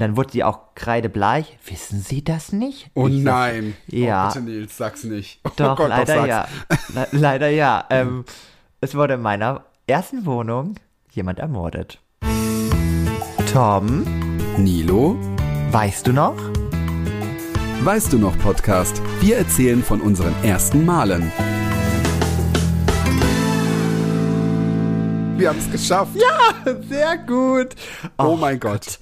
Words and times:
Und 0.00 0.04
dann 0.06 0.16
wurde 0.16 0.32
sie 0.32 0.44
auch 0.44 0.74
kreidebleich. 0.74 1.58
Wissen 1.66 2.00
Sie 2.00 2.24
das 2.24 2.52
nicht? 2.52 2.90
Oh 2.94 3.06
Ich 3.06 3.22
sag, 3.22 3.52
nein. 3.52 3.76
Ja. 3.86 4.24
Oh, 4.24 4.32
bitte 4.32 4.46
Nils, 4.46 4.74
sag's 4.74 5.04
nicht. 5.04 5.40
Oh 5.44 5.50
Doch, 5.56 5.76
Gott, 5.76 5.90
leider 5.90 6.14
sag's. 6.14 6.26
ja. 6.26 6.46
Le 6.94 7.08
leider 7.10 7.50
ja. 7.50 7.84
Ähm, 7.90 8.24
es 8.80 8.94
wurde 8.94 9.12
in 9.14 9.20
meiner 9.20 9.66
ersten 9.86 10.24
Wohnung 10.24 10.76
jemand 11.10 11.38
ermordet. 11.38 12.00
Tom, 13.52 14.06
Nilo, 14.56 15.18
weißt 15.70 16.06
du 16.06 16.14
noch? 16.14 16.38
weißt 17.82 18.14
du 18.14 18.18
noch 18.18 18.38
Podcast? 18.38 19.02
Wir 19.20 19.36
erzählen 19.36 19.84
von 19.84 20.00
unseren 20.00 20.32
ersten 20.42 20.86
Malen. 20.86 21.30
Wir 25.36 25.50
haben 25.50 25.58
es 25.58 25.70
geschafft. 25.70 26.12
Ja, 26.14 26.72
sehr 26.88 27.18
gut. 27.18 27.74
Oh, 28.16 28.36
mein 28.36 28.58
Gott. 28.58 28.98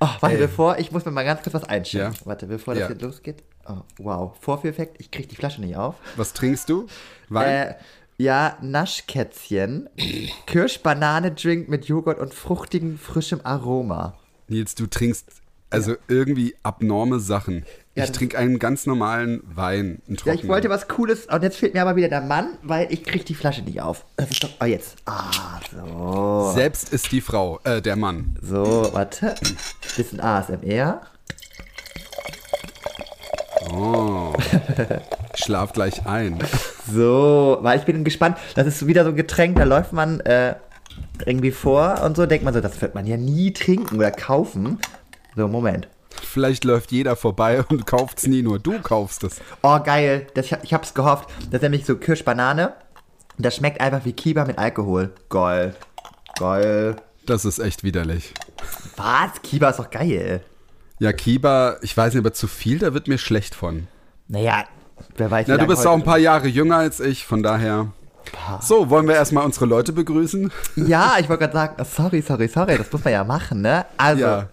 Oh, 0.00 0.08
warte, 0.20 0.34
Ey. 0.36 0.40
bevor, 0.42 0.78
ich 0.78 0.92
muss 0.92 1.04
mir 1.06 1.10
mal 1.10 1.24
ganz 1.24 1.42
kurz 1.42 1.54
was 1.54 1.64
einstellen. 1.64 2.12
Ja. 2.12 2.26
Warte, 2.26 2.46
bevor 2.46 2.74
das 2.74 2.82
Ja. 2.82 2.88
jetzt 2.90 3.02
losgeht. 3.02 3.42
Oh, 3.66 3.78
wow, 3.98 4.36
Vorführeffekt, 4.40 5.00
ich 5.00 5.10
krieg 5.10 5.28
die 5.28 5.36
Flasche 5.36 5.60
nicht 5.60 5.76
auf. 5.76 5.94
Was 6.16 6.32
trinkst 6.34 6.68
du? 6.68 6.86
Wein? 7.30 7.48
Äh, 7.48 7.74
ja, 8.18 8.56
Naschkätzchen. 8.60 9.88
Kirsch-Banane-Drink 10.46 11.68
mit 11.68 11.86
Joghurt 11.86 12.18
und 12.18 12.34
fruchtigem, 12.34 12.98
frischem 12.98 13.40
Aroma. 13.44 14.14
Nils, 14.48 14.74
du 14.74 14.86
trinkst 14.86 15.26
also 15.70 15.94
irgendwie 16.08 16.54
abnorme 16.62 17.20
Sachen. 17.20 17.64
Ja, 17.94 18.04
ich 18.04 18.12
trinke 18.12 18.36
einen 18.36 18.58
ganz 18.58 18.86
normalen 18.86 19.42
Wein. 19.44 20.02
Ja, 20.24 20.34
ich 20.34 20.46
wollte 20.46 20.68
was 20.68 20.86
Cooles 20.86 21.26
und 21.26 21.42
jetzt 21.42 21.56
fehlt 21.56 21.72
mir 21.72 21.80
aber 21.80 21.96
wieder 21.96 22.08
der 22.08 22.20
Mann, 22.20 22.58
weil 22.62 22.92
ich 22.92 23.04
krieg 23.04 23.24
die 23.24 23.34
Flasche 23.34 23.62
nicht 23.62 23.80
auf. 23.80 24.04
Das 24.16 24.30
ist 24.30 24.44
doch, 24.44 24.50
oh, 24.60 24.64
jetzt. 24.66 24.96
Ah, 25.06 25.60
so. 25.74 26.52
Selbst 26.54 26.92
ist 26.92 27.10
die 27.10 27.22
Frau, 27.22 27.58
äh, 27.64 27.80
der 27.80 27.96
Mann. 27.96 28.36
So, 28.42 28.90
warte. 28.92 29.34
Bisschen 29.96 30.20
ASMR. 30.20 31.00
Oh. 33.72 34.34
Schlaf 35.34 35.72
gleich 35.72 36.06
ein. 36.06 36.38
So, 36.88 37.58
weil 37.62 37.80
ich 37.80 37.84
bin 37.84 38.04
gespannt. 38.04 38.38
Das 38.54 38.64
ist 38.64 38.86
wieder 38.86 39.02
so 39.02 39.10
ein 39.10 39.16
Getränk, 39.16 39.56
da 39.56 39.64
läuft 39.64 39.92
man 39.92 40.20
äh, 40.20 40.54
irgendwie 41.24 41.50
vor 41.50 42.00
und 42.04 42.16
so, 42.16 42.26
denkt 42.26 42.44
man 42.44 42.54
so, 42.54 42.60
das 42.60 42.80
wird 42.80 42.94
man 42.94 43.06
ja 43.06 43.16
nie 43.16 43.52
trinken 43.52 43.96
oder 43.96 44.12
kaufen. 44.12 44.78
So, 45.36 45.46
Moment. 45.48 45.88
Vielleicht 46.22 46.64
läuft 46.64 46.92
jeder 46.92 47.14
vorbei 47.16 47.62
und 47.68 47.86
kauft's 47.86 48.26
nie, 48.26 48.42
nur 48.42 48.58
du 48.58 48.78
kaufst 48.80 49.22
es. 49.24 49.40
Oh, 49.62 49.78
geil. 49.80 50.26
Das, 50.34 50.46
ich, 50.46 50.52
hab- 50.52 50.64
ich 50.64 50.72
hab's 50.74 50.94
gehofft. 50.94 51.28
Das 51.50 51.54
ist 51.58 51.62
nämlich 51.62 51.84
so 51.84 51.96
Kirschbanane. 51.96 52.72
Und 53.36 53.44
das 53.44 53.56
schmeckt 53.56 53.80
einfach 53.80 54.04
wie 54.04 54.12
Kiba 54.14 54.44
mit 54.46 54.58
Alkohol. 54.58 55.12
Geil. 55.28 55.74
Geil. 56.38 56.96
Das 57.26 57.44
ist 57.44 57.58
echt 57.58 57.84
widerlich. 57.84 58.32
Was? 58.96 59.42
Kiba 59.42 59.70
ist 59.70 59.78
doch 59.78 59.90
geil. 59.90 60.42
Ja, 60.98 61.12
Kiba, 61.12 61.76
ich 61.82 61.94
weiß 61.94 62.14
nicht, 62.14 62.20
aber 62.20 62.32
zu 62.32 62.46
viel, 62.46 62.78
da 62.78 62.94
wird 62.94 63.08
mir 63.08 63.18
schlecht 63.18 63.54
von. 63.54 63.88
Naja, 64.28 64.64
wer 65.16 65.30
weiß. 65.30 65.46
Na, 65.48 65.58
du 65.58 65.66
bist 65.66 65.86
auch 65.86 65.92
ein 65.92 66.02
paar 66.04 66.16
Jahre 66.18 66.46
jünger 66.48 66.78
als 66.78 67.00
ich, 67.00 67.26
von 67.26 67.42
daher. 67.42 67.88
So, 68.60 68.88
wollen 68.90 69.06
wir 69.06 69.14
erstmal 69.14 69.44
unsere 69.44 69.66
Leute 69.66 69.92
begrüßen? 69.92 70.50
Ja, 70.76 71.16
ich 71.20 71.28
wollte 71.28 71.40
gerade 71.48 71.52
sagen, 71.52 71.84
sorry, 71.84 72.22
sorry, 72.22 72.48
sorry, 72.48 72.78
das 72.78 72.90
muss 72.90 73.04
man 73.04 73.12
ja 73.12 73.24
machen, 73.24 73.60
ne? 73.60 73.84
Also, 73.98 74.22
Ja. 74.22 74.48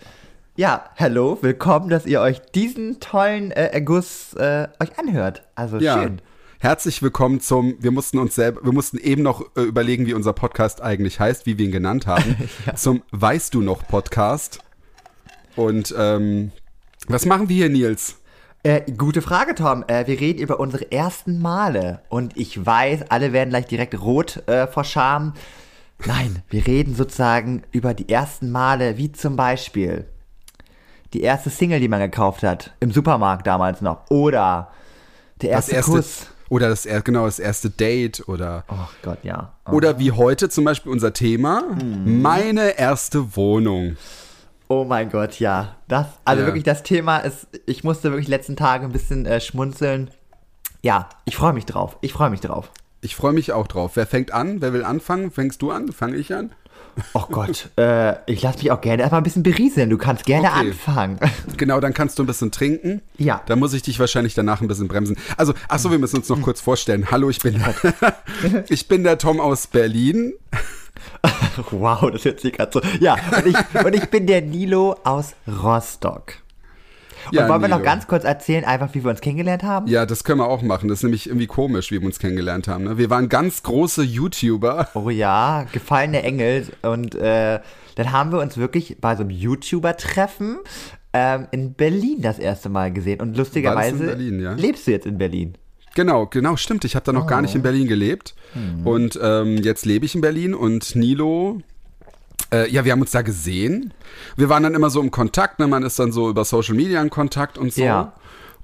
Ja, 0.56 0.86
hallo, 0.98 1.40
willkommen, 1.42 1.90
dass 1.90 2.06
ihr 2.06 2.22
euch 2.22 2.40
diesen 2.54 3.00
tollen 3.00 3.52
äh, 3.52 3.68
Erguss 3.68 4.34
äh, 4.36 4.68
euch 4.80 5.00
anhört. 5.00 5.44
Also 5.56 5.78
Ja. 5.78 6.02
schön. 6.02 6.22
Herzlich 6.60 7.02
willkommen 7.02 7.42
zum, 7.42 7.76
wir 7.80 7.92
mussten 7.92 8.20
uns 8.20 8.36
selber, 8.36 8.64
wir 8.64 8.72
mussten 8.72 8.98
eben 8.98 9.22
noch 9.22 9.42
äh, 9.58 9.62
überlegen, 9.62 10.06
wie 10.06 10.14
unser 10.14 10.32
Podcast 10.32 10.82
eigentlich 10.82 11.20
heißt, 11.20 11.46
wie 11.46 11.58
wir 11.58 11.66
ihn 11.66 11.72
genannt 11.72 12.08
haben. 12.08 12.36
Zum 12.76 13.02
Weißt 13.12 13.54
du 13.54 13.62
noch 13.62 13.86
Podcast. 13.86 14.60
Und 15.58 15.94
ähm, 15.98 16.52
was 17.08 17.26
machen 17.26 17.50
wir 17.50 17.56
hier, 17.56 17.70
Nils? 17.70 18.18
Äh, 18.62 18.90
gute 18.94 19.22
Frage, 19.22 19.56
Tom. 19.56 19.84
Äh, 19.88 20.08
wir 20.08 20.22
reden 20.22 20.40
über 20.40 20.60
unsere 20.62 20.90
ersten 20.90 21.40
Male. 21.42 22.02
Und 22.08 22.38
ich 22.38 22.66
weiß, 22.66 23.10
alle 23.10 23.34
werden 23.34 23.50
gleich 23.50 23.66
direkt 23.66 24.00
rot 24.00 24.48
äh, 24.48 24.68
vor 24.68 24.86
Scham. 24.86 25.34
Nein, 26.06 26.44
wir 26.50 26.66
reden 26.66 26.96
sozusagen 26.96 27.64
über 27.72 27.94
die 27.94 28.08
ersten 28.08 28.52
Male, 28.52 28.98
wie 28.98 29.12
zum 29.12 29.36
Beispiel 29.36 30.06
die 31.14 31.22
erste 31.22 31.50
Single, 31.50 31.80
die 31.80 31.88
man 31.88 32.00
gekauft 32.00 32.44
hat. 32.44 32.72
Im 32.80 32.92
Supermarkt 32.92 33.46
damals 33.48 33.82
noch. 33.82 34.10
Oder 34.10 34.72
der 35.42 35.56
Das 35.56 35.70
erste, 35.70 35.76
erste, 35.76 35.92
Kuss. 35.92 36.28
oder 36.50 36.70
das, 36.70 36.88
genau, 37.04 37.26
das 37.26 37.40
erste 37.40 37.70
Date 37.70 38.28
oder, 38.28 38.64
Oh 38.68 38.88
Gott, 39.02 39.20
ja. 39.24 39.54
Oh. 39.66 39.74
oder 39.74 40.00
wie 40.00 40.12
heute 40.12 40.50
zum 40.50 40.64
Beispiel 40.66 40.92
unser 40.92 41.14
Thema, 41.14 41.62
Mhm. 41.62 42.22
meine 42.22 42.78
erste 42.78 43.36
Wohnung. 43.36 43.96
Oh 44.70 44.86
mein 44.86 45.10
Gott, 45.10 45.40
ja. 45.40 45.76
Das, 45.88 46.08
also 46.26 46.42
Ja. 46.42 46.48
wirklich, 46.48 46.64
das 46.64 46.84
Thema 46.84 47.20
ist, 47.20 47.48
ich 47.66 47.84
musste 47.84 48.10
wirklich 48.12 48.26
die 48.26 48.32
letzten 48.32 48.56
Tage 48.56 48.86
ein 48.86 48.92
bisschen 48.92 49.26
äh, 49.26 49.40
schmunzeln. 49.40 50.10
Ja, 50.82 51.10
ich 51.26 51.36
freue 51.36 51.54
mich 51.54 51.66
drauf. 51.66 51.98
Ich 52.02 52.14
freue 52.14 52.30
mich 52.30 52.42
drauf. 52.42 52.72
Ich 53.02 53.16
freue 53.16 53.34
mich 53.34 53.52
auch 53.52 53.68
drauf. 53.68 53.92
Wer 53.96 54.08
fängt 54.08 54.34
an? 54.34 54.62
Wer 54.62 54.74
will 54.74 54.84
anfangen? 54.84 55.30
Fängst 55.32 55.62
du 55.62 55.72
an? 55.72 55.92
Fange 55.92 56.16
ich 56.16 56.34
an? 56.34 56.52
Oh 57.14 57.26
Gott, 57.32 57.70
äh, 57.78 58.16
ich 58.32 58.42
lasse 58.42 58.60
mich 58.60 58.72
auch 58.72 58.82
gerne 58.82 59.02
erstmal 59.02 59.22
ein 59.22 59.24
bisschen 59.24 59.44
berieseln. 59.44 59.90
Du 59.90 59.98
kannst 59.98 60.26
gerne 60.26 60.48
Okay. 60.50 60.60
anfangen. 60.70 61.20
Genau, 61.58 61.80
dann 61.80 61.94
kannst 61.94 62.18
du 62.20 62.24
ein 62.24 62.28
bisschen 62.28 62.52
trinken. 62.52 63.02
Ja. 63.18 63.42
Da 63.46 63.56
muss 63.56 63.74
ich 63.74 63.82
dich 63.84 64.00
wahrscheinlich 64.00 64.34
danach 64.34 64.62
ein 64.62 64.68
bisschen 64.68 64.88
bremsen. 64.88 65.18
Also, 65.38 65.54
ach 65.70 65.80
so, 65.80 65.92
wir 65.92 66.00
müssen 66.00 66.18
uns 66.18 66.30
noch 66.30 66.42
kurz 66.42 66.62
vorstellen. 66.62 67.10
Hallo, 67.12 67.30
ich 67.30 67.40
bin, 67.40 67.64
ich 68.70 68.88
bin 68.88 69.04
der 69.04 69.18
Tom 69.18 69.40
aus 69.40 69.68
Berlin. 69.68 70.34
wow, 71.72 72.10
das 72.12 72.26
hört 72.26 72.40
sich 72.40 72.54
gerade 72.54 72.72
so. 72.74 72.82
Ja, 73.00 73.16
und 73.38 73.48
ich, 73.48 73.84
und 73.86 73.96
ich 73.96 74.10
bin 74.10 74.28
der 74.28 74.42
Nilo 74.42 74.96
aus 75.04 75.34
Rostock. 75.48 76.34
Und 77.28 77.36
Ja, 77.36 77.48
wollen 77.50 77.62
wir 77.62 77.68
noch 77.70 77.78
Nilo. 77.78 77.90
ganz 77.90 78.08
kurz 78.08 78.24
erzählen, 78.24 78.66
einfach 78.66 78.90
wie 78.94 79.04
wir 79.04 79.10
uns 79.12 79.22
kennengelernt 79.22 79.64
haben? 79.64 79.88
Ja, 79.88 80.06
das 80.06 80.24
können 80.24 80.40
wir 80.40 80.48
auch 80.48 80.62
machen. 80.62 80.88
Das 80.90 81.00
ist 81.00 81.04
nämlich 81.04 81.28
irgendwie 81.28 81.48
komisch, 81.48 81.92
wie 81.92 82.00
wir 82.00 82.06
uns 82.06 82.20
kennengelernt 82.20 82.68
haben. 82.68 82.84
Ne? 82.84 82.98
Wir 82.98 83.10
waren 83.10 83.30
ganz 83.30 83.64
große 83.64 84.04
YouTuber. 84.04 84.90
Oh 84.96 85.10
ja, 85.10 85.66
gefallene 85.72 86.24
Engel. 86.24 86.68
Und 86.82 87.16
äh, 87.16 87.60
dann 87.96 88.12
haben 88.12 88.32
wir 88.32 88.40
uns 88.40 88.58
wirklich 88.58 88.98
bei 89.02 89.16
so 89.16 89.22
einem 89.22 89.32
YouTuber-Treffen 89.32 90.58
ähm, 91.14 91.48
in 91.52 91.74
Berlin 91.74 92.22
das 92.22 92.40
erste 92.40 92.70
Mal 92.70 92.92
gesehen. 92.92 93.22
Und 93.22 93.36
lustigerweise 93.38 94.04
in 94.04 94.06
Berlin, 94.10 94.40
ja? 94.42 94.54
lebst 94.54 94.88
du 94.88 94.92
jetzt 94.92 95.06
in 95.06 95.18
Berlin. 95.18 95.58
Genau, 95.96 96.26
genau, 96.26 96.56
stimmt. 96.56 96.86
Ich 96.86 96.96
habe 96.96 97.06
da 97.06 97.12
noch 97.14 97.28
gar 97.28 97.42
nicht 97.42 97.54
in 97.54 97.62
Berlin 97.62 97.88
gelebt. 97.88 98.34
Und 98.84 99.20
ähm, 99.22 99.58
jetzt 99.58 99.86
lebe 99.86 100.06
ich 100.06 100.16
in 100.16 100.22
Berlin 100.22 100.56
und 100.56 100.96
Nilo. 100.96 101.62
Äh, 102.52 102.70
ja, 102.70 102.86
wir 102.86 102.92
haben 102.92 103.02
uns 103.02 103.12
da 103.12 103.22
gesehen. 103.22 103.94
Wir 104.38 104.50
waren 104.50 104.64
dann 104.64 104.76
immer 104.76 104.90
so 104.90 105.02
im 105.02 105.12
Kontakt, 105.12 105.60
ne? 105.60 105.68
man 105.68 105.84
ist 105.84 105.98
dann 106.00 106.12
so 106.12 106.30
über 106.30 106.46
Social 106.46 106.76
Media 106.76 107.02
in 107.02 107.10
Kontakt 107.10 107.58
und 107.58 107.74
so. 107.74 107.84
Ja. 107.84 108.14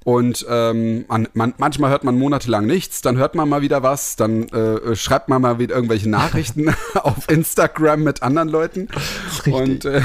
Und 0.02 0.46
ähm, 0.48 1.04
man, 1.08 1.28
man, 1.34 1.54
manchmal 1.58 1.90
hört 1.90 2.04
man 2.04 2.18
monatelang 2.18 2.66
nichts, 2.66 3.02
dann 3.02 3.18
hört 3.18 3.34
man 3.34 3.48
mal 3.48 3.60
wieder 3.60 3.82
was, 3.82 4.16
dann 4.16 4.48
äh, 4.48 4.96
schreibt 4.96 5.28
man 5.28 5.42
mal 5.42 5.58
wieder 5.58 5.74
irgendwelche 5.74 6.08
Nachrichten 6.10 6.74
auf 6.94 7.28
Instagram 7.30 8.02
mit 8.02 8.22
anderen 8.22 8.48
Leuten. 8.48 8.88
Und, 9.50 9.84
äh, 9.84 10.00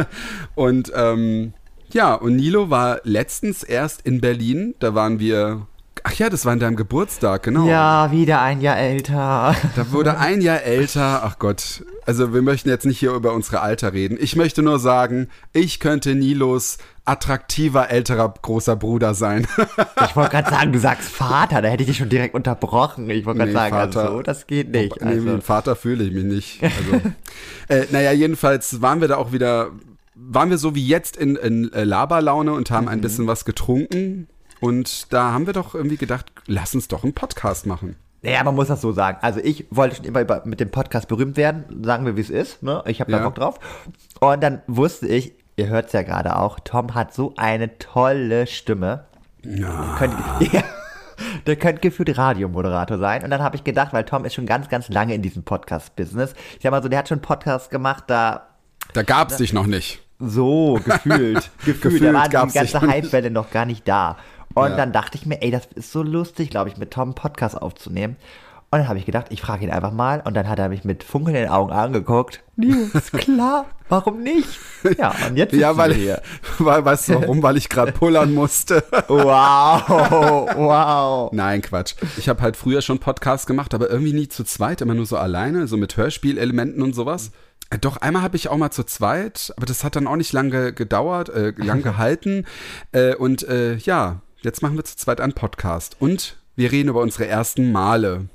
und 0.54 0.92
ähm, 0.94 1.54
ja, 1.92 2.14
und 2.14 2.36
Nilo 2.36 2.68
war 2.68 3.00
letztens 3.04 3.62
erst 3.62 4.02
in 4.02 4.20
Berlin, 4.20 4.74
da 4.80 4.94
waren 4.94 5.18
wir. 5.18 5.66
Ach 6.10 6.14
ja, 6.14 6.30
das 6.30 6.46
war 6.46 6.52
an 6.54 6.58
deinem 6.58 6.76
Geburtstag, 6.76 7.42
genau. 7.42 7.66
Ja, 7.68 8.10
wieder 8.10 8.40
ein 8.40 8.62
Jahr 8.62 8.78
älter. 8.78 9.54
Da 9.76 9.92
wurde 9.92 10.16
ein 10.18 10.40
Jahr 10.40 10.62
älter. 10.62 11.20
Ach 11.22 11.38
Gott. 11.38 11.84
Also 12.06 12.32
wir 12.32 12.40
möchten 12.40 12.70
jetzt 12.70 12.86
nicht 12.86 12.98
hier 12.98 13.12
über 13.12 13.34
unsere 13.34 13.60
Alter 13.60 13.92
reden. 13.92 14.16
Ich 14.18 14.34
möchte 14.34 14.62
nur 14.62 14.78
sagen, 14.78 15.28
ich 15.52 15.80
könnte 15.80 16.14
Nilos 16.14 16.78
attraktiver 17.04 17.90
älterer 17.90 18.32
großer 18.40 18.76
Bruder 18.76 19.12
sein. 19.14 19.46
Ich 20.08 20.16
wollte 20.16 20.30
gerade 20.30 20.48
sagen, 20.50 20.72
du 20.72 20.78
sagst 20.78 21.10
Vater, 21.10 21.60
da 21.60 21.68
hätte 21.68 21.82
ich 21.82 21.88
dich 21.88 21.98
schon 21.98 22.08
direkt 22.08 22.34
unterbrochen. 22.34 23.10
Ich 23.10 23.26
wollte 23.26 23.38
gerade 23.40 23.50
Nee, 23.50 23.56
sagen, 23.58 23.74
Vater. 23.76 24.00
also, 24.00 24.12
so, 24.16 24.22
das 24.22 24.46
geht 24.46 24.70
nicht. 24.70 25.00
Nee, 25.02 25.06
Also. 25.10 25.28
ein 25.30 25.42
Vater 25.42 25.76
fühle 25.76 26.04
ich 26.04 26.12
mich 26.12 26.24
nicht. 26.24 26.62
Also, 26.62 27.02
äh, 27.68 27.86
naja, 27.90 28.12
jedenfalls 28.12 28.80
waren 28.80 29.00
wir 29.02 29.08
da 29.08 29.16
auch 29.16 29.32
wieder, 29.32 29.70
waren 30.14 30.48
wir 30.50 30.56
so 30.58 30.74
wie 30.74 30.86
jetzt 30.86 31.16
in, 31.18 31.36
in 31.36 31.70
äh, 31.74 31.84
Laberlaune 31.84 32.52
und 32.52 32.70
haben 32.70 32.84
Mhm. 32.84 32.90
ein 32.92 33.00
bisschen 33.02 33.26
was 33.26 33.44
getrunken. 33.44 34.28
Und 34.60 35.12
da 35.12 35.32
haben 35.32 35.46
wir 35.46 35.52
doch 35.52 35.74
irgendwie 35.74 35.96
gedacht, 35.96 36.26
lass 36.46 36.74
uns 36.74 36.88
doch 36.88 37.04
einen 37.04 37.14
Podcast 37.14 37.66
machen. 37.66 37.96
Naja, 38.22 38.42
man 38.42 38.56
muss 38.56 38.66
das 38.68 38.80
so 38.80 38.90
sagen. 38.92 39.18
Also 39.22 39.38
ich 39.40 39.66
wollte 39.70 39.96
schon 39.96 40.04
immer 40.04 40.20
über, 40.20 40.42
mit 40.44 40.58
dem 40.58 40.70
Podcast 40.70 41.06
berühmt 41.06 41.36
werden, 41.36 41.84
sagen 41.84 42.04
wir, 42.04 42.16
wie 42.16 42.20
es 42.20 42.30
ist. 42.30 42.62
Ne? 42.64 42.82
Ich 42.86 43.00
habe 43.00 43.12
da 43.12 43.18
Ja. 43.18 43.24
Bock 43.24 43.36
drauf. 43.36 43.60
Und 44.20 44.42
dann 44.42 44.60
wusste 44.66 45.06
ich, 45.06 45.32
ihr 45.56 45.68
hört 45.68 45.86
es 45.86 45.92
ja 45.92 46.02
gerade 46.02 46.36
auch, 46.36 46.58
Tom 46.60 46.94
hat 46.94 47.14
so 47.14 47.34
eine 47.36 47.78
tolle 47.78 48.48
Stimme. 48.48 49.04
Ja. 49.44 49.94
Könnt, 49.98 50.14
ja, 50.52 50.64
der 51.46 51.54
könnte 51.54 51.80
gefühlt 51.80 52.18
Radiomoderator 52.18 52.98
sein. 52.98 53.22
Und 53.22 53.30
dann 53.30 53.40
habe 53.42 53.54
ich 53.54 53.62
gedacht, 53.62 53.92
weil 53.92 54.04
Tom 54.04 54.24
ist 54.24 54.34
schon 54.34 54.46
ganz, 54.46 54.68
ganz 54.68 54.88
lange 54.88 55.14
in 55.14 55.22
diesem 55.22 55.44
Podcast-Business. 55.44 56.34
Ich 56.56 56.62
sag 56.64 56.72
mal 56.72 56.82
so, 56.82 56.88
der 56.88 56.98
hat 56.98 57.08
schon 57.08 57.20
Podcasts 57.20 57.70
gemacht, 57.70 58.04
da 58.08 58.48
Da 58.94 59.04
gab's 59.04 59.36
dich 59.36 59.52
noch 59.52 59.66
nicht. 59.66 60.00
so 60.18 60.80
gefühlt. 60.84 61.50
gefühlt. 61.64 61.82
Gefühlt 61.82 62.02
da 62.02 62.12
war 62.14 62.28
die 62.28 62.32
ganze. 62.52 62.80
Hypewelle 62.80 63.30
noch 63.30 63.50
gar 63.52 63.64
nicht 63.64 63.86
da. 63.86 64.16
Und 64.64 64.70
Ja. 64.70 64.76
dann 64.76 64.92
dachte 64.92 65.16
ich 65.18 65.26
mir, 65.26 65.42
ey, 65.42 65.50
das 65.50 65.66
ist 65.74 65.92
so 65.92 66.02
lustig, 66.02 66.50
glaube 66.50 66.68
ich, 66.70 66.76
mit 66.76 66.90
Tom 66.92 67.08
einen 67.08 67.14
Podcast 67.14 67.60
aufzunehmen. 67.60 68.16
Und 68.70 68.80
dann 68.80 68.88
habe 68.88 68.98
ich 68.98 69.06
gedacht, 69.06 69.26
ich 69.30 69.40
frage 69.40 69.64
ihn 69.64 69.70
einfach 69.70 69.92
mal. 69.92 70.20
Und 70.26 70.34
dann 70.34 70.46
hat 70.46 70.58
er 70.58 70.68
mich 70.68 70.84
mit 70.84 71.02
funkelnden 71.02 71.48
Augen 71.48 71.72
angeguckt. 71.72 72.42
Nils, 72.56 73.10
klar, 73.12 73.64
warum 73.88 74.22
nicht? 74.22 74.46
Ja, 74.98 75.14
und 75.26 75.36
jetzt 75.38 75.54
Ja, 75.54 75.78
weil, 75.78 75.94
hier. 75.94 76.20
weil 76.58 76.84
weißt 76.84 77.08
du 77.08 77.14
warum? 77.14 77.42
Weil 77.42 77.56
ich 77.56 77.70
gerade 77.70 77.92
pullern 77.92 78.34
musste. 78.34 78.84
Wow, 79.08 80.50
wow. 80.54 81.32
Nein, 81.32 81.62
Quatsch. 81.62 81.94
Ich 82.18 82.28
habe 82.28 82.42
halt 82.42 82.56
früher 82.56 82.82
schon 82.82 82.98
Podcasts 82.98 83.46
gemacht, 83.46 83.72
aber 83.72 83.88
irgendwie 83.90 84.12
nie 84.12 84.28
zu 84.28 84.44
zweit, 84.44 84.80
immer 84.82 84.94
nur 84.94 85.06
so 85.06 85.16
alleine, 85.16 85.66
so 85.66 85.76
mit 85.78 85.96
Hörspielelementen 85.96 86.82
und 86.82 86.94
sowas. 86.94 87.30
Äh, 87.70 87.78
Doch, 87.78 87.96
einmal 87.98 88.22
habe 88.22 88.36
ich 88.36 88.48
auch 88.48 88.56
mal 88.58 88.70
zu 88.70 88.84
zweit, 88.84 89.52
aber 89.56 89.64
das 89.66 89.82
hat 89.82 89.96
dann 89.96 90.06
auch 90.06 90.16
nicht 90.16 90.32
lange 90.34 90.72
gedauert, 90.74 91.30
äh, 91.30 91.52
lang 91.56 91.82
gehalten. 91.82 92.44
Äh, 92.92 93.14
und 93.14 93.48
äh, 93.48 93.76
ja, 93.76 94.20
jetzt 94.42 94.62
machen 94.62 94.76
wir 94.76 94.84
zu 94.84 94.96
zweit 94.96 95.20
einen 95.20 95.32
Podcast. 95.32 95.96
Und 96.00 96.36
wir 96.56 96.72
reden 96.72 96.88
über 96.88 97.00
unsere 97.00 97.26
ersten 97.26 97.72
Male. 97.72 98.26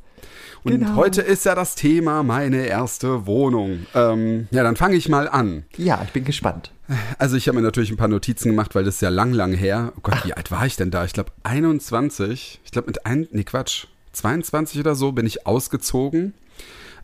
Und 0.64 0.72
Genau. 0.80 0.96
heute 0.96 1.22
ist 1.22 1.44
ja 1.46 1.56
das 1.56 1.76
Thema 1.76 2.24
meine 2.24 2.66
erste 2.66 3.26
Wohnung. 3.26 3.86
Ähm, 3.94 4.48
ja, 4.52 4.64
dann 4.64 4.78
fange 4.78 4.96
ich 4.96 5.10
mal 5.10 5.28
an. 5.28 5.66
Ja, 5.76 6.02
ich 6.06 6.12
bin 6.14 6.24
gespannt. 6.24 6.72
Also 7.18 7.36
ich 7.36 7.48
habe 7.48 7.58
mir 7.58 7.64
natürlich 7.64 7.92
ein 7.92 7.98
paar 7.98 8.08
Notizen 8.08 8.50
gemacht, 8.50 8.74
weil 8.76 8.84
das 8.86 8.96
ist 8.96 9.02
ja 9.02 9.10
lang, 9.10 9.34
lang 9.34 9.54
her. 9.54 9.92
Oh 9.98 10.00
Gott, 10.04 10.26
wie 10.26 10.34
alt 10.34 10.52
war 10.52 10.66
ich 10.66 10.76
denn 10.78 10.92
da? 10.92 11.04
Ich 11.04 11.14
glaube 11.14 11.32
21. 11.44 12.62
Ich 12.64 12.72
glaube 12.72 12.88
mit 12.88 13.06
ein, 13.06 13.28
nee 13.32 13.44
Quatsch, 13.44 13.88
22 14.14 14.80
oder 14.80 14.96
so 14.96 15.12
bin 15.12 15.26
ich 15.26 15.46
ausgezogen. 15.48 16.34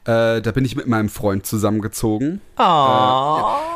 Äh, 0.05 0.41
da 0.41 0.51
bin 0.53 0.63
ich 0.63 0.75
mit 0.77 0.87
meinem 0.87 1.09
Freund 1.09 1.45
zusammengezogen. 1.45 2.39
Oh. 2.57 2.61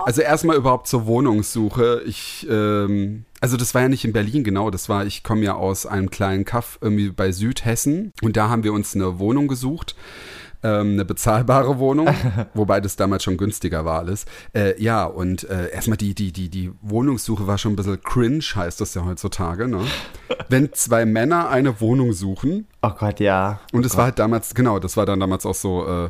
Also 0.05 0.21
erstmal 0.21 0.55
überhaupt 0.55 0.87
zur 0.87 1.05
Wohnungssuche. 1.05 2.01
Ich, 2.05 2.47
ähm, 2.49 3.25
also 3.43 3.57
das 3.57 3.75
war 3.75 3.81
ja 3.81 3.89
nicht 3.89 4.05
in 4.05 4.13
Berlin 4.13 4.45
genau, 4.45 4.69
das 4.69 4.87
war, 4.87 5.05
ich 5.05 5.21
komme 5.21 5.41
ja 5.41 5.55
aus 5.55 5.85
einem 5.85 6.09
kleinen 6.09 6.45
Kaff 6.45 6.77
irgendwie 6.79 7.09
bei 7.09 7.33
Südhessen 7.33 8.13
und 8.21 8.37
da 8.37 8.47
haben 8.47 8.63
wir 8.63 8.71
uns 8.71 8.95
eine 8.95 9.19
Wohnung 9.19 9.49
gesucht. 9.49 9.97
Ähm, 10.63 10.93
eine 10.93 11.03
bezahlbare 11.03 11.77
Wohnung, 11.79 12.07
wobei 12.53 12.79
das 12.79 12.95
damals 12.95 13.23
schon 13.25 13.35
günstiger 13.35 13.83
war 13.83 13.99
alles. 13.99 14.23
Äh, 14.55 14.81
ja, 14.81 15.03
und 15.03 15.43
äh, 15.49 15.71
erstmal 15.71 15.97
die, 15.97 16.15
die, 16.15 16.31
die, 16.31 16.47
die 16.47 16.71
Wohnungssuche 16.81 17.45
war 17.45 17.57
schon 17.57 17.73
ein 17.73 17.75
bisschen 17.75 18.01
cringe, 18.01 18.45
heißt 18.55 18.79
das 18.79 18.93
ja 18.93 19.03
heutzutage, 19.03 19.67
ne? 19.67 19.81
Wenn 20.47 20.71
zwei 20.71 21.05
Männer 21.05 21.49
eine 21.49 21.81
Wohnung 21.81 22.13
suchen, 22.13 22.65
Oh 22.81 22.91
Gott, 22.97 23.19
ja. 23.19 23.59
und 23.73 23.85
es 23.85 23.97
war 23.97 24.05
halt 24.05 24.19
damals, 24.19 24.55
genau, 24.55 24.79
das 24.79 24.95
war 24.95 25.05
dann 25.05 25.19
damals 25.19 25.45
auch 25.45 25.53
so, 25.55 25.85
äh, 25.85 26.09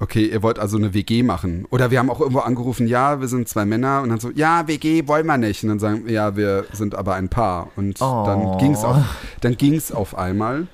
okay, 0.00 0.26
ihr 0.26 0.42
wollt 0.42 0.58
also 0.58 0.76
eine 0.76 0.94
WG 0.94 1.22
machen. 1.22 1.66
Oder 1.70 1.90
wir 1.90 1.98
haben 1.98 2.10
auch 2.10 2.20
irgendwo 2.20 2.40
angerufen, 2.40 2.88
ja, 2.88 3.20
wir 3.20 3.28
sind 3.28 3.48
zwei 3.48 3.66
Männer 3.66 4.00
und 4.02 4.08
dann 4.08 4.18
so, 4.18 4.30
ja, 4.30 4.66
WG 4.66 5.06
wollen 5.06 5.26
wir 5.26 5.36
nicht. 5.36 5.62
Und 5.62 5.68
dann 5.68 5.78
sagen, 5.78 6.06
wir, 6.06 6.12
ja, 6.12 6.36
wir 6.36 6.64
sind 6.72 6.94
aber 6.94 7.14
ein 7.14 7.28
Paar. 7.28 7.68
Und 7.76 8.00
Oh. 8.00 8.24
dann 8.26 8.58
ging's 8.58 8.82
auf, 8.82 8.96
dann 9.40 9.56
ging's 9.56 9.92
auf 9.92 10.16
einmal. 10.16 10.66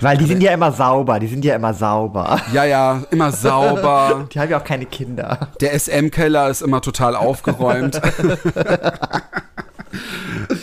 Weil 0.00 0.16
die 0.16 0.24
sind 0.24 0.42
ja 0.42 0.52
immer 0.52 0.72
sauber, 0.72 1.20
die 1.20 1.26
sind 1.26 1.44
ja 1.44 1.54
immer 1.54 1.74
sauber. 1.74 2.40
Ja, 2.52 2.64
ja, 2.64 3.04
immer 3.10 3.30
sauber. 3.32 4.26
Die 4.32 4.40
haben 4.40 4.50
ja 4.50 4.58
auch 4.58 4.64
keine 4.64 4.86
Kinder. 4.86 5.50
Der 5.60 5.78
SM-Keller 5.78 6.48
ist 6.48 6.62
immer 6.62 6.80
total 6.80 7.14
aufgeräumt. 7.14 8.00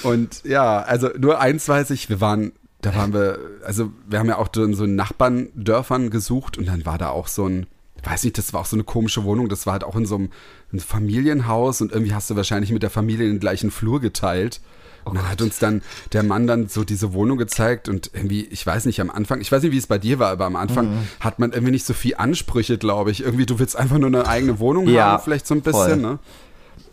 und 0.04 0.44
ja, 0.44 0.81
also 0.81 1.10
nur 1.18 1.40
eins 1.40 1.69
weiß 1.69 1.92
ich, 1.92 2.10
wir 2.10 2.19
waren, 2.19 2.52
da 2.81 2.96
waren 2.96 3.13
wir, 3.13 3.38
also 3.63 3.92
wir 4.08 4.19
haben 4.19 4.28
ja 4.28 4.38
auch 4.38 4.50
so 4.54 4.63
in 4.63 4.74
so 4.74 4.86
Nachbarndörfern 4.86 6.10
gesucht 6.10 6.58
und 6.58 6.68
dann 6.68 6.86
war 6.86 6.98
da 6.98 7.10
auch 7.10 7.28
so 7.28 7.46
ein, 7.46 7.68
weiß 8.03 8.24
nicht, 8.24 8.38
das 8.38 8.53
war 8.53 8.62
auch 8.62 8.65
so 8.65 8.75
eine 8.75 8.83
komische 8.83 9.24
Wohnung, 9.24 9.50
das 9.50 9.65
war 9.65 9.74
halt 9.74 9.83
auch 9.83 9.95
in 9.95 10.06
so 10.06 10.15
einem, 10.15 10.30
ein 10.74 10.80
Familienhaus 10.80 11.81
und 11.81 11.92
irgendwie 11.92 12.13
hast 12.13 12.30
du 12.30 12.36
wahrscheinlich 12.36 12.71
mit 12.71 12.83
der 12.83 12.89
Familie 12.89 13.27
den 13.27 13.39
gleichen 13.39 13.71
Flur 13.71 14.00
geteilt. 14.01 14.62
Und 15.03 15.15
dann 15.15 15.27
hat 15.27 15.42
uns 15.42 15.57
dann 15.57 15.81
der 16.13 16.21
Mann 16.21 16.45
dann 16.45 16.68
so 16.68 16.83
diese 16.83 17.12
Wohnung 17.13 17.39
gezeigt 17.39 17.89
und 17.89 18.12
irgendwie, 18.13 18.45
ich 18.45 18.63
weiß 18.65 18.86
nicht, 18.86 19.01
am 19.01 19.09
Anfang, 19.09 19.42
ich 19.42 19.51
weiß 19.51 19.63
nicht, 19.63 19.71
wie 19.71 19.77
es 19.80 19.88
bei 19.88 19.98
dir 19.98 20.19
war, 20.19 20.30
aber 20.30 20.45
am 20.45 20.56
Anfang 20.56 21.07
hat 21.19 21.39
man 21.39 21.53
irgendwie 21.53 21.71
nicht 21.71 21.88
so 21.88 21.95
viel 21.95 22.15
Ansprüche, 22.18 22.77
glaube 22.77 23.09
ich. 23.09 23.24
Irgendwie, 23.24 23.48
du 23.48 23.57
willst 23.57 23.75
einfach 23.75 23.98
nur 23.98 24.09
eine 24.09 24.27
eigene 24.27 24.59
Wohnung 24.59 24.88
Ja, 24.88 25.13
haben, 25.13 25.24
vielleicht 25.24 25.48
so 25.48 25.56
ein 25.56 25.62
bisschen, 25.62 25.81
voll. 25.81 25.98
ne? 25.98 26.19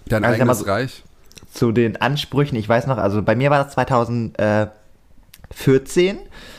Dein 0.06 0.24
Also 0.24 0.40
eigenes 0.40 0.66
Reich. 0.66 1.04
Zu 1.52 1.70
den 1.70 2.00
Ansprüchen, 2.00 2.56
ich 2.56 2.66
weiß 2.66 2.86
noch, 2.86 2.96
also 2.96 3.20
bei 3.20 3.36
mir 3.36 3.50
war 3.50 3.62
das 3.62 3.74
2014 3.74 4.72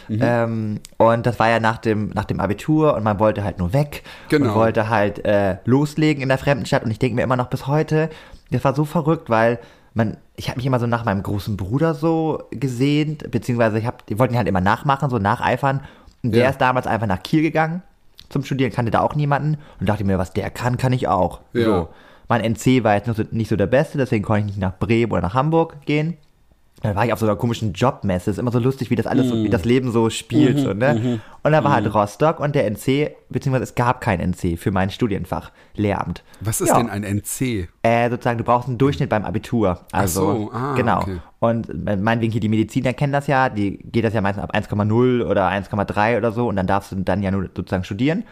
Mhm. 0.09 0.19
ähm, 0.21 0.79
und 0.97 1.25
das 1.25 1.39
war 1.39 1.49
ja 1.49 1.59
nach 1.59 1.77
dem, 1.77 2.09
nach 2.09 2.25
dem 2.25 2.39
Abitur 2.39 2.95
und 2.95 3.03
man 3.03 3.19
wollte 3.19 3.43
halt 3.43 3.59
nur 3.59 3.73
weg 3.73 4.03
Genau. 4.29 4.49
und 4.49 4.55
wollte 4.55 4.89
halt 4.89 5.23
äh, 5.25 5.57
loslegen 5.65 6.21
in 6.23 6.29
der 6.29 6.37
fremden 6.37 6.65
Stadt 6.65 6.83
und 6.83 6.91
ich 6.91 6.99
denke 6.99 7.15
mir 7.15 7.23
immer 7.23 7.35
noch 7.37 7.47
bis 7.49 7.67
heute, 7.67 8.09
das 8.51 8.63
war 8.63 8.73
so 8.75 8.85
verrückt, 8.85 9.29
weil 9.29 9.59
man, 9.93 10.17
ich 10.35 10.49
habe 10.49 10.57
mich 10.57 10.65
immer 10.65 10.79
so 10.79 10.87
nach 10.87 11.05
meinem 11.05 11.23
großen 11.23 11.57
Bruder 11.57 11.93
so 11.93 12.43
gesehnt, 12.51 13.29
beziehungsweise 13.31 13.79
ich 13.79 13.85
hab, 13.85 14.05
die 14.07 14.17
wollten 14.19 14.33
ihn 14.33 14.37
halt 14.37 14.47
immer 14.47 14.61
nachmachen, 14.61 15.09
so 15.09 15.19
nacheifern 15.19 15.81
und 16.23 16.33
der 16.33 16.43
Ja. 16.43 16.49
ist 16.49 16.59
damals 16.61 16.87
einfach 16.87 17.07
nach 17.07 17.23
Kiel 17.23 17.41
gegangen 17.41 17.81
zum 18.29 18.43
Studieren, 18.43 18.71
kannte 18.71 18.91
da 18.91 18.99
auch 19.01 19.15
niemanden 19.15 19.57
und 19.79 19.89
dachte 19.89 20.03
mir, 20.03 20.19
was 20.19 20.33
der 20.33 20.49
kann, 20.51 20.77
kann 20.77 20.93
ich 20.93 21.07
auch. 21.07 21.41
Ja. 21.53 21.63
So. 21.65 21.87
Mein 22.27 22.41
NC 22.41 22.83
war 22.83 22.93
jetzt 22.93 23.33
nicht 23.33 23.49
so 23.49 23.55
der 23.55 23.65
beste, 23.65 23.97
deswegen 23.97 24.23
konnte 24.23 24.41
ich 24.41 24.45
nicht 24.45 24.59
nach 24.59 24.77
Bremen 24.77 25.11
oder 25.11 25.21
nach 25.21 25.33
Hamburg 25.33 25.77
gehen. 25.85 26.15
Dann 26.81 26.95
war 26.95 27.05
ich 27.05 27.11
auf 27.11 27.19
so 27.19 27.25
einer 27.25 27.35
komischen 27.35 27.73
Jobmesse. 27.73 28.31
Ist 28.31 28.39
immer 28.39 28.51
so 28.51 28.59
lustig, 28.59 28.89
wie 28.89 28.95
das 28.95 29.05
alles, 29.05 29.27
so, 29.27 29.35
wie 29.43 29.49
das 29.49 29.65
Leben 29.65 29.91
so 29.91 30.09
spielt. 30.09 30.59
so, 30.59 30.73
ne? 30.73 31.19
Und 31.43 31.51
da 31.51 31.63
war 31.63 31.73
halt 31.73 31.93
Rostock 31.93 32.39
und 32.39 32.55
der 32.55 32.65
NC, 32.69 33.11
beziehungsweise 33.29 33.63
es 33.63 33.75
gab 33.75 33.99
kein 34.01 34.19
NC 34.19 34.57
für 34.57 34.71
mein 34.71 34.89
Studienfach, 34.89 35.51
Lehramt. 35.75 36.23
Was 36.39 36.61
ist 36.61 36.69
Ja. 36.69 36.77
denn 36.77 36.89
ein 36.89 37.03
NC? 37.03 37.67
Äh, 37.83 38.09
sozusagen, 38.09 38.37
du 38.37 38.43
brauchst 38.43 38.67
einen 38.69 38.77
Durchschnitt 38.77 39.09
beim 39.09 39.25
Abitur. 39.25 39.81
Also, 39.91 40.21
so, 40.21 40.51
ah, 40.53 40.75
genau. 40.75 41.01
okay. 41.01 41.17
Und 41.39 41.69
äh, 41.87 41.97
meinetwegen 41.97 42.31
hier 42.31 42.41
die 42.41 42.49
Mediziner 42.49 42.93
kennen 42.93 43.13
das 43.13 43.27
ja, 43.27 43.49
die 43.49 43.77
geht 43.77 44.03
das 44.05 44.13
ja 44.13 44.21
meistens 44.21 44.43
ab 44.43 44.53
1,0 44.55 45.25
oder 45.25 45.49
1,3 45.49 46.17
oder 46.17 46.31
so 46.31 46.47
und 46.47 46.55
dann 46.55 46.67
darfst 46.67 46.91
du 46.91 46.95
dann 46.97 47.21
ja 47.23 47.31
nur 47.31 47.49
sozusagen 47.55 47.83
studieren. 47.83 48.23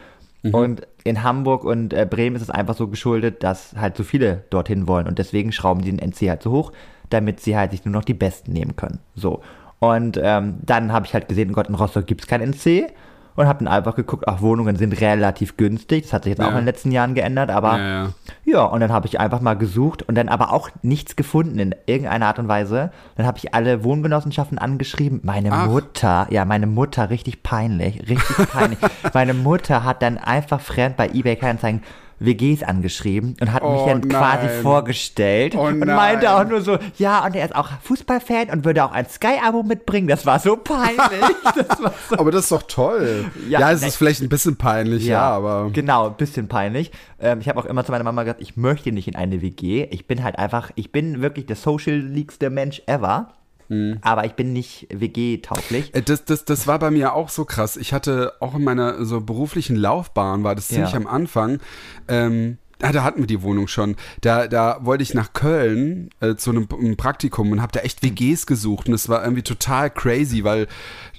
Mhm. 0.44 0.54
Und 0.54 0.88
in 1.04 1.24
Hamburg 1.24 1.64
und 1.64 1.94
äh, 1.94 2.06
Bremen 2.10 2.36
ist 2.36 2.42
es 2.44 2.50
einfach 2.50 2.76
so 2.76 2.88
geschuldet, 2.88 3.44
dass 3.44 3.74
halt 3.78 3.98
so 3.98 4.04
viele 4.04 4.44
dorthin 4.50 4.88
wollen 4.88 5.08
und 5.08 5.20
deswegen 5.20 5.52
schrauben 5.52 5.82
die 5.82 5.92
den 5.92 6.00
NC 6.00 6.30
halt 6.30 6.44
so 6.44 6.52
hoch, 6.52 6.72
damit 7.10 7.40
sie 7.40 7.58
halt 7.58 7.72
sich 7.72 7.86
nur 7.86 7.94
noch 7.94 8.04
die 8.06 8.14
Besten 8.14 8.54
nehmen 8.54 8.76
können. 8.76 9.00
So. 9.16 9.42
Und 9.80 10.20
ähm, 10.22 10.56
dann 10.64 10.92
habe 10.92 11.06
ich 11.06 11.14
halt 11.14 11.28
gesehen, 11.28 11.54
Gott, 11.54 11.68
in 11.70 11.76
Rostock 11.76 12.08
gibt 12.08 12.22
es 12.22 12.28
kein 12.28 12.42
NC 12.42 12.88
und 13.36 13.46
habe 13.48 13.64
dann 13.64 13.72
einfach 13.72 13.96
geguckt, 13.96 14.24
ach, 14.28 14.42
Wohnungen 14.42 14.76
sind 14.78 15.00
relativ 15.00 15.58
günstig. 15.58 16.06
Das 16.06 16.14
hat 16.14 16.24
sich 16.24 16.32
jetzt 16.32 16.40
auch 16.40 16.46
Ja. 16.46 16.50
in 16.54 16.58
den 16.58 16.66
letzten 16.66 16.92
Jahren 16.92 17.14
geändert, 17.14 17.52
aber 17.52 17.78
Ja, 17.78 17.88
ja. 18.04 18.10
ja, 18.46 18.64
und 18.64 18.80
dann 18.80 18.92
habe 18.92 19.06
ich 19.06 19.20
einfach 19.20 19.40
mal 19.42 19.54
gesucht 19.54 20.02
und 20.02 20.16
dann 20.16 20.28
aber 20.30 20.52
auch 20.52 20.70
nichts 20.82 21.16
gefunden 21.16 21.60
in 21.60 21.76
irgendeiner 21.86 22.26
Art 22.26 22.40
und 22.40 22.48
Weise. 22.48 22.92
Dann 23.16 23.28
habe 23.28 23.38
ich 23.38 23.54
alle 23.54 23.84
Wohngenossenschaften 23.84 24.58
angeschrieben. 24.58 25.20
Meine 25.22 25.52
Ach. 25.52 25.68
Mutter, 25.68 26.26
ja, 26.32 26.46
meine 26.46 26.66
Mutter, 26.66 27.12
richtig 27.12 27.44
peinlich, 27.44 28.00
richtig 28.10 28.50
peinlich. 28.52 28.80
meine 29.14 29.36
Mutter 29.36 29.84
hat 29.84 30.02
dann 30.02 30.18
einfach 30.18 30.60
fremd 30.60 30.98
bei 30.98 31.08
eBay 31.10 31.36
Kleinanzeigen 31.36 31.84
WGs 32.20 32.64
angeschrieben 32.64 33.36
und 33.40 33.54
hat 33.54 33.62
mich 33.64 33.72
Oh 33.72 33.86
dann 33.88 34.08
quasi 34.08 34.48
nein. 34.48 34.62
vorgestellt 34.64 35.56
Oh 35.56 35.62
und 35.68 35.80
nein. 35.80 35.96
meinte 35.96 36.32
auch 36.32 36.44
nur 36.48 36.62
so, 36.62 36.78
ja, 36.98 37.24
und 37.26 37.36
er 37.36 37.46
ist 37.46 37.56
auch 37.56 37.70
Fußballfan 37.84 38.50
und 38.52 38.66
würde 38.66 38.84
auch 38.84 38.92
ein 38.92 39.08
Sky-Abo 39.08 39.64
mitbringen. 39.64 40.08
Das 40.08 40.26
war 40.26 40.40
so 40.40 40.56
peinlich. 40.58 40.98
Das 41.56 41.82
war 41.82 41.94
so 42.10 42.18
Aber 42.18 42.32
das 42.32 42.44
ist 42.44 42.52
doch 42.52 42.64
toll. 42.64 43.26
Ja, 43.50 43.60
Ja, 43.60 43.72
es 43.72 43.82
ne- 43.82 43.88
ist 43.88 43.96
vielleicht 43.98 44.22
ein 44.22 44.30
bisschen 44.30 44.56
peinlich, 44.58 45.06
ja, 45.06 45.22
aber. 45.22 45.70
Genau, 45.72 46.08
ein 46.08 46.16
bisschen 46.18 46.48
peinlich. 46.48 46.92
Ähm, 47.20 47.40
ich 47.40 47.50
habe 47.50 47.60
auch 47.60 47.66
immer 47.66 47.84
zu 47.86 47.92
meiner 47.92 48.04
Mama 48.04 48.24
gesagt, 48.24 48.42
ich 48.42 48.58
möchte 48.58 48.92
nicht 48.92 49.08
in 49.08 49.16
eine 49.16 49.42
WG. 49.42 49.88
Ich 49.92 50.08
bin 50.08 50.24
halt 50.24 50.38
einfach, 50.38 50.72
ich 50.76 50.92
bin 50.92 51.22
wirklich 51.22 51.46
der 51.46 51.56
social-leagueste 51.56 52.50
Mensch 52.50 52.82
ever. 52.88 53.30
Mhm. 53.70 53.98
Aber 54.02 54.26
ich 54.26 54.34
bin 54.34 54.54
nicht 54.54 54.88
WG-tauglich. 54.92 55.94
Äh, 55.94 56.02
Das, 56.02 56.26
das, 56.26 56.46
das 56.46 56.68
war 56.68 56.80
bei 56.80 56.92
mir 56.92 57.14
auch 57.14 57.30
so 57.30 57.46
krass. 57.46 57.78
Ich 57.78 57.94
hatte 57.94 58.34
auch 58.40 58.56
in 58.56 58.64
meiner 58.64 59.04
so 59.06 59.22
beruflichen 59.22 59.76
Laufbahn, 59.76 60.44
war 60.44 60.56
das 60.56 60.68
ziemlich 60.70 60.92
Ja. 60.92 60.98
am 60.98 61.08
Anfang, 61.08 61.60
ähm, 62.08 62.58
ah, 62.82 62.92
da 62.92 63.04
hatten 63.04 63.20
wir 63.20 63.28
die 63.28 63.42
Wohnung 63.42 63.68
schon. 63.68 63.96
Da, 64.22 64.48
da 64.48 64.80
wollte 64.82 65.04
ich 65.04 65.14
nach 65.14 65.34
Köln 65.34 66.10
äh, 66.22 66.36
zu 66.36 66.52
einem, 66.52 66.68
einem 66.72 66.96
Praktikum 66.98 67.52
und 67.52 67.62
habe 67.62 67.72
da 67.74 67.82
echt 67.82 68.04
WGs 68.04 68.46
gesucht. 68.46 68.88
Und 68.88 68.94
es 68.94 69.10
war 69.10 69.24
irgendwie 69.24 69.44
total 69.44 69.90
crazy, 69.90 70.44
weil, 70.44 70.68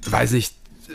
weiß 0.08 0.32
ich, 0.32 0.52
äh, 0.88 0.92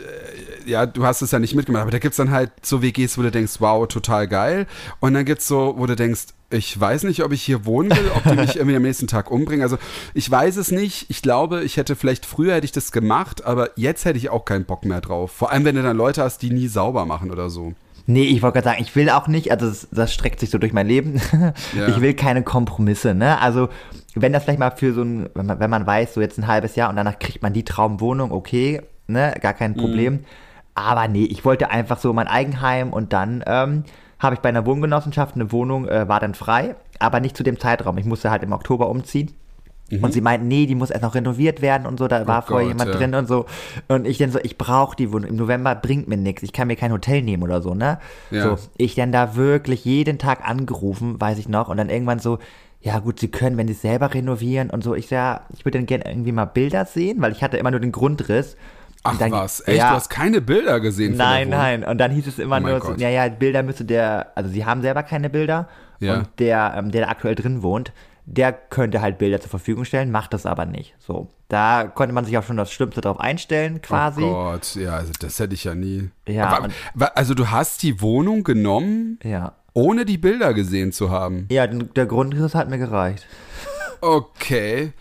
ja, 0.66 0.86
du 0.86 1.04
hast 1.04 1.22
es 1.22 1.30
ja 1.30 1.38
nicht 1.38 1.54
mitgemacht, 1.54 1.82
aber 1.82 1.90
da 1.90 1.98
gibt's 1.98 2.16
dann 2.16 2.30
halt 2.30 2.50
so 2.62 2.82
WGs, 2.82 3.18
wo 3.18 3.22
du 3.22 3.30
denkst, 3.30 3.54
wow, 3.58 3.86
total 3.86 4.28
geil. 4.28 4.66
Und 5.00 5.14
dann 5.14 5.24
gibt's 5.24 5.48
so, 5.48 5.74
wo 5.76 5.86
du 5.86 5.96
denkst, 5.96 6.26
ich 6.50 6.78
weiß 6.78 7.04
nicht, 7.04 7.24
ob 7.24 7.32
ich 7.32 7.42
hier 7.42 7.66
wohnen 7.66 7.90
will, 7.90 8.10
ob 8.14 8.22
die 8.24 8.36
mich 8.36 8.56
irgendwie 8.56 8.76
am 8.76 8.82
nächsten 8.82 9.06
Tag 9.06 9.30
umbringen. 9.30 9.62
Also 9.62 9.78
ich 10.14 10.30
weiß 10.30 10.56
es 10.56 10.70
nicht. 10.70 11.06
Ich 11.08 11.22
glaube, 11.22 11.64
ich 11.64 11.76
hätte 11.76 11.96
vielleicht 11.96 12.26
früher 12.26 12.54
hätte 12.54 12.64
ich 12.64 12.72
das 12.72 12.92
gemacht, 12.92 13.44
aber 13.44 13.70
jetzt 13.76 14.04
hätte 14.04 14.18
ich 14.18 14.30
auch 14.30 14.44
keinen 14.44 14.64
Bock 14.64 14.84
mehr 14.84 15.00
drauf. 15.00 15.32
Vor 15.32 15.50
allem, 15.50 15.64
wenn 15.64 15.74
du 15.74 15.82
dann 15.82 15.96
Leute 15.96 16.22
hast, 16.22 16.42
die 16.42 16.50
nie 16.50 16.68
sauber 16.68 17.06
machen 17.06 17.30
oder 17.30 17.50
so. 17.50 17.74
Nee, 18.06 18.24
ich 18.24 18.42
wollte 18.42 18.60
gerade 18.60 18.76
sagen, 18.76 18.82
ich 18.82 18.94
will 18.96 19.08
auch 19.08 19.28
nicht, 19.28 19.50
also 19.50 19.66
das, 19.66 19.88
das 19.90 20.12
streckt 20.12 20.38
sich 20.38 20.50
so 20.50 20.58
durch 20.58 20.72
mein 20.72 20.86
Leben. 20.86 21.20
Ja. 21.74 21.88
Ich 21.88 22.00
will 22.00 22.14
keine 22.14 22.42
Kompromisse, 22.42 23.14
ne? 23.14 23.40
Also, 23.40 23.68
wenn 24.14 24.32
das 24.32 24.44
vielleicht 24.44 24.58
mal 24.58 24.70
für 24.70 24.92
so 24.92 25.02
ein, 25.02 25.28
wenn 25.34 25.46
man, 25.46 25.58
wenn 25.60 25.70
man 25.70 25.86
weiß, 25.86 26.14
so 26.14 26.20
jetzt 26.20 26.38
ein 26.38 26.46
halbes 26.46 26.76
Jahr 26.76 26.90
und 26.90 26.96
danach 26.96 27.18
kriegt 27.18 27.42
man 27.42 27.52
die 27.52 27.64
Traumwohnung, 27.64 28.30
okay, 28.30 28.80
ne, 29.06 29.34
gar 29.40 29.54
kein 29.54 29.74
Problem. 29.74 30.20
Aber 30.74 31.08
nee, 31.08 31.24
ich 31.24 31.44
wollte 31.44 31.70
einfach 31.70 31.98
so 31.98 32.12
mein 32.12 32.28
Eigenheim 32.28 32.92
und 32.92 33.12
dann 33.12 33.44
ähm, 33.46 33.84
habe 34.18 34.34
ich 34.34 34.40
bei 34.40 34.48
einer 34.48 34.66
Wohngenossenschaft 34.66 35.34
eine 35.34 35.52
Wohnung, 35.52 35.86
äh, 35.88 36.08
war 36.08 36.20
dann 36.20 36.34
frei, 36.34 36.74
aber 36.98 37.20
nicht 37.20 37.36
zu 37.36 37.42
dem 37.42 37.60
Zeitraum. 37.60 37.98
Ich 37.98 38.06
musste 38.06 38.30
halt 38.30 38.42
im 38.42 38.52
Oktober 38.52 38.88
umziehen. 38.88 39.32
Und 40.00 40.12
sie 40.12 40.22
meinten, 40.22 40.48
nee, 40.48 40.66
die 40.66 40.74
muss 40.74 40.90
erst 40.90 41.02
noch 41.02 41.14
renoviert 41.14 41.60
werden 41.60 41.86
und 41.86 41.98
so, 41.98 42.08
da 42.08 42.26
war 42.26 42.42
vorher 42.42 42.66
Oh 42.66 42.70
Gott, 42.70 42.80
jemand 42.80 42.94
ja. 42.94 42.98
drin 42.98 43.14
und 43.14 43.28
so. 43.28 43.44
Und 43.86 44.06
ich 44.06 44.18
dann 44.18 44.30
so, 44.30 44.38
ich 44.42 44.56
brauche 44.56 44.96
die 44.96 45.12
Wohnung. 45.12 45.28
Im 45.28 45.36
November 45.36 45.74
bringt 45.74 46.08
mir 46.08 46.16
nichts. 46.16 46.42
Ich 46.42 46.52
kann 46.52 46.68
mir 46.68 46.76
kein 46.76 46.90
Hotel 46.90 47.22
nehmen 47.22 47.42
oder 47.42 47.60
so, 47.60 47.74
ne? 47.74 47.98
Ja. 48.30 48.42
So, 48.42 48.58
ich 48.76 48.94
dann 48.94 49.12
da 49.12 49.36
wirklich 49.36 49.84
jeden 49.84 50.18
Tag 50.18 50.48
angerufen, 50.48 51.20
weiß 51.20 51.38
ich 51.38 51.48
noch. 51.48 51.68
Und 51.68 51.76
dann 51.76 51.90
irgendwann 51.90 52.18
so, 52.18 52.38
ja 52.80 52.98
gut, 52.98 53.20
sie 53.20 53.28
können, 53.28 53.56
wenn 53.56 53.66
sie 53.66 53.74
es 53.74 53.82
selber 53.82 54.12
renovieren 54.12 54.70
und 54.70 54.82
so. 54.82 54.94
Ich 54.94 55.10
ja, 55.10 55.42
ich 55.52 55.64
würde 55.64 55.78
dann 55.78 55.86
gerne 55.86 56.06
irgendwie 56.06 56.32
mal 56.32 56.46
Bilder 56.46 56.86
sehen, 56.86 57.20
weil 57.20 57.32
ich 57.32 57.42
hatte 57.42 57.58
immer 57.58 57.70
nur 57.70 57.80
den 57.80 57.92
Grundriss. 57.92 58.56
Ach 59.04 59.18
dann- 59.18 59.30
was, 59.32 59.60
echt? 59.66 59.78
Ja. 59.78 59.90
Du 59.90 59.96
hast 59.96 60.08
keine 60.10 60.40
Bilder 60.40 60.80
gesehen 60.80 61.12
von 61.12 61.18
Nein, 61.18 61.48
nein. 61.50 61.84
Und 61.84 61.98
dann 61.98 62.10
hieß 62.10 62.26
es 62.26 62.38
immer 62.38 62.56
Oh 62.56 62.60
nur 62.60 62.80
so, 62.80 62.94
ja, 62.94 63.08
ja, 63.10 63.28
Bilder 63.28 63.62
müsste 63.62 63.84
der, 63.84 64.32
also 64.34 64.50
sie 64.50 64.64
haben 64.64 64.82
selber 64.82 65.02
keine 65.02 65.30
Bilder. 65.30 65.68
Ja. 66.00 66.18
Und 66.18 66.28
der, 66.38 66.74
ähm, 66.76 66.90
der 66.90 67.02
da 67.06 67.08
aktuell 67.10 67.34
drin 67.34 67.62
wohnt, 67.62 67.92
der 68.26 68.52
könnte 68.52 69.02
halt 69.02 69.18
Bilder 69.18 69.40
zur 69.40 69.50
Verfügung 69.50 69.84
stellen, 69.84 70.10
macht 70.10 70.32
das 70.32 70.46
aber 70.46 70.64
nicht. 70.64 70.94
So. 70.98 71.28
Da 71.48 71.84
konnte 71.84 72.14
man 72.14 72.24
sich 72.24 72.36
auch 72.38 72.42
schon 72.42 72.56
das 72.56 72.72
Schlimmste 72.72 73.02
drauf 73.02 73.20
einstellen, 73.20 73.82
quasi. 73.82 74.22
Oh 74.22 74.32
Gott, 74.52 74.74
ja, 74.76 74.94
also 74.96 75.12
das 75.20 75.38
hätte 75.38 75.54
ich 75.54 75.64
ja 75.64 75.74
nie. 75.74 76.10
Ja, 76.26 76.48
Aber, 76.48 76.64
und- 76.64 76.72
also 77.14 77.34
du 77.34 77.50
hast 77.50 77.82
die 77.82 78.00
Wohnung 78.00 78.42
genommen, 78.42 79.18
Ja. 79.22 79.52
ohne 79.74 80.06
die 80.06 80.16
Bilder 80.18 80.54
gesehen 80.54 80.90
zu 80.92 81.10
haben. 81.10 81.46
Ja, 81.50 81.66
der 81.66 82.06
Grundriss 82.06 82.54
hat 82.54 82.70
mir 82.70 82.78
gereicht. 82.78 83.26
Okay. 84.04 84.92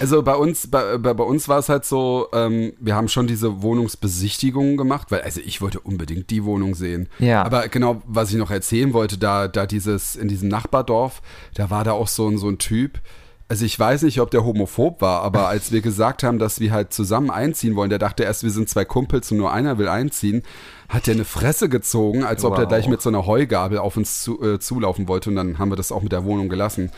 Also 0.00 0.22
bei 0.22 0.34
uns, 0.34 0.68
bei, 0.68 0.96
bei, 0.96 1.12
bei 1.12 1.24
uns 1.24 1.48
war 1.48 1.58
es 1.58 1.68
halt 1.68 1.84
so, 1.84 2.28
ähm, 2.32 2.72
wir 2.80 2.94
haben 2.94 3.08
schon 3.08 3.26
diese 3.26 3.60
Wohnungsbesichtigungen 3.62 4.78
gemacht, 4.78 5.10
weil, 5.10 5.20
also 5.20 5.40
ich 5.44 5.60
wollte 5.60 5.80
unbedingt 5.80 6.30
die 6.30 6.44
Wohnung 6.44 6.74
sehen. 6.74 7.08
Ja. 7.18 7.42
Aber 7.42 7.68
genau, 7.68 8.02
was 8.06 8.30
ich 8.30 8.36
noch 8.36 8.50
erzählen 8.50 8.94
wollte, 8.94 9.18
da, 9.18 9.48
da 9.48 9.66
dieses, 9.66 10.16
in 10.16 10.28
diesem 10.28 10.48
Nachbardorf, 10.48 11.20
da 11.54 11.68
war 11.68 11.84
da 11.84 11.92
auch 11.92 12.08
so 12.08 12.26
ein, 12.28 12.38
so 12.38 12.48
ein 12.48 12.56
Typ. 12.58 13.00
Also 13.48 13.64
ich 13.64 13.78
weiß 13.78 14.02
nicht, 14.02 14.20
ob 14.20 14.30
der 14.30 14.44
homophob 14.44 15.00
war, 15.02 15.22
aber 15.22 15.48
als 15.48 15.72
wir 15.72 15.82
gesagt 15.82 16.22
haben, 16.22 16.38
dass 16.38 16.58
wir 16.58 16.72
halt 16.72 16.92
zusammen 16.94 17.30
einziehen 17.30 17.76
wollen, 17.76 17.90
der 17.90 17.98
dachte 17.98 18.24
erst, 18.24 18.44
wir 18.44 18.50
sind 18.50 18.68
zwei 18.68 18.84
Kumpels 18.86 19.30
und 19.30 19.38
nur 19.38 19.52
einer 19.52 19.76
will 19.78 19.88
einziehen, 19.88 20.42
hat 20.88 21.06
der 21.06 21.14
eine 21.14 21.24
Fresse 21.24 21.68
gezogen, 21.68 22.24
als 22.24 22.44
ob 22.44 22.54
der 22.54 22.64
Wow. 22.64 22.68
gleich 22.68 22.88
mit 22.88 23.02
so 23.02 23.10
einer 23.10 23.26
Heugabel 23.26 23.78
auf 23.78 23.96
uns 23.96 24.22
zu, 24.22 24.42
äh, 24.42 24.58
zulaufen 24.58 25.06
wollte 25.06 25.30
und 25.30 25.36
dann 25.36 25.58
haben 25.58 25.70
wir 25.70 25.76
das 25.76 25.92
auch 25.92 26.02
mit 26.02 26.12
der 26.12 26.24
Wohnung 26.24 26.48
gelassen. 26.48 26.90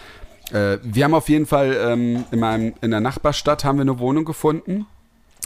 Äh, 0.52 0.78
wir 0.82 1.04
haben 1.04 1.14
auf 1.14 1.28
jeden 1.28 1.46
Fall 1.46 1.76
ähm, 1.80 2.24
in, 2.30 2.40
meinem, 2.40 2.74
in 2.80 2.90
der 2.90 3.00
Nachbarstadt 3.00 3.64
haben 3.64 3.78
wir 3.78 3.82
eine 3.82 3.98
Wohnung 3.98 4.24
gefunden. 4.24 4.86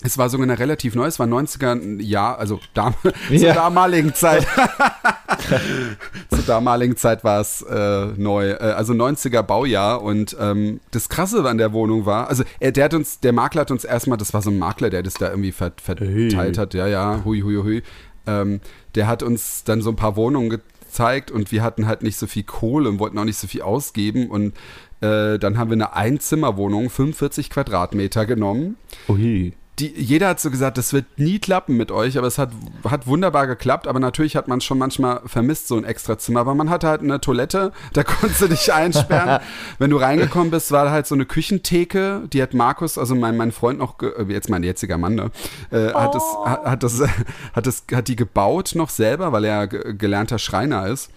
Es 0.04 0.18
war 0.18 0.28
sogar 0.28 0.44
eine 0.44 0.58
relativ 0.58 0.96
neu, 0.96 1.06
es 1.06 1.18
war 1.20 1.26
90er 1.28 2.00
Jahr, 2.02 2.38
also 2.38 2.58
dam 2.74 2.94
zur 3.28 3.36
Ja. 3.36 3.54
damaligen 3.54 4.14
Zeit. 4.14 4.46
zur 6.30 6.42
damaligen 6.46 6.96
Zeit 6.96 7.24
war 7.24 7.40
es 7.40 7.62
äh, 7.62 8.06
neu, 8.16 8.50
äh, 8.50 8.56
also 8.56 8.92
90er 8.94 9.42
Baujahr 9.42 10.02
und 10.02 10.36
ähm, 10.40 10.80
das 10.90 11.08
Krasse 11.08 11.44
an 11.48 11.58
der 11.58 11.72
Wohnung 11.72 12.06
war, 12.06 12.28
also 12.28 12.42
er, 12.60 12.72
der 12.72 12.84
hat 12.86 12.94
uns, 12.94 13.20
der 13.20 13.32
Makler 13.32 13.62
hat 13.62 13.70
uns 13.70 13.84
erstmal, 13.84 14.18
das 14.18 14.34
war 14.34 14.42
so 14.42 14.50
ein 14.50 14.58
Makler, 14.58 14.90
der 14.90 15.02
das 15.02 15.14
da 15.14 15.30
irgendwie 15.30 15.52
vert, 15.52 15.80
verteilt 15.80 16.58
hat, 16.58 16.74
ja, 16.74 16.86
ja, 16.86 17.22
hui, 17.24 17.40
hui, 17.42 17.56
hui. 17.56 17.82
Ähm, 18.26 18.60
der 18.94 19.06
hat 19.06 19.22
uns 19.22 19.64
dann 19.64 19.82
so 19.82 19.90
ein 19.90 19.96
paar 19.96 20.16
Wohnungen 20.16 20.50
gezeigt 20.50 21.30
und 21.30 21.50
wir 21.52 21.62
hatten 21.62 21.86
halt 21.86 22.02
nicht 22.02 22.16
so 22.16 22.26
viel 22.26 22.44
Kohle 22.44 22.88
und 22.88 22.98
wollten 22.98 23.18
auch 23.18 23.24
nicht 23.24 23.38
so 23.38 23.46
viel 23.46 23.62
ausgeben 23.62 24.28
und 24.30 24.54
äh, 25.02 25.38
dann 25.38 25.58
haben 25.58 25.70
wir 25.70 25.74
eine 25.74 25.94
Einzimmerwohnung, 25.94 26.88
45 26.88 27.50
Quadratmeter 27.50 28.24
genommen. 28.24 28.76
Ui. 29.08 29.52
Die, 29.78 29.88
jeder 29.88 30.28
hat 30.28 30.38
so 30.38 30.50
gesagt, 30.50 30.76
das 30.76 30.92
wird 30.92 31.06
nie 31.16 31.38
klappen 31.38 31.78
mit 31.78 31.90
euch, 31.90 32.18
aber 32.18 32.26
es 32.26 32.36
hat, 32.36 32.50
hat 32.88 33.06
wunderbar 33.06 33.46
geklappt. 33.46 33.88
Aber 33.88 34.00
natürlich 34.00 34.36
hat 34.36 34.46
man 34.46 34.60
schon 34.60 34.76
manchmal 34.78 35.22
vermisst, 35.24 35.66
so 35.66 35.76
ein 35.76 35.84
extra 35.84 36.18
Zimmer. 36.18 36.40
Aber 36.40 36.54
man 36.54 36.68
hatte 36.68 36.88
halt 36.88 37.00
eine 37.00 37.20
Toilette, 37.20 37.72
da 37.94 38.04
konntest 38.04 38.42
du 38.42 38.48
dich 38.48 38.72
einsperren. 38.72 39.40
Wenn 39.78 39.90
du 39.90 39.96
reingekommen 39.96 40.50
bist, 40.50 40.70
war 40.72 40.90
halt 40.90 41.06
so 41.06 41.14
eine 41.14 41.24
Küchentheke, 41.24 42.22
die 42.32 42.42
hat 42.42 42.54
Markus, 42.54 42.98
also 42.98 43.14
mein, 43.14 43.36
mein 43.36 43.50
Freund 43.50 43.78
noch, 43.78 43.96
äh, 44.02 44.24
jetzt 44.28 44.50
mein 44.50 44.62
jetziger 44.62 44.98
Mann, 44.98 45.14
ne, 45.14 45.30
äh, 45.70 45.92
hat, 45.94 46.14
das, 46.14 46.24
hat, 46.44 46.64
hat, 46.64 46.82
das, 46.82 47.00
hat, 47.54 47.66
das, 47.66 47.84
hat 47.92 48.08
die 48.08 48.16
gebaut 48.16 48.72
noch 48.74 48.90
selber, 48.90 49.32
weil 49.32 49.44
er 49.46 49.66
ge 49.66 49.94
gelernter 49.94 50.38
Schreiner 50.38 50.86
ist. 50.86 51.10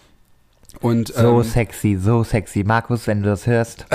Und 0.82 1.10
So 1.14 1.42
ähm, 1.42 1.44
sexy, 1.44 1.98
so 2.00 2.24
sexy. 2.24 2.64
Markus, 2.64 3.08
wenn 3.08 3.22
du 3.24 3.30
das 3.30 3.48
hörst. 3.48 3.86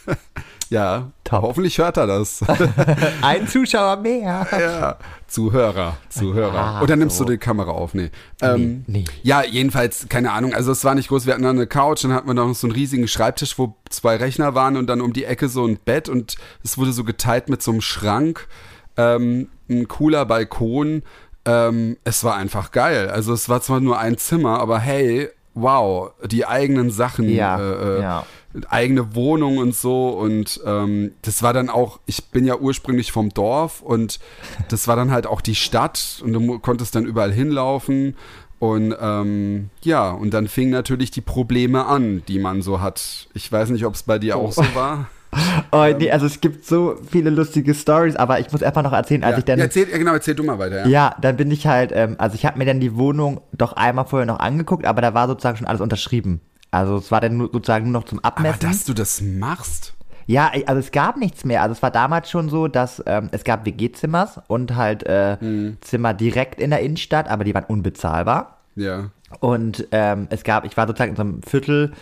ja, 0.70 1.10
Top. 1.24 1.42
hoffentlich 1.42 1.78
hört 1.78 1.96
er 1.96 2.06
das. 2.06 2.40
Ein 3.22 3.48
Zuschauer 3.48 3.96
mehr. 3.96 4.46
Ja, 4.52 4.96
Zuhörer, 5.26 5.96
Zuhörer. 6.08 6.58
Ah, 6.58 6.82
Oder 6.82 6.96
nimmst 6.96 7.16
so. 7.16 7.24
du 7.24 7.32
die 7.32 7.38
Kamera 7.38 7.70
auf? 7.70 7.94
Nee. 7.94 8.10
Ähm, 8.42 8.84
nee. 8.86 9.04
Ja, 9.22 9.42
jedenfalls, 9.44 10.06
keine 10.08 10.32
Ahnung. 10.32 10.54
Also 10.54 10.72
es 10.72 10.84
war 10.84 10.94
nicht 10.94 11.08
groß. 11.08 11.26
Wir 11.26 11.34
hatten 11.34 11.42
dann 11.44 11.56
eine 11.56 11.66
Couch, 11.66 12.04
dann 12.04 12.12
hatten 12.12 12.26
wir 12.28 12.34
noch 12.34 12.52
so 12.54 12.66
einen 12.66 12.74
riesigen 12.74 13.08
Schreibtisch, 13.08 13.58
wo 13.58 13.76
zwei 13.88 14.16
Rechner 14.16 14.54
waren 14.54 14.76
und 14.76 14.86
dann 14.88 15.00
um 15.00 15.12
die 15.12 15.24
Ecke 15.24 15.48
so 15.48 15.66
ein 15.66 15.78
Bett 15.84 16.08
und 16.08 16.36
es 16.64 16.78
wurde 16.78 16.92
so 16.92 17.04
geteilt 17.04 17.48
mit 17.48 17.62
so 17.62 17.70
einem 17.70 17.80
Schrank, 17.80 18.48
ähm, 18.96 19.48
ein 19.68 19.86
cooler 19.88 20.24
Balkon. 20.26 21.02
Ähm, 21.44 21.96
es 22.04 22.22
war 22.22 22.36
einfach 22.36 22.70
geil. 22.70 23.08
Also 23.08 23.32
es 23.32 23.48
war 23.48 23.60
zwar 23.62 23.80
nur 23.80 23.98
ein 23.98 24.18
Zimmer, 24.18 24.60
aber 24.60 24.78
hey, 24.78 25.30
wow, 25.54 26.12
die 26.26 26.46
eigenen 26.46 26.90
Sachen, 26.90 27.28
Ja, 27.28 27.58
äh, 27.58 27.98
äh, 27.98 28.02
ja. 28.02 28.26
eigene 28.68 29.14
Wohnung 29.14 29.58
und 29.58 29.74
so 29.74 30.08
und 30.10 30.60
ähm, 30.64 31.12
das 31.22 31.42
war 31.42 31.52
dann 31.52 31.68
auch, 31.70 32.00
ich 32.06 32.26
bin 32.26 32.44
ja 32.44 32.56
ursprünglich 32.56 33.12
vom 33.12 33.30
Dorf 33.30 33.80
und 33.82 34.20
das 34.68 34.88
war 34.88 34.96
dann 34.96 35.10
halt 35.10 35.26
auch 35.26 35.40
die 35.40 35.54
Stadt 35.54 36.20
und 36.24 36.32
du 36.32 36.58
konntest 36.58 36.94
dann 36.94 37.04
überall 37.04 37.32
hinlaufen 37.32 38.16
und 38.58 38.94
ähm, 39.00 39.70
ja, 39.82 40.10
und 40.10 40.34
dann 40.34 40.46
fingen 40.46 40.70
natürlich 40.72 41.10
die 41.10 41.22
Probleme 41.22 41.86
an, 41.86 42.22
die 42.28 42.38
man 42.38 42.60
so 42.60 42.80
hat. 42.80 43.28
Ich 43.32 43.50
weiß 43.50 43.70
nicht, 43.70 43.86
ob 43.86 43.94
es 43.94 44.02
bei 44.02 44.18
dir 44.18 44.36
auch 44.36 44.52
so 44.52 44.64
war. 44.74 45.08
Oh, 45.72 45.86
nee, 45.96 46.10
also 46.10 46.26
es 46.26 46.40
gibt 46.40 46.64
so 46.66 46.96
viele 47.08 47.30
lustige 47.30 47.74
Stories, 47.74 48.16
aber 48.16 48.40
ich 48.40 48.50
muss 48.50 48.62
einfach 48.62 48.82
noch 48.82 48.92
erzählen, 48.92 49.22
als 49.22 49.32
ja. 49.34 49.38
ich 49.38 49.44
dann. 49.44 49.58
ja, 49.60 49.66
erzähl, 49.66 49.88
ja, 49.88 49.98
genau, 49.98 50.12
erzähl 50.14 50.34
du 50.34 50.42
mal 50.42 50.58
weiter. 50.58 50.80
Ja. 50.82 50.88
Ja, 50.88 51.16
dann 51.20 51.36
bin 51.36 51.50
ich 51.52 51.66
halt, 51.68 51.92
ähm, 51.94 52.16
also 52.18 52.34
ich 52.34 52.44
habe 52.44 52.58
mir 52.58 52.64
dann 52.64 52.80
die 52.80 52.96
Wohnung 52.96 53.40
doch 53.52 53.74
einmal 53.74 54.06
vorher 54.06 54.26
noch 54.26 54.40
angeguckt, 54.40 54.84
aber 54.84 55.00
da 55.00 55.14
war 55.14 55.28
sozusagen 55.28 55.58
schon 55.58 55.68
alles 55.68 55.80
unterschrieben. 55.80 56.40
Also 56.72 56.96
es 56.96 57.10
war 57.12 57.20
dann 57.20 57.36
nur, 57.36 57.50
sozusagen 57.52 57.84
nur 57.84 57.92
noch 58.00 58.04
zum 58.04 58.18
Aber 58.24 58.36
Abmessen. 58.38 58.60
dass 58.60 58.84
du 58.84 58.92
das 58.94 59.20
machst, 59.20 59.94
ja, 60.26 60.50
also 60.66 60.78
es 60.80 60.90
gab 60.92 61.16
nichts 61.16 61.44
mehr. 61.44 61.62
Also 61.62 61.72
es 61.72 61.82
war 61.82 61.90
damals 61.90 62.30
schon 62.30 62.48
so, 62.48 62.68
dass 62.68 63.02
ähm, 63.06 63.28
es 63.32 63.42
gab 63.44 63.64
WG-Zimmers 63.66 64.40
und 64.48 64.74
halt 64.76 65.04
äh, 65.04 65.36
Hm. 65.40 65.76
Zimmer 65.80 66.14
direkt 66.14 66.60
in 66.60 66.70
der 66.70 66.80
Innenstadt, 66.80 67.28
aber 67.28 67.44
die 67.44 67.54
waren 67.54 67.64
unbezahlbar. 67.64 68.58
ja. 68.74 69.10
Und 69.38 69.86
ähm, 69.92 70.26
es 70.30 70.42
gab, 70.42 70.64
ich 70.64 70.76
war 70.76 70.88
sozusagen 70.88 71.10
in 71.10 71.16
so 71.16 71.22
einem 71.22 71.42
Viertel, 71.44 71.92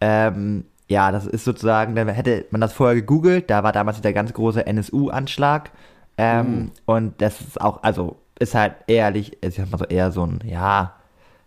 ähm, 0.00 0.64
ja, 0.88 1.12
das 1.12 1.26
ist 1.26 1.44
sozusagen, 1.44 1.94
dann 1.94 2.08
hätte 2.08 2.46
man 2.50 2.60
das 2.60 2.72
vorher 2.72 2.96
gegoogelt, 2.96 3.50
da 3.50 3.62
war 3.62 3.72
damals 3.72 4.00
der 4.00 4.12
ganz 4.14 4.32
große 4.32 4.66
NSU-Anschlag. 4.66 5.70
Ähm, 6.16 6.46
Mhm. 6.46 6.70
Und 6.86 7.22
das 7.22 7.40
ist 7.40 7.60
auch, 7.60 7.82
also 7.82 8.16
ist 8.40 8.54
halt 8.54 8.74
ehrlich, 8.86 9.36
ich 9.42 9.54
sag 9.56 9.70
mal 9.70 9.78
so 9.78 9.84
eher 9.84 10.10
so 10.12 10.24
ein, 10.26 10.40
ja, 10.44 10.94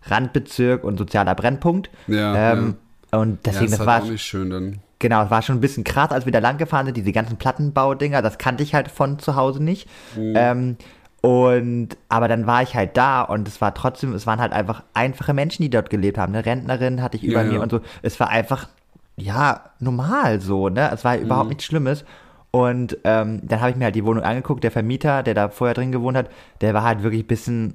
Randbezirk 0.04 0.84
und 0.84 0.98
sozialer 0.98 1.34
Brennpunkt. 1.34 1.90
Ja, 2.06 2.52
ähm, 2.52 2.76
Und 3.12 3.46
Ja, 3.46 3.52
deswegen, 3.52 3.64
ist 3.66 3.72
das 3.72 3.78
halt 3.80 3.88
war 3.88 4.02
auch 4.02 4.10
nicht 4.10 4.22
schön 4.24 4.50
dann. 4.50 4.78
Genau, 4.98 5.24
es 5.24 5.30
war 5.30 5.42
schon 5.42 5.56
ein 5.56 5.60
bisschen 5.60 5.84
krass, 5.84 6.10
als 6.12 6.24
wir 6.24 6.32
da 6.32 6.38
lang 6.38 6.58
gefahren 6.58 6.86
sind, 6.86 6.96
diese 6.96 7.12
ganzen 7.12 7.36
Plattenbaudinger, 7.36 8.22
das 8.22 8.38
kannte 8.38 8.62
ich 8.62 8.74
halt 8.74 8.88
von 8.88 9.18
zu 9.18 9.34
Hause 9.36 9.62
nicht. 9.62 9.88
Mhm. 10.16 10.32
Ähm, 10.36 10.76
und, 11.20 11.90
aber 12.08 12.26
dann 12.28 12.46
war 12.46 12.62
ich 12.62 12.74
halt 12.74 12.96
da 12.96 13.22
und 13.22 13.46
es 13.46 13.60
war 13.60 13.74
trotzdem, 13.74 14.12
es 14.14 14.26
waren 14.26 14.40
halt 14.40 14.52
einfach 14.52 14.82
einfache 14.94 15.34
Menschen, 15.34 15.62
die 15.62 15.70
dort 15.70 15.88
gelebt 15.90 16.18
haben. 16.18 16.34
Eine 16.34 16.44
Rentnerin 16.44 17.00
hatte 17.02 17.16
ich 17.16 17.22
über 17.24 17.42
Ja, 17.42 17.48
mir 17.48 17.54
ja. 17.56 17.60
und 17.60 17.70
so. 17.70 17.80
Es 18.02 18.18
war 18.18 18.28
einfach, 18.30 18.68
ja, 19.16 19.60
normal 19.78 20.40
so, 20.40 20.68
ne? 20.68 20.90
Es 20.92 21.04
war 21.04 21.16
Mhm. 21.16 21.22
überhaupt 21.24 21.48
nichts 21.48 21.64
Schlimmes. 21.64 22.04
Und 22.50 22.98
ähm, 23.04 23.40
dann 23.44 23.60
habe 23.60 23.70
ich 23.70 23.76
mir 23.76 23.84
halt 23.86 23.94
die 23.94 24.04
Wohnung 24.04 24.22
angeguckt. 24.24 24.62
Der 24.62 24.70
Vermieter, 24.70 25.22
der 25.22 25.34
da 25.34 25.48
vorher 25.48 25.74
drin 25.74 25.90
gewohnt 25.92 26.16
hat, 26.16 26.28
der 26.60 26.74
war 26.74 26.82
halt 26.82 27.02
wirklich 27.02 27.22
ein 27.24 27.26
bisschen 27.26 27.74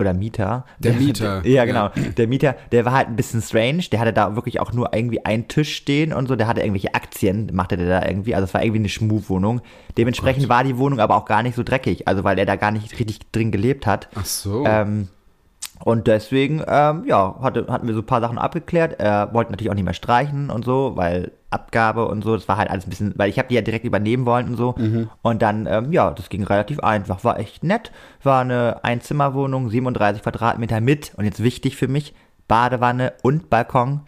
oder 0.00 0.14
Mieter. 0.14 0.64
Der 0.78 0.94
Mieter, 0.94 1.42
ja, 1.46 1.64
genau. 1.66 1.90
Der 2.16 2.26
Mieter, 2.26 2.56
der 2.72 2.84
war 2.86 2.92
halt 2.94 3.08
ein 3.08 3.16
bisschen 3.16 3.42
strange. 3.42 3.82
Der 3.92 4.00
hatte 4.00 4.12
da 4.14 4.34
wirklich 4.34 4.58
auch 4.58 4.72
nur 4.72 4.94
irgendwie 4.94 5.24
einen 5.26 5.46
Tisch 5.46 5.76
stehen 5.76 6.12
und 6.12 6.26
so. 6.26 6.34
Der 6.36 6.46
hatte 6.48 6.60
irgendwelche 6.62 6.94
Aktien, 6.94 7.50
machte 7.52 7.76
der 7.76 8.00
da 8.00 8.06
irgendwie. 8.08 8.34
Also 8.34 8.46
es 8.46 8.54
war 8.54 8.62
irgendwie 8.64 8.78
eine 8.80 8.88
Schmuhwohnung. 8.88 9.60
Dementsprechend 9.98 10.48
war 10.48 10.64
die 10.64 10.78
Wohnung 10.78 10.98
aber 11.00 11.16
auch 11.16 11.26
gar 11.26 11.42
nicht 11.42 11.54
so 11.54 11.62
dreckig. 11.62 12.08
Also 12.08 12.24
weil 12.24 12.38
er 12.38 12.46
da 12.46 12.56
gar 12.56 12.70
nicht 12.70 12.98
richtig 12.98 13.18
drin 13.30 13.52
gelebt 13.52 13.86
hat. 13.86 14.08
Ach 14.14 14.24
so. 14.24 14.64
Ähm, 14.66 15.08
und 15.84 16.06
deswegen, 16.06 16.62
ähm, 16.66 17.04
ja, 17.06 17.36
hatte, 17.40 17.66
hatten 17.68 17.86
wir 17.86 17.94
so 17.94 18.00
ein 18.00 18.06
paar 18.06 18.20
Sachen 18.20 18.38
abgeklärt. 18.38 19.00
Er 19.00 19.32
wollte 19.32 19.50
natürlich 19.50 19.70
auch 19.70 19.74
nicht 19.74 19.84
mehr 19.84 19.94
streichen 19.94 20.50
und 20.50 20.64
so, 20.64 20.92
weil 20.96 21.32
Abgabe 21.50 22.06
und 22.06 22.22
so, 22.22 22.34
das 22.36 22.46
war 22.48 22.56
halt 22.58 22.70
alles 22.70 22.86
ein 22.86 22.90
bisschen, 22.90 23.12
weil 23.16 23.28
ich 23.30 23.38
habe 23.38 23.48
die 23.48 23.54
ja 23.54 23.60
direkt 23.62 23.84
übernehmen 23.84 24.24
wollen 24.26 24.48
und 24.48 24.56
so. 24.56 24.74
Und 25.22 25.42
dann, 25.42 25.66
ähm, 25.66 25.92
ja, 25.92 26.10
das 26.10 26.28
ging 26.28 26.44
relativ 26.44 26.80
einfach, 26.80 27.24
war 27.24 27.38
echt 27.38 27.64
nett. 27.64 27.90
War 28.22 28.42
eine 28.42 28.84
Einzimmerwohnung, 28.84 29.68
37 29.70 30.22
Quadratmeter 30.22 30.80
mit, 30.80 31.12
und 31.16 31.24
jetzt 31.24 31.42
wichtig 31.42 31.76
für 31.76 31.88
mich, 31.88 32.14
Badewanne 32.46 33.14
und 33.22 33.50
Balkon. 33.50 34.02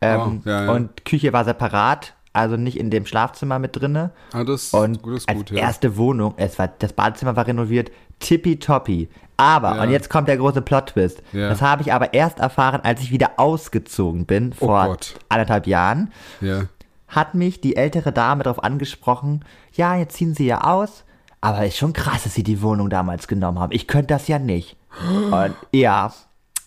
Ähm, 0.00 0.42
Oh, 0.44 0.48
ja, 0.48 0.64
ja. 0.64 0.72
Und 0.72 1.04
Küche 1.04 1.32
war 1.32 1.44
separat, 1.44 2.14
also 2.38 2.56
nicht 2.56 2.78
in 2.78 2.90
dem 2.90 3.04
Schlafzimmer 3.06 3.58
mit 3.58 3.76
drinne. 3.80 4.10
ah, 4.32 4.44
das, 4.44 4.72
Und 4.72 5.02
gut 5.02 5.16
ist 5.18 5.28
als 5.28 5.38
gut, 5.38 5.50
ja. 5.50 5.58
erste 5.58 5.96
Wohnung, 5.96 6.34
es 6.36 6.58
war, 6.58 6.68
das 6.78 6.92
Badezimmer 6.92 7.36
war 7.36 7.46
renoviert, 7.46 7.90
tippitoppi. 8.20 9.08
Aber, 9.36 9.76
Ja. 9.76 9.82
und 9.82 9.90
jetzt 9.90 10.10
kommt 10.10 10.28
der 10.28 10.36
große 10.36 10.62
Plot-Twist. 10.62 11.22
Ja. 11.32 11.48
Das 11.48 11.62
habe 11.62 11.82
ich 11.82 11.92
aber 11.92 12.12
erst 12.14 12.38
erfahren, 12.40 12.80
als 12.82 13.00
ich 13.02 13.10
wieder 13.12 13.32
ausgezogen 13.38 14.26
bin, 14.26 14.52
vor 14.52 14.88
Oh 14.90 14.96
anderthalb 15.28 15.66
Jahren. 15.66 16.12
ja. 16.40 16.62
hat 17.06 17.34
mich 17.34 17.60
die 17.62 17.74
ältere 17.76 18.12
Dame 18.12 18.42
darauf 18.42 18.62
angesprochen, 18.62 19.42
ja, 19.72 19.96
jetzt 19.96 20.16
ziehen 20.16 20.34
sie 20.34 20.44
ja 20.46 20.62
aus, 20.64 21.04
aber 21.40 21.64
ist 21.64 21.76
schon 21.78 21.92
krass, 21.94 22.24
dass 22.24 22.34
sie 22.34 22.42
die 22.42 22.60
Wohnung 22.60 22.90
damals 22.90 23.28
genommen 23.28 23.58
haben. 23.60 23.72
Ich 23.72 23.86
könnte 23.86 24.08
das 24.08 24.28
ja 24.28 24.38
nicht. 24.38 24.76
Und 25.30 25.54
ja, 25.72 26.12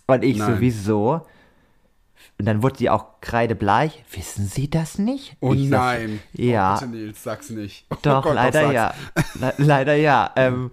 und 0.07 0.23
ich 0.23 0.37
Nein. 0.37 0.55
sowieso. 0.55 1.21
Und 2.41 2.45
dann 2.47 2.63
wurde 2.63 2.79
sie 2.79 2.89
auch 2.89 3.05
kreidebleich. 3.21 4.03
Wissen 4.11 4.47
Sie 4.47 4.67
das 4.67 4.97
nicht? 4.97 5.37
Oh 5.41 5.53
Ich 5.53 5.69
sag, 5.69 5.99
nein. 5.99 6.19
Ja. 6.33 6.73
Oh, 6.75 6.79
bitte 6.79 6.91
Nils, 6.91 7.21
sag's 7.23 7.51
nicht. 7.51 7.85
Oh 7.91 7.95
Doch, 8.01 8.23
Gott, 8.23 8.33
leider 8.33 8.61
sag's. 8.61 8.73
ja. 8.73 8.93
Le 9.39 9.53
leider 9.57 9.93
ja. 9.93 10.31
Ähm, 10.35 10.71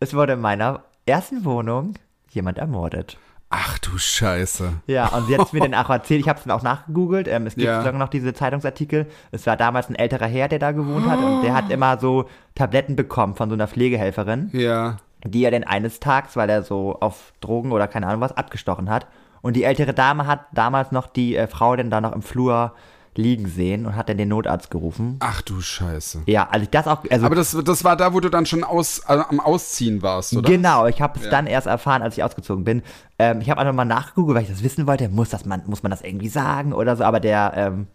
es 0.00 0.12
wurde 0.12 0.32
in 0.32 0.40
meiner 0.40 0.82
ersten 1.06 1.44
Wohnung 1.44 1.94
jemand 2.30 2.58
ermordet. 2.58 3.16
Ach 3.48 3.78
du 3.78 3.96
Scheiße. 3.96 4.72
Ja, 4.88 5.06
und 5.06 5.28
sie 5.28 5.38
hat 5.38 5.46
es 5.46 5.52
mir 5.52 5.60
dann 5.60 5.74
auch 5.74 5.88
erzählt, 5.88 6.20
ich 6.20 6.28
habe 6.28 6.40
es 6.40 6.44
dann 6.46 6.50
auch 6.58 6.64
nachgegoogelt, 6.64 7.28
ähm, 7.28 7.46
es 7.46 7.54
gibt 7.54 7.66
Ja. 7.68 7.78
sogar 7.84 7.92
noch 7.96 8.08
diese 8.08 8.34
Zeitungsartikel, 8.34 9.06
es 9.30 9.46
war 9.46 9.56
damals 9.56 9.88
ein 9.88 9.94
älterer 9.94 10.26
Herr, 10.26 10.48
der 10.48 10.58
da 10.58 10.72
gewohnt 10.72 11.06
hat 11.08 11.20
und 11.20 11.42
der 11.42 11.54
hat 11.54 11.70
immer 11.70 11.96
so 12.00 12.28
Tabletten 12.56 12.96
bekommen 12.96 13.36
von 13.36 13.48
so 13.50 13.54
einer 13.54 13.68
Pflegehelferin, 13.68 14.50
Ja. 14.52 14.96
die 15.24 15.44
er 15.44 15.52
dann 15.52 15.62
eines 15.62 16.00
Tages, 16.00 16.34
weil 16.34 16.50
er 16.50 16.64
so 16.64 16.98
auf 16.98 17.32
Drogen 17.40 17.70
oder 17.70 17.86
keine 17.86 18.08
Ahnung 18.08 18.20
was, 18.22 18.36
abgestochen 18.36 18.90
hat. 18.90 19.06
Und 19.44 19.56
die 19.56 19.64
ältere 19.64 19.92
Dame 19.92 20.26
hat 20.26 20.46
damals 20.52 20.90
noch 20.90 21.06
die 21.06 21.36
äh, 21.36 21.46
Frau 21.46 21.76
dann 21.76 21.90
da 21.90 22.00
noch 22.00 22.12
im 22.12 22.22
Flur 22.22 22.72
liegen 23.14 23.46
sehen 23.46 23.84
und 23.84 23.94
hat 23.94 24.08
dann 24.08 24.16
den 24.16 24.30
Notarzt 24.30 24.70
gerufen. 24.70 25.16
Ach 25.20 25.42
du 25.42 25.60
Scheiße. 25.60 26.22
Ja, 26.24 26.48
also 26.50 26.64
ich 26.64 26.70
das 26.70 26.86
auch, 26.86 27.02
also 27.10 27.26
Aber 27.26 27.34
das, 27.34 27.54
das 27.62 27.84
war 27.84 27.94
da, 27.94 28.14
wo 28.14 28.20
du 28.20 28.30
dann 28.30 28.46
schon 28.46 28.64
aus, 28.64 29.00
äh, 29.00 29.18
am 29.28 29.40
Ausziehen 29.40 30.00
warst, 30.00 30.34
oder? 30.34 30.50
Genau, 30.50 30.86
ich 30.86 31.02
habe 31.02 31.18
es 31.18 31.26
Ja. 31.26 31.30
dann 31.30 31.46
erst 31.46 31.66
erfahren, 31.66 32.00
als 32.00 32.16
ich 32.16 32.24
ausgezogen 32.24 32.64
bin. 32.64 32.82
Ähm, 33.18 33.42
ich 33.42 33.50
habe 33.50 33.60
einfach 33.60 33.74
mal 33.74 33.84
nachgegoogelt, 33.84 34.34
weil 34.34 34.44
ich 34.44 34.48
das 34.48 34.62
wissen 34.62 34.86
wollte. 34.86 35.10
Muss, 35.10 35.28
das 35.28 35.44
man, 35.44 35.60
muss 35.66 35.82
man 35.82 35.90
das 35.90 36.00
irgendwie 36.00 36.28
sagen 36.28 36.72
oder 36.72 36.96
so? 36.96 37.04
Aber 37.04 37.20
der 37.20 37.52
ähm, 37.54 37.86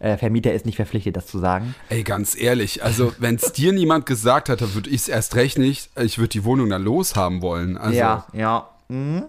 äh, 0.00 0.16
Vermieter 0.16 0.54
ist 0.54 0.64
nicht 0.64 0.76
verpflichtet, 0.76 1.14
das 1.14 1.26
zu 1.26 1.38
sagen. 1.38 1.74
Ey, 1.90 2.04
ganz 2.04 2.34
ehrlich, 2.40 2.82
also 2.82 3.12
wenn 3.18 3.34
es 3.34 3.52
dir 3.52 3.74
niemand 3.74 4.06
gesagt 4.06 4.48
hat, 4.48 4.62
dann 4.62 4.72
würde 4.72 4.88
ich 4.88 5.02
es 5.02 5.08
erst 5.08 5.36
recht 5.36 5.58
nicht. 5.58 5.90
Ich 6.00 6.16
würde 6.16 6.30
die 6.30 6.44
Wohnung 6.44 6.70
dann 6.70 6.82
loshaben 6.82 7.42
wollen. 7.42 7.76
Also, 7.76 7.98
ja, 7.98 8.24
ja. 8.32 8.70
Mhm. 8.88 9.26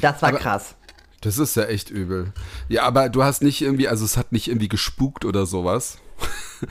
Das 0.00 0.22
war 0.22 0.30
Aber- 0.30 0.38
krass. 0.38 0.74
Das 1.20 1.38
ist 1.38 1.54
ja 1.54 1.64
echt 1.64 1.88
übel. 1.88 2.32
Ja, 2.68 2.82
aber 2.82 3.08
du 3.08 3.22
hast 3.22 3.42
nicht 3.42 3.62
irgendwie, 3.62 3.86
also 3.86 4.04
es 4.04 4.16
hat 4.16 4.32
nicht 4.32 4.48
irgendwie 4.48 4.68
gespukt 4.68 5.24
oder 5.24 5.46
sowas. 5.46 5.98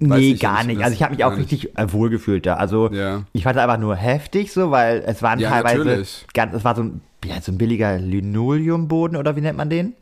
Nee, 0.00 0.30
nicht, 0.30 0.40
gar 0.42 0.62
nicht. 0.62 0.80
Also 0.82 0.94
ich 0.94 1.02
habe 1.02 1.12
mich 1.14 1.24
auch 1.24 1.30
gar 1.30 1.38
nicht. 1.38 1.50
richtig 1.50 1.76
äh, 1.76 1.92
wohlgefühlt 1.92 2.46
da. 2.46 2.54
Also 2.54 2.88
Ja. 2.92 3.24
ich 3.32 3.42
fand 3.42 3.56
es 3.56 3.62
einfach 3.62 3.78
nur 3.78 3.96
heftig 3.96 4.52
so, 4.52 4.70
weil 4.70 5.02
es 5.04 5.22
waren 5.22 5.40
Ja, 5.40 5.50
teilweise 5.50 5.78
natürlich. 5.78 6.26
ganz, 6.34 6.54
es 6.54 6.64
war 6.64 6.76
so 6.76 6.82
ein, 6.84 7.00
ja, 7.24 7.40
so 7.40 7.50
ein 7.50 7.58
billiger 7.58 7.98
Linoleumboden 7.98 9.16
oder 9.16 9.34
wie 9.34 9.40
nennt 9.40 9.58
man 9.58 9.68
den? 9.70 9.94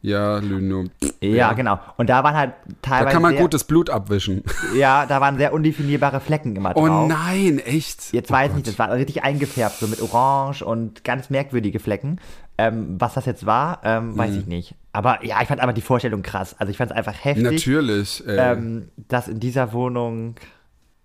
Ja, 0.00 0.38
Lynum. 0.38 0.90
Ja, 1.20 1.52
genau. 1.54 1.80
Und 1.96 2.08
da 2.08 2.22
waren 2.22 2.36
halt 2.36 2.52
Da 2.82 2.90
teilweise 2.90 3.12
kann 3.14 3.22
man 3.22 3.32
sehr, 3.32 3.40
gut 3.42 3.52
das 3.52 3.64
Blut 3.64 3.90
abwischen. 3.90 4.44
ja, 4.76 5.06
da 5.06 5.20
waren 5.20 5.38
sehr 5.38 5.52
undefinierbare 5.52 6.20
Flecken 6.20 6.54
immer 6.54 6.72
Oh 6.76 6.86
drauf. 6.86 7.08
nein, 7.08 7.58
echt? 7.58 8.12
Jetzt 8.12 8.30
oh 8.30 8.34
weiß 8.34 8.50
ich 8.50 8.54
nicht, 8.56 8.68
das 8.68 8.78
war 8.78 8.92
richtig 8.92 9.24
eingefärbt, 9.24 9.78
so 9.80 9.88
mit 9.88 10.00
Orange 10.00 10.62
und 10.64 11.02
ganz 11.02 11.30
merkwürdige 11.30 11.80
Flecken. 11.80 12.20
Ähm, 12.58 12.96
was 13.00 13.14
das 13.14 13.26
jetzt 13.26 13.44
war, 13.46 13.80
ähm, 13.84 14.16
weiß 14.16 14.30
Mhm. 14.32 14.38
ich 14.38 14.46
nicht. 14.46 14.74
Aber 14.92 15.24
ja, 15.24 15.40
ich 15.42 15.48
fand 15.48 15.60
einfach 15.60 15.74
die 15.74 15.80
Vorstellung 15.80 16.22
krass. 16.22 16.54
Also 16.58 16.70
ich 16.70 16.76
fand 16.76 16.90
es 16.92 16.96
einfach 16.96 17.14
heftig, 17.24 17.44
Natürlich. 17.44 18.24
Ey. 18.26 18.36
ähm, 18.52 18.88
dass 19.08 19.26
in 19.28 19.40
dieser 19.40 19.72
Wohnung, 19.72 20.36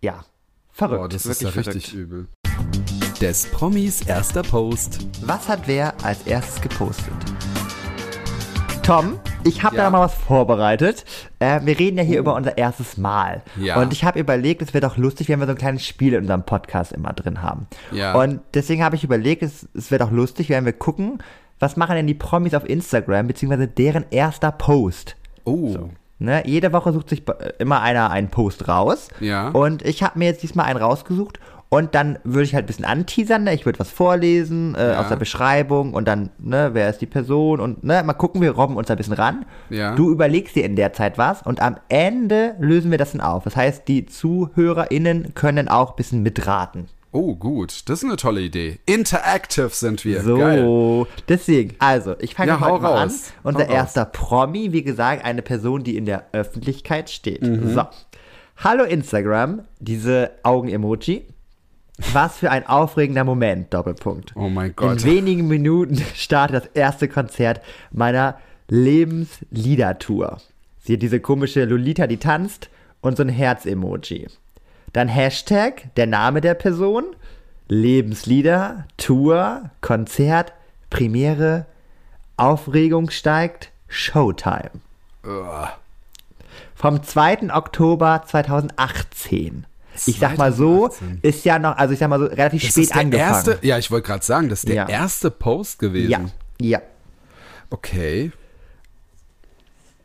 ja, 0.02 0.24
verrückt. 0.72 1.02
Boah, 1.02 1.10
das 1.10 1.26
ist 1.26 1.42
wirklich 1.44 1.56
ja 1.56 1.62
verrückt. 1.64 1.76
richtig 1.76 1.94
übel. 1.96 2.28
Des 3.22 3.46
Promis 3.48 4.02
erster 4.02 4.42
Post. 4.44 5.08
Was 5.26 5.48
hat 5.48 5.62
wer 5.68 5.94
als 6.04 6.24
erstes 6.28 6.62
gepostet? 6.62 7.14
Tom, 8.84 9.18
ich 9.46 9.64
habe 9.64 9.78
Ja. 9.78 9.84
da 9.84 9.90
mal 9.90 10.02
was 10.02 10.14
vorbereitet. 10.14 11.06
Äh, 11.40 11.62
wir 11.64 11.80
reden 11.80 11.98
ja 11.98 12.04
hier 12.04 12.20
über 12.20 12.36
unser 12.36 12.58
erstes 12.58 12.98
Mal. 12.98 13.42
Ja. 13.58 13.82
Und 13.82 13.94
ich 13.94 14.04
habe 14.04 14.20
überlegt, 14.20 14.62
es 14.62 14.74
wäre 14.74 14.86
doch 14.86 14.98
lustig, 14.98 15.30
wenn 15.30 15.40
wir 15.40 15.46
so 15.46 15.54
ein 15.54 15.58
kleines 15.58 15.86
Spiel 15.86 16.14
in 16.14 16.22
unserem 16.22 16.44
Podcast 16.44 16.92
immer 16.92 17.14
drin 17.14 17.42
haben. 17.42 17.68
Ja. 17.92 18.14
Und 18.14 18.42
deswegen 18.54 18.84
habe 18.84 18.98
ich 18.98 19.04
überlegt, 19.06 19.42
es, 19.42 19.70
es 19.74 19.90
wäre 19.90 20.04
doch 20.04 20.12
lustig, 20.12 20.50
wenn 20.50 20.66
wir 20.66 20.74
gucken, 20.74 21.20
was 21.60 21.78
machen 21.78 21.96
denn 21.96 22.08
die 22.08 22.14
Promis 22.14 22.54
auf 22.54 22.68
Instagram, 22.68 23.28
beziehungsweise 23.28 23.68
deren 23.70 24.04
erster 24.12 24.52
Post. 24.52 25.16
Oh. 25.46 25.90
Ne? 26.20 26.44
Jede 26.46 26.74
Woche 26.74 26.92
sucht 26.92 27.08
sich 27.10 27.24
äh, 27.28 27.54
immer 27.60 27.82
einer 27.82 28.10
einen 28.12 28.30
Post 28.30 28.68
raus. 28.68 29.08
Ja. 29.22 29.48
Und 29.50 29.82
ich 29.84 30.04
habe 30.04 30.20
mir 30.20 30.26
jetzt 30.26 30.44
diesmal 30.44 30.66
einen 30.66 30.80
rausgesucht. 30.82 31.40
Und 31.74 31.96
dann 31.96 32.20
würde 32.24 32.44
ich 32.44 32.54
halt 32.54 32.66
ein 32.66 32.68
bisschen 32.68 32.86
anteasern, 32.86 33.46
ne? 33.46 33.54
ich 33.56 33.66
würde 33.66 33.80
was 33.80 33.90
vorlesen 33.90 34.76
äh, 34.76 34.92
Ja. 34.92 35.00
aus 35.02 35.10
der 35.10 35.16
Beschreibung 35.16 35.94
und 35.94 36.08
dann, 36.08 36.30
ne, 36.38 36.70
wer 36.74 36.88
ist 36.90 37.00
die 37.00 37.08
Person 37.08 37.60
und 37.60 37.84
ne, 37.84 38.04
mal 38.04 38.14
gucken, 38.14 38.42
wir 38.42 38.52
robben 38.52 38.78
uns 38.78 38.88
da 38.88 38.94
ein 38.94 38.98
bisschen 38.98 39.14
ran. 39.14 39.46
Ja. 39.72 39.96
Du 39.96 40.12
überlegst 40.12 40.56
dir 40.56 40.66
in 40.66 40.76
der 40.76 40.94
Zeit 40.94 41.18
was 41.18 41.42
und 41.42 41.62
am 41.62 41.78
Ende 41.90 42.56
lösen 42.60 42.92
wir 42.92 42.98
das 43.00 43.14
dann 43.14 43.22
auf. 43.22 43.44
Das 43.44 43.56
heißt, 43.56 43.88
die 43.88 44.06
ZuhörerInnen 44.06 45.34
können 45.34 45.68
auch 45.68 45.92
ein 45.92 45.96
bisschen 45.96 46.22
mitraten. 46.22 46.88
Oh, 47.12 47.36
gut. 47.36 47.90
Das 47.90 48.00
ist 48.02 48.06
eine 48.06 48.18
tolle 48.18 48.42
Idee. 48.42 48.80
Interactive 48.86 49.70
sind 49.70 50.04
wir. 50.06 50.22
So, 50.24 50.38
Geil. 50.38 51.06
deswegen, 51.30 51.76
also, 51.80 52.16
ich 52.20 52.34
fange 52.36 52.52
Ja, 52.54 52.58
mal 52.58 52.72
an. 52.74 52.86
raus. 52.86 53.32
Unser 53.44 53.60
Hau 53.62 53.66
raus. 53.66 53.74
erster 53.74 54.06
Promi, 54.06 54.72
wie 54.74 54.84
gesagt, 54.84 55.24
eine 55.24 55.42
Person, 55.44 55.84
die 55.84 55.96
in 55.98 56.06
der 56.06 56.26
Öffentlichkeit 56.34 57.10
steht. 57.10 57.42
Mhm. 57.44 57.74
So. 57.74 57.84
Hallo 58.58 58.84
Instagram, 58.84 59.62
diese 59.80 60.32
Augen-Emoji. 60.44 61.26
Was 62.12 62.38
für 62.38 62.50
ein 62.50 62.66
aufregender 62.66 63.24
Moment, 63.24 63.74
Doppelpunkt. 63.74 64.34
Oh 64.36 64.50
mein 64.50 64.76
Gott. 64.76 65.04
In 65.04 65.04
wenigen 65.04 65.48
Minuten 65.48 65.98
startet 66.16 66.66
das 66.66 66.72
erste 66.74 67.08
Konzert 67.08 67.62
meiner 67.92 68.38
Lebensliedertour. 68.68 70.42
Sie 70.80 70.94
hat 70.94 71.02
diese 71.02 71.20
komische 71.20 71.66
Lolita, 71.66 72.08
die 72.08 72.18
tanzt 72.18 72.70
und 73.02 73.18
so 73.18 73.24
ein 73.24 73.30
Herz-Emoji. 73.30 74.28
Dann 74.92 75.08
Hashtag, 75.08 75.94
der 75.96 76.08
Name 76.08 76.42
der 76.42 76.56
Person, 76.56 77.16
Lebenslieder, 77.68 78.86
Tour, 78.98 79.70
Konzert, 79.82 80.54
Premiere, 80.90 81.66
Aufregung 82.38 83.10
steigt, 83.10 83.72
Showtime. 83.88 84.72
Ugh. 85.26 85.70
Vom 86.76 87.02
2. 87.02 87.54
Oktober 87.54 88.24
2018. 88.26 89.66
Ich 90.06 90.20
sag 90.20 90.38
mal 90.38 90.52
so, 90.54 90.88
2018. 90.90 91.20
ist 91.22 91.46
ja 91.46 91.60
noch, 91.60 91.78
also 91.78 91.94
ich 91.94 92.00
sag 92.00 92.10
mal 92.10 92.20
so, 92.20 92.26
relativ 92.26 92.62
Das 92.62 92.72
spät 92.72 92.84
ist 92.84 92.94
der 92.94 93.02
angefangen. 93.02 93.30
erste, 93.48 93.60
ja, 93.62 93.78
ich 93.78 93.92
wollte 93.92 94.08
gerade 94.08 94.26
sagen, 94.26 94.50
das 94.50 94.60
ist 94.60 94.68
der 94.70 94.76
Ja. 94.76 94.90
erste 94.90 95.30
Post 95.32 95.80
gewesen. 95.80 96.10
ja, 96.10 96.22
ja. 96.60 96.82
Okay. 97.70 98.32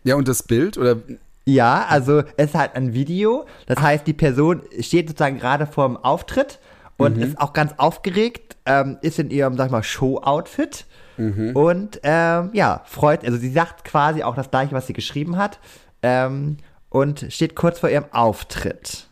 Ja, 0.05 0.15
und 0.17 0.29
das 0.29 0.43
Bild 0.43 0.79
oder 0.79 0.97
Ja, 1.45 1.87
also 1.89 2.23
es 2.37 2.47
ist 2.51 2.55
halt 2.55 2.75
ein 2.77 2.93
Video. 2.93 3.47
Das 3.67 3.79
heißt, 3.81 4.07
die 4.07 4.13
Person 4.13 4.63
steht 4.81 5.09
sozusagen 5.09 5.39
gerade 5.39 5.67
vorm 5.67 5.97
Auftritt 5.97 6.59
und 6.99 7.17
Mhm. 7.17 7.23
ist 7.23 7.41
auch 7.41 7.53
ganz 7.55 7.73
aufgeregt, 7.79 8.57
ähm, 8.67 8.99
ist 9.01 9.19
in 9.19 9.31
ihrem, 9.31 9.57
sag 9.57 9.67
ich 9.67 9.73
mal, 9.73 9.83
Show-Outfit 9.83 10.85
Mhm. 11.17 11.57
und 11.57 12.01
ähm, 12.03 12.51
ja, 12.53 12.83
freut, 12.85 13.25
also 13.25 13.39
sie 13.39 13.51
sagt 13.51 13.85
quasi 13.85 14.23
auch 14.23 14.35
das 14.37 14.51
gleiche, 14.51 14.73
was 14.75 14.87
sie 14.87 14.93
geschrieben 14.93 15.37
hat 15.39 15.59
ähm, 16.03 16.59
und 16.91 17.27
steht 17.31 17.55
kurz 17.57 17.79
vor 17.81 17.89
ihrem 17.89 18.05
Auftritt. 18.13 19.08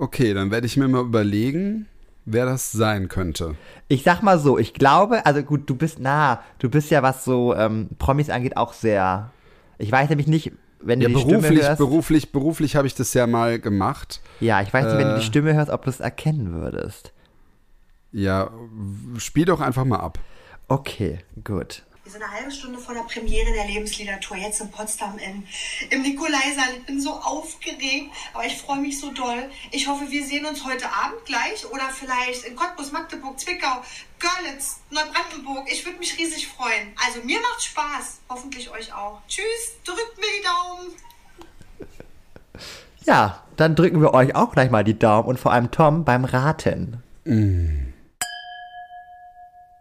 Okay, 0.00 0.32
dann 0.32 0.50
werde 0.50 0.66
ich 0.66 0.76
mir 0.78 0.88
mal 0.88 1.02
überlegen, 1.02 1.86
wer 2.24 2.46
das 2.46 2.72
sein 2.72 3.08
könnte. 3.08 3.56
Ich 3.88 4.02
sag 4.02 4.22
mal 4.22 4.38
so, 4.38 4.56
ich 4.58 4.72
glaube, 4.72 5.26
also 5.26 5.42
gut, 5.42 5.68
du 5.68 5.74
bist 5.74 5.98
nah, 5.98 6.40
du 6.58 6.70
bist 6.70 6.90
ja, 6.90 7.02
was 7.02 7.22
so 7.24 7.54
ähm, 7.54 7.90
Promis 7.98 8.30
angeht, 8.30 8.56
auch 8.56 8.72
sehr. 8.72 9.30
Ich 9.76 9.92
weiß 9.92 10.08
nämlich 10.08 10.26
nicht, 10.26 10.52
wenn 10.80 11.00
du 11.00 11.08
Ja, 11.08 11.14
die 11.14 11.20
Stimme 11.20 11.38
beruflich, 11.40 11.62
hörst. 11.62 11.78
beruflich, 11.78 12.32
beruflich 12.32 12.76
habe 12.76 12.86
ich 12.86 12.94
das 12.94 13.12
ja 13.12 13.26
mal 13.26 13.58
gemacht. 13.58 14.22
ja, 14.40 14.62
ich 14.62 14.72
weiß 14.72 14.86
nicht, 14.86 14.96
wenn 14.96 15.08
du 15.08 15.14
Äh. 15.16 15.18
die 15.18 15.24
Stimme 15.26 15.52
hörst, 15.54 15.70
ob 15.70 15.84
du 15.84 15.90
es 15.90 16.00
erkennen 16.00 16.52
würdest. 16.54 17.12
Ja, 18.12 18.50
spiel 19.18 19.44
doch 19.44 19.60
einfach 19.60 19.84
mal 19.84 20.00
ab. 20.00 20.18
Okay, 20.68 21.18
gut. 21.44 21.82
Sind 22.10 22.24
eine 22.24 22.32
halbe 22.32 22.50
Stunde 22.50 22.78
vor 22.80 22.92
der 22.92 23.02
Premiere 23.02 23.52
der 23.52 23.66
Lebensliedertour, 23.66 24.36
jetzt 24.36 24.60
in 24.60 24.68
Potsdam 24.72 25.16
in, 25.18 25.46
im 25.90 26.02
Nikolaisaal. 26.02 26.74
Ich 26.78 26.84
bin 26.84 27.00
so 27.00 27.12
aufgeregt, 27.12 28.10
aber 28.34 28.44
ich 28.44 28.56
freue 28.56 28.80
mich 28.80 28.98
so 28.98 29.12
doll. 29.12 29.48
Ich 29.70 29.86
hoffe, 29.86 30.10
wir 30.10 30.26
sehen 30.26 30.44
uns 30.44 30.64
heute 30.64 30.86
Abend 30.86 31.24
gleich 31.24 31.64
oder 31.70 31.88
vielleicht 31.90 32.44
in 32.46 32.56
Cottbus, 32.56 32.90
Magdeburg, 32.90 33.38
Zwickau, 33.38 33.84
Görlitz, 34.18 34.80
Neubrandenburg. 34.90 35.70
Ich 35.70 35.86
würde 35.86 36.00
mich 36.00 36.18
riesig 36.18 36.48
freuen. 36.48 36.92
Also 37.06 37.24
mir 37.24 37.40
macht 37.40 37.62
Spaß, 37.62 38.20
hoffentlich 38.28 38.68
euch 38.70 38.92
auch. 38.92 39.20
Tschüss, 39.28 39.76
drückt 39.84 40.16
mir 40.16 40.26
die 40.36 40.44
Daumen. 40.44 40.92
Ja, 43.04 43.44
dann 43.56 43.76
drücken 43.76 44.00
wir 44.00 44.14
euch 44.14 44.34
auch 44.34 44.50
gleich 44.50 44.72
mal 44.72 44.82
die 44.82 44.98
Daumen 44.98 45.28
und 45.28 45.38
vor 45.38 45.52
allem 45.52 45.70
Tom 45.70 46.04
beim 46.04 46.24
Raten. 46.24 47.02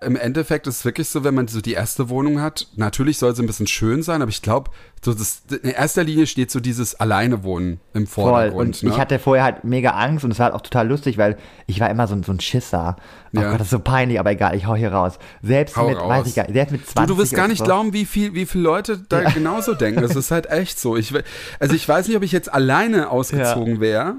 Im 0.02 0.16
Endeffekt 0.16 0.66
ist 0.68 0.78
es 0.80 0.86
wirklich 0.86 1.10
so, 1.10 1.24
wenn 1.26 1.34
man 1.36 1.48
so 1.50 1.60
die 1.60 1.74
erste 1.74 2.10
Wohnung 2.10 2.40
hat, 2.42 2.68
natürlich 2.78 3.18
soll 3.18 3.36
sie 3.36 3.44
ein 3.44 3.48
bisschen 3.48 3.68
schön 3.68 4.02
sein, 4.02 4.22
aber 4.22 4.30
ich 4.30 4.42
glaube, 4.42 4.72
so 5.04 5.14
das, 5.14 5.42
in 5.62 5.70
erster 5.72 6.04
Linie 6.06 6.26
steht 6.26 6.52
so 6.52 6.60
dieses 6.62 6.96
Alleinewohnen 7.00 7.80
im 7.94 8.08
Voll. 8.08 8.24
Vordergrund. 8.32 8.78
Und 8.78 8.84
ne? 8.84 8.90
ich 8.92 8.98
hatte 8.98 9.20
vorher 9.20 9.44
halt 9.44 9.64
mega 9.66 9.92
Angst 9.92 10.24
und 10.24 10.32
es 10.32 10.40
war 10.40 10.46
halt 10.46 10.56
auch 10.56 10.62
total 10.62 10.88
lustig, 10.88 11.18
weil 11.18 11.38
ich 11.68 11.80
war 11.82 11.90
immer 11.90 12.08
so, 12.08 12.16
ein- 12.16 12.24
so 12.24 12.32
ein 12.32 12.40
Schisser. 12.40 12.96
Oh 13.36 13.40
Ja. 13.42 13.52
Gott, 13.52 13.60
das 13.60 13.68
ist 13.68 13.72
so 13.72 13.80
peinlich, 13.80 14.20
aber 14.20 14.32
egal, 14.32 14.56
ich 14.56 14.66
hau 14.68 14.76
hier 14.76 14.92
raus. 14.94 15.20
Selbst 15.42 15.76
Hau 15.76 15.90
mit, 15.90 15.98
raus. 15.98 16.10
weiß 16.10 16.28
ich 16.28 16.36
gar 16.36 16.44
nicht, 16.44 16.54
selbst 16.54 16.72
mit 16.72 16.88
20 16.88 17.08
Du, 17.08 17.14
du 17.16 17.22
wirst 17.22 17.34
gar 17.36 17.48
nicht 17.50 17.60
so. 17.60 17.66
glauben, 17.66 17.92
wie 17.94 18.06
viel, 18.06 18.34
wie 18.34 18.46
viele 18.46 18.64
Leute 18.64 19.00
da 19.10 19.22
genauso 19.30 19.74
denken. 19.74 20.02
Das 20.02 20.16
ist 20.16 20.32
halt 20.32 20.50
echt 20.50 20.80
so. 20.80 20.96
Ich, 20.96 21.14
also 21.60 21.76
ich 21.76 21.88
weiß 21.88 22.08
nicht, 22.08 22.16
ob 22.16 22.24
ich 22.24 22.32
jetzt 22.32 22.54
alleine 22.54 23.10
ausgezogen 23.10 23.82
wäre. 23.82 24.16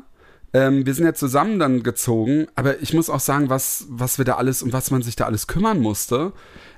Ähm, 0.52 0.84
wir 0.84 0.94
sind 0.94 1.04
ja 1.04 1.14
zusammen 1.14 1.58
dann 1.58 1.82
gezogen, 1.82 2.46
aber 2.56 2.80
ich 2.80 2.92
muss 2.92 3.08
auch 3.08 3.20
sagen, 3.20 3.50
was, 3.50 3.86
was 3.88 4.18
wir 4.18 4.24
da 4.24 4.34
alles, 4.34 4.62
um 4.62 4.72
was 4.72 4.90
man 4.90 5.02
sich 5.02 5.16
da 5.16 5.26
alles 5.26 5.46
kümmern 5.46 5.80
musste. 5.80 6.32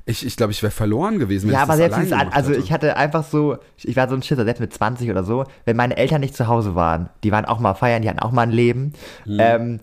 Ich, 0.04 0.26
ich 0.26 0.36
glaube, 0.36 0.52
ich 0.52 0.62
wäre 0.62 0.72
verloren 0.72 1.18
gewesen. 1.18 1.46
Wenn 1.46 1.54
Ja, 1.54 1.60
ich 1.60 1.62
aber 1.62 1.78
das 1.78 1.94
selbst 1.94 2.10
gemacht 2.10 2.28
also 2.32 2.52
ich 2.52 2.72
hatte 2.72 2.96
einfach 2.96 3.24
so, 3.24 3.56
ich 3.76 3.94
war 3.96 4.08
so 4.08 4.16
ein 4.16 4.22
Schisser, 4.22 4.44
selbst 4.44 4.60
mit 4.60 4.74
20 4.74 5.08
oder 5.10 5.22
so, 5.22 5.44
wenn 5.64 5.76
meine 5.76 5.96
Eltern 5.96 6.20
nicht 6.20 6.36
zu 6.36 6.48
Hause 6.48 6.74
waren, 6.74 7.08
die 7.22 7.30
waren 7.30 7.44
auch 7.44 7.60
mal 7.60 7.74
feiern, 7.74 8.02
die 8.02 8.08
hatten 8.08 8.18
auch 8.18 8.32
mal 8.32 8.42
ein 8.42 8.50
Leben, 8.50 8.94
ähm, 9.26 9.80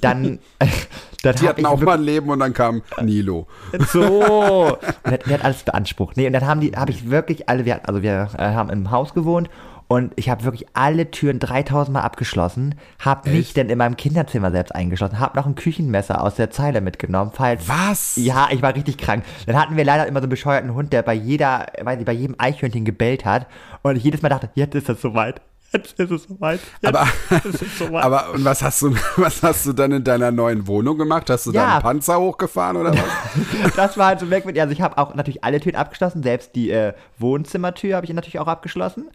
dann, 0.00 0.38
dann 1.22 1.34
Hm. 1.34 1.40
Die 1.40 1.48
hatten 1.48 1.60
ich 1.60 1.66
auch 1.66 1.80
mal 1.80 1.98
ein 1.98 2.02
Leben 2.02 2.30
und 2.30 2.40
dann 2.40 2.52
kam 2.52 2.82
Nilo. 3.00 3.46
So. 3.92 4.02
Und 5.04 5.26
der, 5.26 5.38
hat 5.38 5.44
alles 5.44 5.62
beansprucht. 5.62 6.16
Nee, 6.16 6.26
und 6.26 6.32
dann 6.32 6.46
haben 6.46 6.60
die, 6.60 6.72
habe 6.72 6.90
ich 6.90 7.10
wirklich 7.10 7.48
alle, 7.48 7.64
wir, 7.64 7.88
also 7.88 8.02
wir 8.02 8.28
äh, 8.36 8.42
haben 8.42 8.70
im 8.70 8.90
Haus 8.90 9.14
gewohnt 9.14 9.48
und 9.88 10.12
ich 10.16 10.30
habe 10.30 10.44
wirklich 10.44 10.66
alle 10.74 11.10
Türen 11.10 11.38
3000 11.38 11.92
Mal 11.94 12.00
abgeschlossen, 12.00 12.74
habe 12.98 13.30
mich 13.30 13.52
dann 13.54 13.68
in 13.68 13.78
meinem 13.78 13.96
Kinderzimmer 13.96 14.50
selbst 14.50 14.74
eingeschlossen, 14.74 15.18
habe 15.18 15.36
noch 15.36 15.46
ein 15.46 15.54
Küchenmesser 15.54 16.22
aus 16.22 16.36
der 16.36 16.50
Zeile 16.50 16.80
mitgenommen, 16.80 17.30
falls. 17.34 17.68
Was? 17.68 18.16
Ja, 18.16 18.48
ich 18.50 18.62
war 18.62 18.74
richtig 18.74 18.98
krank. 18.98 19.24
Dann 19.46 19.60
hatten 19.60 19.76
wir 19.76 19.84
leider 19.84 20.06
immer 20.06 20.20
so 20.20 20.24
einen 20.24 20.30
bescheuerten 20.30 20.74
Hund, 20.74 20.92
der 20.92 21.02
bei 21.02 21.14
jeder, 21.14 21.66
weiß 21.82 21.98
ich, 22.00 22.06
bei 22.06 22.12
jedem 22.12 22.36
Eichhörnchen 22.38 22.84
gebellt 22.84 23.24
hat 23.24 23.46
und 23.82 23.96
ich 23.96 24.04
jedes 24.04 24.22
Mal 24.22 24.28
dachte, 24.30 24.50
jetzt 24.54 24.74
ist 24.74 24.88
es 24.88 25.00
soweit. 25.00 25.40
Jetzt 25.74 25.98
ist 25.98 26.10
es 26.10 26.24
soweit. 26.24 26.60
Jetzt 26.82 26.94
Aber, 26.94 27.08
es 27.30 27.78
soweit. 27.78 28.04
aber 28.04 28.30
und 28.34 28.44
was 28.44 28.62
hast 28.62 28.82
du, 28.82 28.94
was 29.16 29.42
hast 29.42 29.64
du 29.64 29.72
dann 29.72 29.90
in 29.92 30.04
deiner 30.04 30.30
neuen 30.30 30.66
Wohnung 30.66 30.98
gemacht? 30.98 31.30
Hast 31.30 31.46
du 31.46 31.50
Ja. 31.52 31.72
deinen 31.72 31.82
Panzer 31.82 32.20
hochgefahren 32.20 32.76
oder 32.76 32.92
was? 32.92 33.74
Das 33.76 33.96
war 33.96 34.08
halt 34.08 34.20
so 34.20 34.26
merkwürdig. 34.26 34.60
Also 34.60 34.74
ich 34.74 34.82
habe 34.82 34.98
auch 34.98 35.14
natürlich 35.14 35.42
alle 35.44 35.60
Türen 35.60 35.76
abgeschlossen, 35.76 36.22
selbst 36.22 36.54
die 36.56 36.70
äh, 36.70 36.92
Wohnzimmertür 37.18 37.96
habe 37.96 38.04
ich 38.04 38.12
natürlich 38.12 38.38
auch 38.38 38.48
abgeschlossen. 38.48 39.06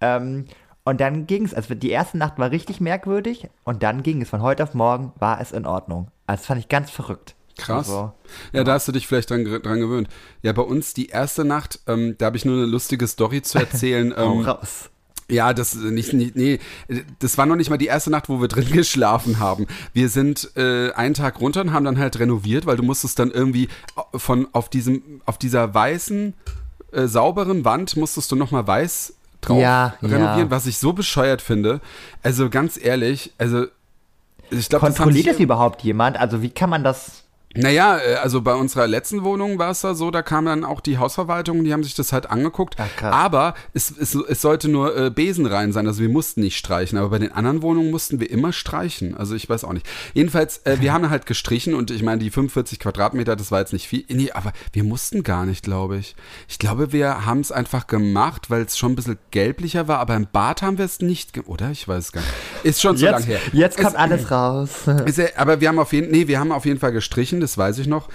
Ähm, 0.00 0.46
und 0.84 1.00
dann 1.00 1.26
ging 1.26 1.44
es, 1.44 1.52
also 1.52 1.74
die 1.74 1.90
erste 1.90 2.16
Nacht 2.16 2.38
war 2.38 2.52
richtig 2.52 2.80
merkwürdig 2.80 3.48
und 3.64 3.82
dann 3.82 4.02
ging 4.04 4.22
es, 4.22 4.28
von 4.28 4.40
heute 4.40 4.62
auf 4.62 4.74
morgen 4.74 5.12
war 5.18 5.40
es 5.40 5.50
in 5.50 5.66
Ordnung. 5.66 6.08
Also 6.26 6.40
das 6.40 6.46
fand 6.46 6.60
ich 6.60 6.68
ganz 6.68 6.90
verrückt. 6.90 7.34
Krass. 7.58 7.88
Also, 7.88 8.12
Ja, 8.52 8.64
da 8.64 8.74
hast 8.74 8.86
du 8.86 8.92
dich 8.92 9.06
vielleicht 9.06 9.30
dran, 9.30 9.44
dran 9.44 9.80
gewöhnt. 9.80 10.08
Ja, 10.42 10.52
bei 10.52 10.62
uns 10.62 10.94
die 10.94 11.06
erste 11.06 11.44
Nacht, 11.44 11.80
ähm, 11.86 12.14
da 12.18 12.26
habe 12.26 12.36
ich 12.36 12.44
nur 12.44 12.56
eine 12.56 12.66
lustige 12.66 13.06
Story 13.06 13.42
zu 13.42 13.58
erzählen. 13.58 14.14
ähm, 14.16 14.40
raus. 14.40 14.90
Ja, 15.28 15.52
das 15.54 15.74
äh, 15.74 15.90
nicht, 15.90 16.12
nicht, 16.12 16.36
nee, 16.36 16.60
das 17.18 17.36
war 17.36 17.46
noch 17.46 17.56
nicht 17.56 17.70
mal 17.70 17.78
die 17.78 17.86
erste 17.86 18.10
Nacht, 18.10 18.28
wo 18.28 18.40
wir 18.40 18.48
drin 18.48 18.70
geschlafen 18.72 19.40
haben. 19.40 19.66
Wir 19.92 20.08
sind 20.08 20.52
äh, 20.56 20.92
einen 20.92 21.14
Tag 21.14 21.40
runter 21.40 21.62
und 21.62 21.72
haben 21.72 21.84
dann 21.84 21.98
halt 21.98 22.18
renoviert, 22.18 22.66
weil 22.66 22.76
du 22.76 22.82
musstest 22.82 23.18
dann 23.18 23.30
irgendwie 23.30 23.68
von 24.14 24.48
auf 24.52 24.68
diesem, 24.68 25.20
auf 25.24 25.38
dieser 25.38 25.74
weißen, 25.74 26.34
äh, 26.92 27.06
sauberen 27.08 27.64
Wand 27.64 27.96
musstest 27.96 28.30
du 28.30 28.36
nochmal 28.36 28.66
weiß 28.66 29.15
drauf 29.48 29.58
Ja, 29.60 29.94
renovieren, 30.02 30.38
ja. 30.38 30.50
was 30.50 30.66
ich 30.66 30.78
so 30.78 30.92
bescheuert 30.92 31.42
finde. 31.42 31.80
Also 32.22 32.50
ganz 32.50 32.78
ehrlich, 32.82 33.32
also 33.38 33.66
ich 34.50 34.68
glaube, 34.68 34.86
Kontrolliert 34.86 35.26
das 35.26 35.40
überhaupt 35.40 35.82
jemand? 35.82 36.18
Also 36.18 36.42
wie 36.42 36.50
kann 36.50 36.70
man 36.70 36.84
das? 36.84 37.24
Naja, 37.56 37.98
äh, 37.98 38.14
also 38.16 38.40
bei 38.42 38.54
unserer 38.54 38.86
letzten 38.86 39.24
Wohnung 39.24 39.58
war 39.58 39.70
es 39.70 39.80
da 39.80 39.94
so, 39.94 40.10
da 40.10 40.22
kam 40.22 40.44
dann 40.46 40.64
auch 40.64 40.80
die 40.80 40.98
Hausverwaltung, 40.98 41.64
die 41.64 41.72
haben 41.72 41.84
sich 41.84 41.94
das 41.94 42.12
halt 42.12 42.30
angeguckt. 42.30 42.76
Ach, 42.78 43.02
aber 43.02 43.54
es, 43.74 43.90
es, 43.90 44.14
es 44.14 44.40
sollte 44.40 44.68
nur 44.68 44.96
äh, 44.96 45.10
Besen 45.10 45.46
rein 45.46 45.72
sein, 45.72 45.86
also 45.86 46.00
wir 46.00 46.08
mussten 46.08 46.40
nicht 46.40 46.56
streichen. 46.56 46.98
Aber 46.98 47.10
bei 47.10 47.18
den 47.18 47.32
anderen 47.32 47.62
Wohnungen 47.62 47.90
mussten 47.90 48.20
wir 48.20 48.30
immer 48.30 48.52
streichen. 48.52 49.16
Also 49.16 49.34
ich 49.34 49.48
weiß 49.48 49.64
auch 49.64 49.72
nicht. 49.72 49.86
Jedenfalls, 50.14 50.58
äh, 50.64 50.76
wir 50.80 50.92
haben 50.92 51.08
halt 51.10 51.26
gestrichen 51.26 51.74
und 51.74 51.90
ich 51.90 52.02
meine, 52.02 52.18
die 52.22 52.30
45 52.30 52.78
Quadratmeter, 52.78 53.36
das 53.36 53.50
war 53.50 53.60
jetzt 53.60 53.72
nicht 53.72 53.88
viel. 53.88 54.04
Nee, 54.08 54.30
aber 54.32 54.52
wir 54.72 54.84
mussten 54.84 55.22
gar 55.22 55.46
nicht, 55.46 55.62
glaube 55.64 55.98
ich. 55.98 56.16
Ich 56.48 56.58
glaube, 56.58 56.92
wir 56.92 57.26
haben 57.26 57.40
es 57.40 57.52
einfach 57.52 57.86
gemacht, 57.86 58.50
weil 58.50 58.62
es 58.62 58.76
schon 58.78 58.92
ein 58.92 58.96
bisschen 58.96 59.18
gelblicher 59.30 59.88
war, 59.88 59.98
aber 59.98 60.14
im 60.16 60.26
Bad 60.32 60.62
haben 60.62 60.78
wir 60.78 60.84
es 60.84 61.00
nicht, 61.00 61.36
oder? 61.46 61.70
Ich 61.70 61.86
weiß 61.88 62.04
es 62.06 62.12
gar 62.12 62.20
nicht. 62.20 62.32
Ist 62.64 62.80
schon 62.82 62.96
so 62.96 63.06
lange 63.06 63.24
her. 63.24 63.40
jetzt 63.52 63.78
Es- 63.78 63.84
kommt 63.84 63.96
alles 63.96 64.30
raus. 64.30 64.70
ist 65.04 65.20
aber 65.36 65.60
wir 65.60 65.68
haben 65.68 65.78
auf 65.78 65.92
jeden, 65.92 66.10
nee, 66.10 66.26
wir 66.28 66.38
haben 66.40 66.52
auf 66.52 66.64
jeden 66.64 66.78
Fall 66.80 66.92
gestrichen, 66.92 67.40
das 67.46 67.56
weiß 67.56 67.78
ich 67.78 67.86
noch. 67.86 68.08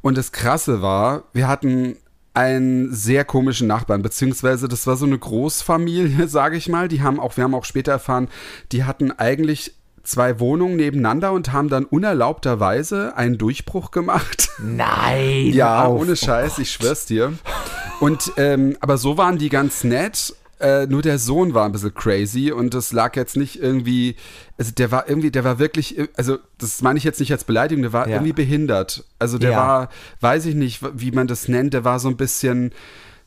Und 0.00 0.16
das 0.16 0.32
Krasse 0.32 0.80
war, 0.82 1.24
wir 1.32 1.46
hatten 1.46 1.96
einen 2.34 2.94
sehr 2.94 3.24
komischen 3.24 3.66
Nachbarn, 3.66 4.00
beziehungsweise 4.00 4.68
das 4.68 4.86
war 4.86 4.96
so 4.96 5.06
eine 5.06 5.18
Großfamilie, 5.18 6.28
sage 6.28 6.56
ich 6.56 6.68
mal. 6.68 6.88
Die 6.88 7.02
haben 7.02 7.20
auch, 7.20 7.36
wir 7.36 7.44
haben 7.44 7.54
auch 7.54 7.64
später 7.64 7.92
erfahren, 7.92 8.28
die 8.72 8.84
hatten 8.84 9.10
eigentlich 9.12 9.74
zwei 10.04 10.40
Wohnungen 10.40 10.76
nebeneinander 10.76 11.32
und 11.32 11.52
haben 11.52 11.68
dann 11.68 11.84
unerlaubterweise 11.84 13.16
einen 13.16 13.36
Durchbruch 13.36 13.90
gemacht. 13.90 14.48
Nein. 14.58 15.52
Ja, 15.52 15.84
auf. 15.84 16.00
ohne 16.00 16.16
Scheiß, 16.16 16.58
ich 16.58 16.70
schwör's 16.70 17.04
dir. 17.04 17.34
Und, 18.00 18.32
ähm, 18.36 18.76
aber 18.80 18.96
so 18.96 19.18
waren 19.18 19.38
die 19.38 19.50
ganz 19.50 19.84
nett. 19.84 20.34
Äh, 20.60 20.86
nur 20.86 21.02
der 21.02 21.18
Sohn 21.18 21.54
war 21.54 21.66
ein 21.66 21.72
bisschen 21.72 21.94
crazy 21.94 22.50
und 22.50 22.74
das 22.74 22.92
lag 22.92 23.14
jetzt 23.16 23.36
nicht 23.36 23.60
irgendwie, 23.60 24.16
also 24.58 24.72
der 24.72 24.90
war 24.90 25.08
irgendwie, 25.08 25.30
der 25.30 25.44
war 25.44 25.58
wirklich, 25.60 25.96
also 26.16 26.38
das 26.58 26.82
meine 26.82 26.98
ich 26.98 27.04
jetzt 27.04 27.20
nicht 27.20 27.30
als 27.32 27.44
Beleidigung, 27.44 27.82
der 27.82 27.92
war 27.92 28.08
Ja. 28.08 28.16
irgendwie 28.16 28.32
behindert. 28.32 29.04
Also 29.18 29.38
der 29.38 29.52
Ja. 29.52 29.56
war, 29.56 29.88
weiß 30.20 30.46
ich 30.46 30.54
nicht, 30.56 30.80
wie 30.94 31.12
man 31.12 31.26
das 31.28 31.46
nennt, 31.48 31.74
der 31.74 31.84
war 31.84 32.00
so 32.00 32.08
ein 32.08 32.16
bisschen. 32.16 32.72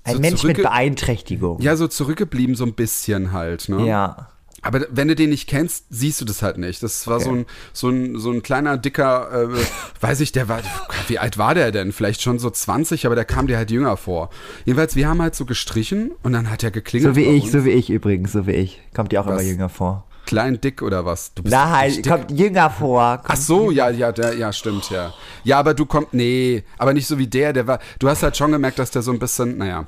Ein 0.03 0.15
so 0.15 0.19
Mensch 0.19 0.43
mit 0.43 0.57
Beeinträchtigung. 0.57 1.61
Ja, 1.61 1.75
so 1.75 1.87
zurückgeblieben, 1.87 2.55
so 2.55 2.65
ein 2.65 2.73
bisschen 2.73 3.31
halt, 3.31 3.69
ne? 3.69 3.85
Ja. 3.87 4.27
Aber 4.63 4.85
wenn 4.91 5.07
du 5.07 5.15
den 5.15 5.31
nicht 5.31 5.47
kennst, 5.49 5.85
siehst 5.89 6.21
du 6.21 6.25
das 6.25 6.43
halt 6.43 6.57
nicht. 6.59 6.83
Das 6.83 7.07
war 7.07 7.15
Okay. 7.15 7.23
so, 7.25 7.31
ein, 7.31 7.45
so, 7.73 7.89
ein, 7.89 8.19
so 8.19 8.31
ein 8.31 8.43
kleiner, 8.43 8.77
dicker, 8.77 9.49
äh, 9.51 9.57
weiß 10.01 10.19
ich, 10.19 10.31
der 10.33 10.49
war, 10.49 10.59
wie 11.07 11.17
alt 11.17 11.37
war 11.39 11.55
der 11.55 11.71
denn? 11.71 11.91
Vielleicht 11.91 12.21
schon 12.21 12.37
so 12.39 12.49
20, 12.49 13.05
aber 13.07 13.15
der 13.15 13.25
kam 13.25 13.47
dir 13.47 13.57
halt 13.57 13.71
jünger 13.71 13.97
vor. 13.97 14.29
Jedenfalls, 14.65 14.95
wir 14.95 15.07
haben 15.07 15.19
halt 15.21 15.33
so 15.35 15.45
gestrichen 15.45 16.11
und 16.21 16.33
dann 16.33 16.51
hat 16.51 16.63
er 16.63 16.69
geklingelt. 16.71 17.15
So 17.15 17.19
wie 17.19 17.25
ich, 17.25 17.43
uns. 17.45 17.51
so 17.53 17.65
wie 17.65 17.71
ich 17.71 17.89
übrigens, 17.89 18.33
so 18.33 18.45
wie 18.45 18.51
ich. 18.51 18.81
Kommt 18.93 19.11
dir 19.11 19.21
auch 19.21 19.25
Was? 19.27 19.41
immer 19.41 19.49
jünger 19.49 19.69
vor. 19.69 20.05
Klein, 20.31 20.61
dick 20.61 20.81
oder 20.81 21.03
was? 21.03 21.33
Du 21.33 21.43
bist 21.43 21.53
Nein, 21.53 21.91
dick. 21.91 22.07
kommt 22.07 22.31
jünger 22.31 22.69
vor. 22.69 23.17
Kommt 23.17 23.31
Ach 23.31 23.35
so, 23.35 23.69
ja, 23.69 23.89
ja, 23.89 24.13
der, 24.13 24.33
ja, 24.37 24.53
stimmt, 24.53 24.89
ja. 24.89 25.13
Ja, 25.43 25.59
aber 25.59 25.73
du 25.73 25.85
kommst, 25.85 26.13
nee, 26.13 26.63
aber 26.77 26.93
nicht 26.93 27.05
so 27.05 27.17
wie 27.17 27.27
der, 27.27 27.51
der 27.51 27.67
war, 27.67 27.79
du 27.99 28.07
hast 28.07 28.23
halt 28.23 28.37
schon 28.37 28.53
gemerkt, 28.53 28.79
dass 28.79 28.91
der 28.91 29.01
so 29.01 29.11
ein 29.11 29.19
bisschen, 29.19 29.57
naja. 29.57 29.87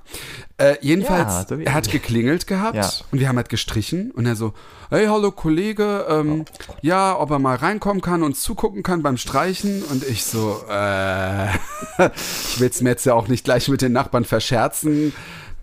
Äh, 0.57 0.75
jedenfalls, 0.81 1.33
Ja, 1.33 1.45
so 1.47 1.55
er 1.61 1.73
hat 1.73 1.89
geklingelt 1.89 2.45
gehabt 2.45 2.75
Ja. 2.75 2.89
und 3.11 3.19
wir 3.21 3.29
haben 3.29 3.37
halt 3.37 3.47
gestrichen 3.47 4.11
und 4.11 4.25
er 4.25 4.35
so, 4.35 4.51
hey, 4.89 5.05
hallo 5.05 5.31
Kollege, 5.31 6.05
ähm, 6.09 6.43
ja, 6.81 7.17
ob 7.17 7.31
er 7.31 7.39
mal 7.39 7.55
reinkommen 7.55 8.01
kann 8.01 8.21
und 8.21 8.35
zugucken 8.35 8.83
kann 8.83 9.01
beim 9.01 9.15
Streichen 9.15 9.81
und 9.83 10.03
ich 10.03 10.25
so, 10.25 10.61
äh, 10.69 11.47
ich 12.05 12.59
will's 12.59 12.81
mir 12.81 12.89
jetzt 12.89 13.05
ja 13.05 13.13
auch 13.13 13.29
nicht 13.29 13.45
gleich 13.45 13.69
mit 13.69 13.81
den 13.81 13.93
Nachbarn 13.93 14.25
verscherzen. 14.25 15.13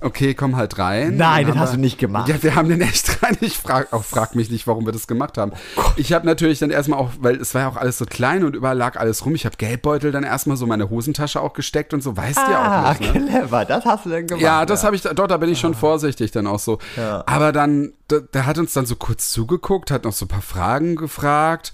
Okay, 0.02 0.34
komm 0.34 0.56
halt 0.56 0.78
rein. 0.78 1.16
Nein, 1.16 1.42
Dann 1.42 1.46
das 1.46 1.54
haben 1.56 1.60
hast 1.62 1.70
wir- 1.72 1.76
du 1.76 1.80
nicht 1.82 1.98
gemacht. 1.98 2.28
Ja, 2.28 2.42
wir 2.42 2.54
haben 2.54 2.68
den 2.68 2.80
echt 2.80 3.22
rein. 3.22 3.36
Ich 3.40 3.58
frag, 3.58 3.92
auch 3.92 4.02
frag 4.04 4.34
mich 4.34 4.50
nicht, 4.50 4.66
warum 4.66 4.86
wir 4.86 4.92
das 4.92 5.06
gemacht 5.06 5.36
haben. 5.36 5.52
ich 5.96 6.12
habe 6.12 6.26
natürlich 6.26 6.58
dann 6.58 6.70
erstmal 6.70 6.98
auch, 6.98 7.10
weil 7.20 7.36
es 7.36 7.54
war 7.54 7.62
ja 7.62 7.68
auch 7.68 7.76
alles 7.76 7.98
so 7.98 8.06
klein 8.06 8.42
und 8.44 8.56
überall 8.56 8.76
lag 8.78 8.96
alles 8.98 9.24
rum. 9.26 9.34
Ich 9.34 9.44
habe 9.44 9.56
Geldbeutel 9.58 10.10
dann 10.10 10.22
erstmal 10.24 10.56
so 10.56 10.64
in 10.64 10.70
meine 10.70 10.88
Hosentasche 10.88 11.40
auch 11.40 11.52
gesteckt 11.52 11.92
und 11.92 12.02
so, 12.02 12.16
weißt 12.16 12.38
du 12.38 12.50
ja 12.50 12.62
Ah, 12.62 12.90
auch 12.92 12.98
nicht. 12.98 13.14
Ne? 13.14 13.26
clever. 13.26 13.64
Das 13.66 13.84
hast 13.84 14.06
du 14.06 14.10
denn 14.10 14.26
gemacht. 14.26 14.42
Ja, 14.42 14.64
das 14.64 14.84
habe 14.84 14.96
ich, 14.96 15.02
dort, 15.02 15.30
da 15.30 15.36
bin 15.36 15.50
ich 15.50 15.60
schon 15.60 15.74
vorsichtig 15.74 16.30
dann 16.30 16.46
auch 16.46 16.58
so. 16.60 16.78
Ja. 16.96 17.22
Aber 17.26 17.52
dann, 17.52 17.92
der, 18.10 18.46
hat 18.46 18.56
uns 18.58 18.72
dann 18.72 18.86
so 18.86 18.96
kurz 18.96 19.30
zugeguckt, 19.30 19.90
hat 19.90 20.04
noch 20.04 20.12
so 20.12 20.24
ein 20.24 20.28
paar 20.28 20.40
Fragen 20.42 20.96
gefragt. 20.96 21.72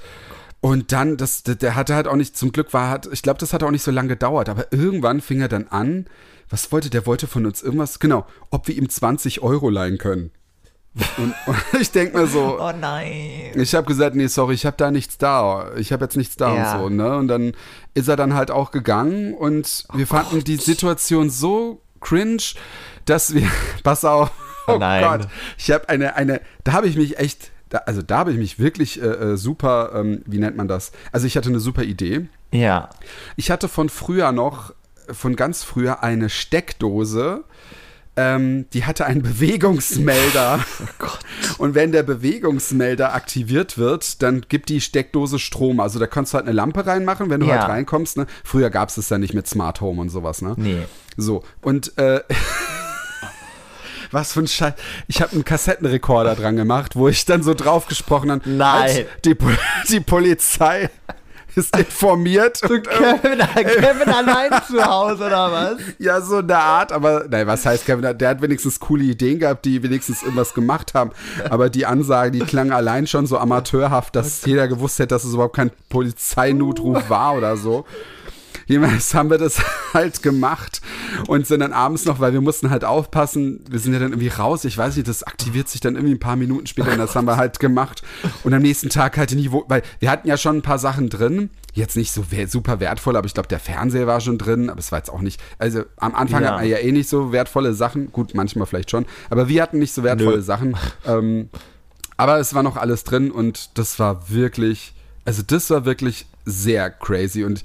Und 0.60 0.90
dann, 0.90 1.16
das, 1.16 1.44
der, 1.44 1.54
der 1.54 1.76
hatte 1.76 1.94
halt 1.94 2.08
auch 2.08 2.16
nicht, 2.16 2.36
zum 2.36 2.50
Glück 2.50 2.72
war, 2.72 2.90
hat, 2.90 3.08
ich 3.12 3.22
glaube, 3.22 3.38
das 3.38 3.52
hat 3.52 3.62
auch 3.62 3.70
nicht 3.70 3.82
so 3.84 3.92
lange 3.92 4.08
gedauert, 4.08 4.48
aber 4.48 4.72
irgendwann 4.72 5.20
fing 5.20 5.40
er 5.40 5.48
dann 5.48 5.68
an, 5.68 6.06
was 6.50 6.70
wollte, 6.72 6.90
der 6.90 7.06
wollte 7.06 7.26
von 7.26 7.46
uns 7.46 7.62
irgendwas, 7.62 7.98
genau, 7.98 8.26
ob 8.50 8.68
wir 8.68 8.76
ihm 8.76 8.88
20 8.88 9.42
Euro 9.42 9.68
leihen 9.70 9.98
können. 9.98 10.30
Und, 11.18 11.34
und 11.46 11.56
ich 11.80 11.90
denke 11.90 12.16
mir 12.16 12.26
so, 12.26 12.58
Oh 12.60 12.72
nein. 12.78 13.52
ich 13.54 13.74
habe 13.74 13.86
gesagt, 13.86 14.16
nee, 14.16 14.28
sorry, 14.28 14.54
ich 14.54 14.64
habe 14.64 14.76
da 14.78 14.90
nichts 14.90 15.18
da. 15.18 15.70
Ich 15.76 15.92
habe 15.92 16.04
jetzt 16.04 16.16
nichts 16.16 16.36
da 16.36 16.54
Ja. 16.56 16.76
und 16.76 16.80
so, 16.80 16.88
ne? 16.88 17.16
Und 17.16 17.28
dann 17.28 17.52
ist 17.94 18.08
er 18.08 18.16
dann 18.16 18.34
halt 18.34 18.50
auch 18.50 18.70
gegangen 18.70 19.34
und 19.34 19.84
wir 19.92 20.06
fanden 20.06 20.42
die 20.44 20.56
Situation 20.56 21.28
so 21.28 21.82
cringe, 22.00 22.42
dass 23.04 23.34
wir, 23.34 23.46
pass 23.82 24.04
auf, 24.04 24.30
oh 24.68 24.78
Nein. 24.78 25.02
Gott, 25.04 25.28
ich 25.58 25.70
habe 25.70 25.88
eine, 25.88 26.16
eine, 26.16 26.40
da 26.64 26.72
habe 26.72 26.86
ich 26.88 26.96
mich 26.96 27.18
echt, 27.18 27.50
da, 27.68 27.78
also 27.78 28.00
da 28.00 28.18
habe 28.18 28.32
ich 28.32 28.38
mich 28.38 28.58
wirklich 28.58 29.00
äh, 29.02 29.04
äh, 29.06 29.36
super, 29.36 29.90
ähm, 29.94 30.22
wie 30.24 30.38
nennt 30.38 30.56
man 30.56 30.68
das? 30.68 30.92
Also 31.12 31.26
ich 31.26 31.36
hatte 31.36 31.48
eine 31.50 31.60
super 31.60 31.82
Idee. 31.82 32.26
Ja. 32.52 32.88
Ich 33.36 33.50
hatte 33.50 33.68
von 33.68 33.88
früher 33.90 34.32
noch, 34.32 34.72
von 35.10 35.36
ganz 35.36 35.62
früher, 35.64 36.02
eine 36.02 36.28
Steckdose 36.28 37.44
ähm, 38.16 38.66
die 38.72 38.84
hatte 38.84 39.04
einen 39.04 39.22
Bewegungsmelder. 39.22 40.60
oh. 41.02 41.06
Und 41.58 41.74
wenn 41.74 41.92
der 41.92 42.02
Bewegungsmelder 42.02 43.14
aktiviert 43.14 43.76
wird, 43.76 44.22
dann 44.22 44.40
gibt 44.48 44.70
die 44.70 44.80
Steckdose 44.80 45.38
Strom. 45.38 45.80
Also 45.80 45.98
da 45.98 46.06
kannst 46.06 46.32
du 46.32 46.36
halt 46.36 46.46
eine 46.46 46.54
Lampe 46.54 46.86
reinmachen, 46.86 47.28
wenn 47.28 47.40
du 47.40 47.46
Ja. 47.46 47.58
halt 47.60 47.68
reinkommst. 47.68 48.16
Ne? 48.16 48.26
Früher 48.42 48.70
gab 48.70 48.88
es 48.88 48.94
das 48.94 49.10
ja 49.10 49.18
nicht 49.18 49.34
mit 49.34 49.46
Smart 49.46 49.82
Home 49.82 50.00
und 50.00 50.08
sowas. 50.08 50.40
Ne? 50.40 50.54
Nee. 50.56 50.82
So, 51.18 51.44
und 51.60 51.96
äh, 51.98 52.22
was 54.10 54.32
für 54.32 54.40
ein 54.40 54.48
Scheiß. 54.48 54.74
Ich 55.08 55.20
habe 55.20 55.32
einen 55.32 55.44
Kassettenrekorder 55.44 56.36
dran 56.36 56.56
gemacht, 56.56 56.96
wo 56.96 57.08
ich 57.08 57.26
dann 57.26 57.42
so 57.42 57.52
drauf 57.52 57.86
gesprochen 57.86 58.30
habe. 58.30 58.48
Nein. 58.48 58.80
Halt, 58.80 59.08
Die, 59.26 59.36
die 59.90 60.00
Polizei 60.00 60.88
ist 61.56 61.76
informiert. 61.76 62.62
und, 62.62 62.86
ähm, 62.88 63.20
Kevin, 63.22 63.38
Kevin 63.54 64.08
allein 64.08 64.50
zu 64.68 64.84
Hause 64.84 65.26
oder 65.26 65.52
was? 65.52 65.78
ja, 65.98 66.20
so 66.20 66.38
eine 66.38 66.56
Art, 66.56 66.92
aber 66.92 67.26
nein, 67.28 67.46
was 67.46 67.64
heißt 67.64 67.86
Kevin? 67.86 68.16
Der 68.18 68.28
hat 68.28 68.42
wenigstens 68.42 68.78
coole 68.80 69.04
Ideen 69.04 69.38
gehabt, 69.38 69.64
die 69.64 69.82
wenigstens 69.82 70.22
irgendwas 70.22 70.54
gemacht 70.54 70.94
haben. 70.94 71.10
Aber 71.50 71.70
die 71.70 71.86
Ansage, 71.86 72.30
die 72.30 72.40
klang 72.40 72.72
allein 72.72 73.06
schon 73.06 73.26
so 73.26 73.38
amateurhaft, 73.38 74.16
dass 74.16 74.44
jeder 74.44 74.68
gewusst 74.68 74.98
hätte, 74.98 75.08
dass 75.08 75.24
es 75.24 75.34
überhaupt 75.34 75.56
kein 75.56 75.70
Polizeinotruf 75.88 77.08
war 77.08 77.36
oder 77.36 77.56
so. 77.56 77.84
Jedenfalls 78.66 79.14
haben 79.14 79.30
wir 79.30 79.38
das 79.38 79.60
halt 79.94 80.22
gemacht 80.22 80.80
und 81.28 81.46
sind 81.46 81.60
dann 81.60 81.72
abends 81.72 82.04
noch, 82.04 82.18
weil 82.20 82.32
wir 82.32 82.40
mussten 82.40 82.70
halt 82.70 82.84
aufpassen, 82.84 83.64
wir 83.70 83.78
sind 83.78 83.92
ja 83.92 83.98
dann 84.00 84.10
irgendwie 84.12 84.28
raus, 84.28 84.64
ich 84.64 84.76
weiß 84.76 84.96
nicht, 84.96 85.06
das 85.08 85.22
aktiviert 85.22 85.68
sich 85.68 85.80
dann 85.80 85.94
irgendwie 85.94 86.14
ein 86.14 86.20
paar 86.20 86.36
Minuten 86.36 86.66
später 86.66 86.92
und 86.92 86.98
das 86.98 87.14
haben 87.14 87.26
wir 87.26 87.36
halt 87.36 87.60
gemacht. 87.60 88.02
Und 88.44 88.52
am 88.54 88.62
nächsten 88.62 88.88
Tag 88.88 89.16
halt 89.16 89.32
nie, 89.32 89.50
weil 89.68 89.82
wir 90.00 90.10
hatten 90.10 90.26
ja 90.28 90.36
schon 90.36 90.56
ein 90.58 90.62
paar 90.62 90.78
Sachen 90.78 91.08
drin, 91.08 91.50
jetzt 91.74 91.96
nicht 91.96 92.10
so 92.12 92.24
super 92.48 92.80
wertvoll, 92.80 93.16
aber 93.16 93.26
ich 93.26 93.34
glaube, 93.34 93.48
der 93.48 93.60
Fernseher 93.60 94.06
war 94.06 94.20
schon 94.20 94.38
drin, 94.38 94.68
aber 94.70 94.80
es 94.80 94.90
war 94.90 94.98
jetzt 94.98 95.10
auch 95.10 95.20
nicht, 95.20 95.40
also 95.58 95.82
am 95.98 96.14
Anfang 96.14 96.42
Ja. 96.42 96.52
hatten 96.52 96.62
wir 96.62 96.68
ja 96.68 96.78
eh 96.78 96.90
nicht 96.92 97.08
so 97.08 97.32
wertvolle 97.32 97.72
Sachen, 97.74 98.10
gut, 98.12 98.34
manchmal 98.34 98.66
vielleicht 98.66 98.90
schon, 98.90 99.06
aber 99.30 99.48
wir 99.48 99.62
hatten 99.62 99.78
nicht 99.78 99.92
so 99.94 100.02
wertvolle 100.02 100.36
Nö. 100.38 100.42
Sachen. 100.42 100.76
Ähm, 101.06 101.50
aber 102.16 102.38
es 102.38 102.54
war 102.54 102.62
noch 102.62 102.76
alles 102.76 103.04
drin 103.04 103.30
und 103.30 103.78
das 103.78 103.98
war 103.98 104.30
wirklich, 104.30 104.94
also 105.24 105.42
das 105.46 105.68
war 105.70 105.84
wirklich 105.84 106.26
sehr 106.46 106.90
crazy 106.90 107.44
und 107.44 107.62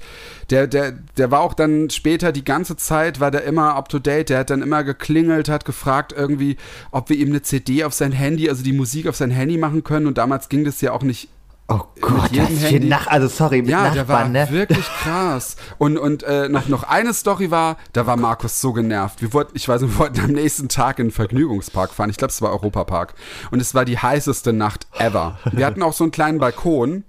der, 0.50 0.66
der, 0.66 0.92
der 1.16 1.30
war 1.30 1.40
auch 1.40 1.54
dann 1.54 1.88
später 1.88 2.32
die 2.32 2.44
ganze 2.44 2.76
Zeit, 2.76 3.20
war 3.20 3.30
der 3.30 3.44
immer 3.44 3.74
up 3.76 3.88
to 3.88 3.98
date, 3.98 4.28
der 4.28 4.40
hat 4.40 4.50
dann 4.50 4.60
immer 4.60 4.84
geklingelt, 4.84 5.48
hat 5.48 5.64
gefragt 5.64 6.12
irgendwie, 6.14 6.56
ob 6.90 7.08
wir 7.08 7.16
ihm 7.16 7.28
eine 7.28 7.42
CD 7.42 7.84
auf 7.84 7.94
sein 7.94 8.12
Handy, 8.12 8.50
also 8.50 8.62
die 8.62 8.72
Musik 8.72 9.06
auf 9.06 9.16
sein 9.16 9.30
Handy 9.30 9.56
machen 9.56 9.84
können 9.84 10.06
und 10.06 10.18
damals 10.18 10.48
ging 10.48 10.64
das 10.64 10.80
ja 10.80 10.92
auch 10.92 11.02
nicht 11.02 11.28
Oh 11.68 11.84
Gott, 12.02 12.30
das 12.36 12.50
ist 12.50 12.66
für 12.66 12.80
Nach 12.80 13.06
also 13.06 13.28
sorry, 13.28 13.62
mit 13.62 13.70
ja, 13.70 13.90
der 13.90 14.06
war 14.06 14.28
Nachbarn, 14.28 14.32
ne? 14.32 14.50
wirklich 14.50 14.84
krass. 15.02 15.56
Und, 15.78 15.96
und 15.96 16.22
äh, 16.22 16.48
noch, 16.48 16.68
noch 16.68 16.82
eine 16.82 17.14
Story 17.14 17.50
war, 17.50 17.78
da 17.94 18.06
war 18.06 18.16
Markus 18.16 18.60
so 18.60 18.74
genervt. 18.74 19.22
Wir 19.22 19.32
wollten, 19.32 19.56
ich 19.56 19.68
weiß 19.68 19.80
nicht, 19.80 19.92
wir 19.92 19.98
wollten 19.98 20.20
am 20.20 20.32
nächsten 20.32 20.68
Tag 20.68 20.98
in 20.98 21.06
den 21.06 21.12
Vergnügungspark 21.12 21.92
fahren. 21.92 22.10
Ich 22.10 22.18
glaube, 22.18 22.30
es 22.30 22.42
war 22.42 22.50
Europapark. 22.50 23.14
Und 23.52 23.62
es 23.62 23.74
war 23.74 23.86
die 23.86 23.96
heißeste 23.96 24.52
Nacht 24.52 24.86
ever. 24.98 25.38
Wir 25.50 25.64
hatten 25.64 25.82
auch 25.82 25.94
so 25.94 26.04
einen 26.04 26.10
kleinen 26.10 26.38
Balkon. 26.38 27.04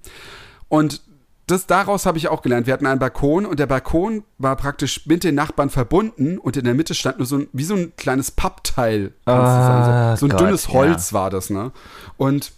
Und 0.70 1.02
das, 1.48 1.68
daraus 1.68 2.06
habe 2.06 2.18
ich 2.18 2.30
auch 2.30 2.42
gelernt. 2.42 2.68
Wir 2.68 2.74
hatten 2.74 2.86
einen 2.86 3.00
Balkon 3.00 3.46
und 3.46 3.60
der 3.60 3.66
Balkon 3.66 4.24
war 4.38 4.56
praktisch 4.56 5.06
mit 5.06 5.24
den 5.24 5.36
Nachbarn 5.36 5.70
verbunden 5.70 6.38
und 6.38 6.56
in 6.56 6.64
der 6.64 6.74
Mitte 6.74 6.94
stand 6.94 7.18
nur 7.18 7.26
so 7.26 7.38
ein, 7.38 7.48
wie 7.52 7.66
so 7.66 7.76
ein 7.76 7.94
kleines 7.98 8.32
Pappteil. 8.32 9.14
Ah, 9.26 10.16
so, 10.16 10.22
so 10.22 10.26
ein 10.28 10.38
Gott, 10.38 10.40
dünnes 10.40 10.68
ja. 10.68 10.74
Holz 10.74 11.12
war 11.12 11.30
das, 11.30 11.50
ne? 11.50 11.72
Und 12.18 12.54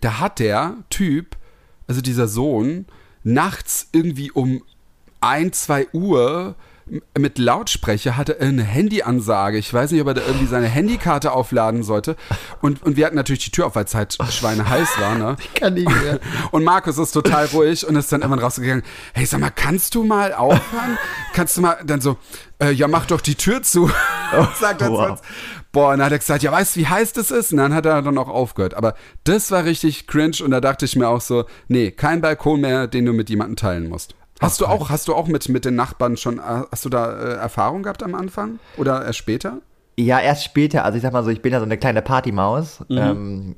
da 0.00 0.18
hat 0.18 0.38
der 0.38 0.74
Typ, 0.88 1.36
also 1.86 2.00
dieser 2.00 2.26
Sohn, 2.26 2.86
nachts 3.22 3.88
irgendwie 3.92 4.30
um 4.30 4.62
1, 5.20 5.64
2 5.64 5.88
Uhr 5.92 6.54
mit 7.18 7.38
Lautsprecher 7.38 8.16
hatte 8.16 8.38
er 8.38 8.48
eine 8.48 8.62
Handyansage. 8.62 9.58
Ich 9.58 9.72
weiß 9.72 9.90
nicht, 9.90 10.00
ob 10.00 10.06
er 10.08 10.14
da 10.14 10.22
irgendwie 10.22 10.46
seine 10.46 10.68
Handykarte 10.68 11.32
aufladen 11.32 11.82
sollte. 11.82 12.16
Und, 12.62 12.82
und 12.84 12.96
wir 12.96 13.06
hatten 13.06 13.16
natürlich 13.16 13.44
die 13.44 13.50
Tür 13.50 13.66
auf, 13.66 13.74
weil 13.74 13.84
es 13.84 13.94
halt 13.94 14.16
schweineheiß 14.16 15.00
war, 15.00 15.16
ne? 15.16 15.36
Kann 15.54 15.74
nicht 15.74 15.88
mehr. 15.88 16.20
Und 16.52 16.62
Markus 16.62 16.98
ist 16.98 17.12
total 17.12 17.46
ruhig 17.46 17.86
und 17.86 17.96
ist 17.96 18.12
dann 18.12 18.20
irgendwann 18.20 18.44
rausgegangen. 18.44 18.84
Hey, 19.14 19.26
sag 19.26 19.40
mal, 19.40 19.50
kannst 19.50 19.94
du 19.94 20.04
mal 20.04 20.32
aufhören? 20.32 20.98
kannst 21.32 21.56
du 21.56 21.60
mal 21.60 21.78
dann 21.84 22.00
so, 22.00 22.16
äh, 22.62 22.70
ja, 22.70 22.88
mach 22.88 23.06
doch 23.06 23.20
die 23.20 23.34
Tür 23.34 23.62
zu. 23.62 23.84
und 23.84 24.56
sagt 24.60 24.82
er 24.82 24.90
wow. 24.90 25.20
Boah, 25.72 25.92
und 25.92 25.98
dann 25.98 26.06
hat 26.06 26.12
er 26.12 26.18
gesagt, 26.18 26.42
ja, 26.42 26.52
weißt 26.52 26.76
du, 26.76 26.80
wie 26.80 26.86
heiß 26.86 27.12
das 27.12 27.30
ist? 27.30 27.52
Und 27.52 27.58
dann 27.58 27.74
hat 27.74 27.84
er 27.84 28.00
dann 28.02 28.16
auch 28.18 28.28
aufgehört. 28.28 28.74
Aber 28.74 28.94
das 29.24 29.50
war 29.50 29.64
richtig 29.64 30.06
cringe 30.06 30.36
und 30.42 30.50
da 30.50 30.60
dachte 30.60 30.84
ich 30.84 30.96
mir 30.96 31.08
auch 31.08 31.20
so, 31.20 31.44
nee, 31.68 31.90
kein 31.90 32.20
Balkon 32.20 32.60
mehr, 32.60 32.86
den 32.86 33.04
du 33.04 33.12
mit 33.12 33.28
jemandem 33.28 33.56
teilen 33.56 33.88
musst. 33.88 34.14
Hast 34.40 34.60
du 34.60 34.66
auch, 34.66 34.90
hast 34.90 35.08
du 35.08 35.14
auch 35.14 35.28
mit, 35.28 35.48
mit 35.48 35.64
den 35.64 35.76
Nachbarn 35.76 36.16
schon, 36.16 36.38
äh, 36.38 36.62
hast 36.70 36.84
du 36.84 36.88
da 36.88 37.12
äh, 37.12 37.34
Erfahrung 37.36 37.82
gehabt 37.82 38.02
am 38.02 38.14
Anfang? 38.14 38.58
Oder 38.76 39.04
erst 39.04 39.18
später? 39.18 39.60
Ja, 39.98 40.20
erst 40.20 40.44
später, 40.44 40.84
also 40.84 40.96
ich 40.96 41.02
sag 41.02 41.12
mal 41.12 41.24
so, 41.24 41.30
ich 41.30 41.40
bin 41.40 41.52
ja 41.52 41.58
so 41.58 41.64
eine 41.64 41.78
kleine 41.78 42.02
Partymaus. 42.02 42.80
Mhm. 42.88 42.98
Ähm, 42.98 43.54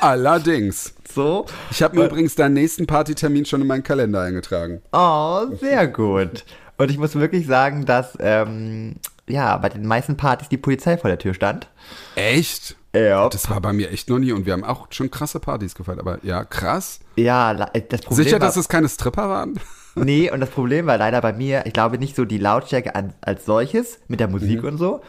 Allerdings. 0.00 0.94
so. 1.12 1.46
Ich 1.70 1.82
habe 1.82 1.98
mir 1.98 2.06
übrigens 2.06 2.36
deinen 2.36 2.54
nächsten 2.54 2.86
Partytermin 2.86 3.44
schon 3.44 3.60
in 3.60 3.66
meinen 3.66 3.82
Kalender 3.82 4.20
eingetragen. 4.20 4.82
Oh, 4.92 5.46
sehr 5.60 5.88
gut. 5.88 6.44
Und 6.76 6.90
ich 6.90 6.98
muss 6.98 7.16
wirklich 7.16 7.46
sagen, 7.46 7.86
dass 7.86 8.16
ähm, 8.20 8.96
ja, 9.26 9.56
bei 9.56 9.68
den 9.68 9.86
meisten 9.86 10.16
Partys 10.16 10.48
die 10.48 10.58
Polizei 10.58 10.96
vor 10.96 11.08
der 11.08 11.18
Tür 11.18 11.34
stand. 11.34 11.68
Echt? 12.14 12.76
Ja. 12.94 13.28
Das 13.28 13.50
war 13.50 13.60
bei 13.60 13.72
mir 13.72 13.90
echt 13.90 14.08
noch 14.08 14.18
nie 14.18 14.32
und 14.32 14.46
wir 14.46 14.52
haben 14.52 14.64
auch 14.64 14.86
schon 14.90 15.10
krasse 15.10 15.40
Partys 15.40 15.74
gefeiert, 15.74 15.98
aber 15.98 16.18
ja, 16.22 16.44
krass. 16.44 17.00
Ja, 17.16 17.52
äh, 17.72 17.82
das 17.88 18.02
Problem 18.02 18.24
Sicher, 18.24 18.40
war, 18.40 18.46
dass 18.46 18.56
es 18.56 18.68
keine 18.68 18.88
Stripper 18.88 19.28
waren? 19.28 19.58
Nee, 19.96 20.30
und 20.30 20.40
das 20.40 20.50
Problem 20.50 20.86
war 20.86 20.98
leider 20.98 21.20
bei 21.20 21.32
mir, 21.32 21.66
ich 21.66 21.72
glaube 21.72 21.98
nicht 21.98 22.16
so 22.16 22.24
die 22.24 22.38
Lautstärke 22.38 22.94
an, 22.94 23.14
als 23.20 23.44
solches 23.44 23.98
mit 24.08 24.20
der 24.20 24.28
Musik 24.28 24.62
Mhm. 24.62 24.68
und 24.68 24.78
so, 24.78 25.00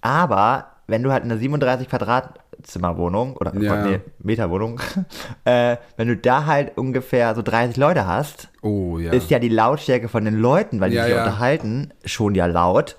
aber 0.00 0.66
wenn 0.86 1.02
du 1.02 1.12
halt 1.12 1.22
eine 1.24 1.38
37 1.38 1.88
Quadratzimmerwohnung 1.88 3.36
oder 3.36 3.54
Ja. 3.56 3.76
Gott, 3.76 3.84
nee, 3.90 4.00
Meterwohnung, 4.18 4.80
äh, 5.44 5.76
wenn 5.96 6.08
du 6.08 6.16
da 6.16 6.46
halt 6.46 6.76
ungefähr 6.76 7.34
so 7.34 7.42
30 7.42 7.76
Leute 7.76 8.06
hast, 8.06 8.48
Oh 8.62 8.98
ja. 8.98 9.12
ist 9.12 9.30
ja 9.30 9.38
die 9.38 9.48
Lautstärke 9.48 10.08
von 10.08 10.24
den 10.24 10.34
Leuten, 10.38 10.80
weil 10.80 10.90
die 10.90 10.96
Ja, 10.96 11.04
sich 11.04 11.12
ja. 11.12 11.18
unterhalten, 11.20 11.92
schon 12.04 12.34
ja 12.34 12.46
laut. 12.46 12.96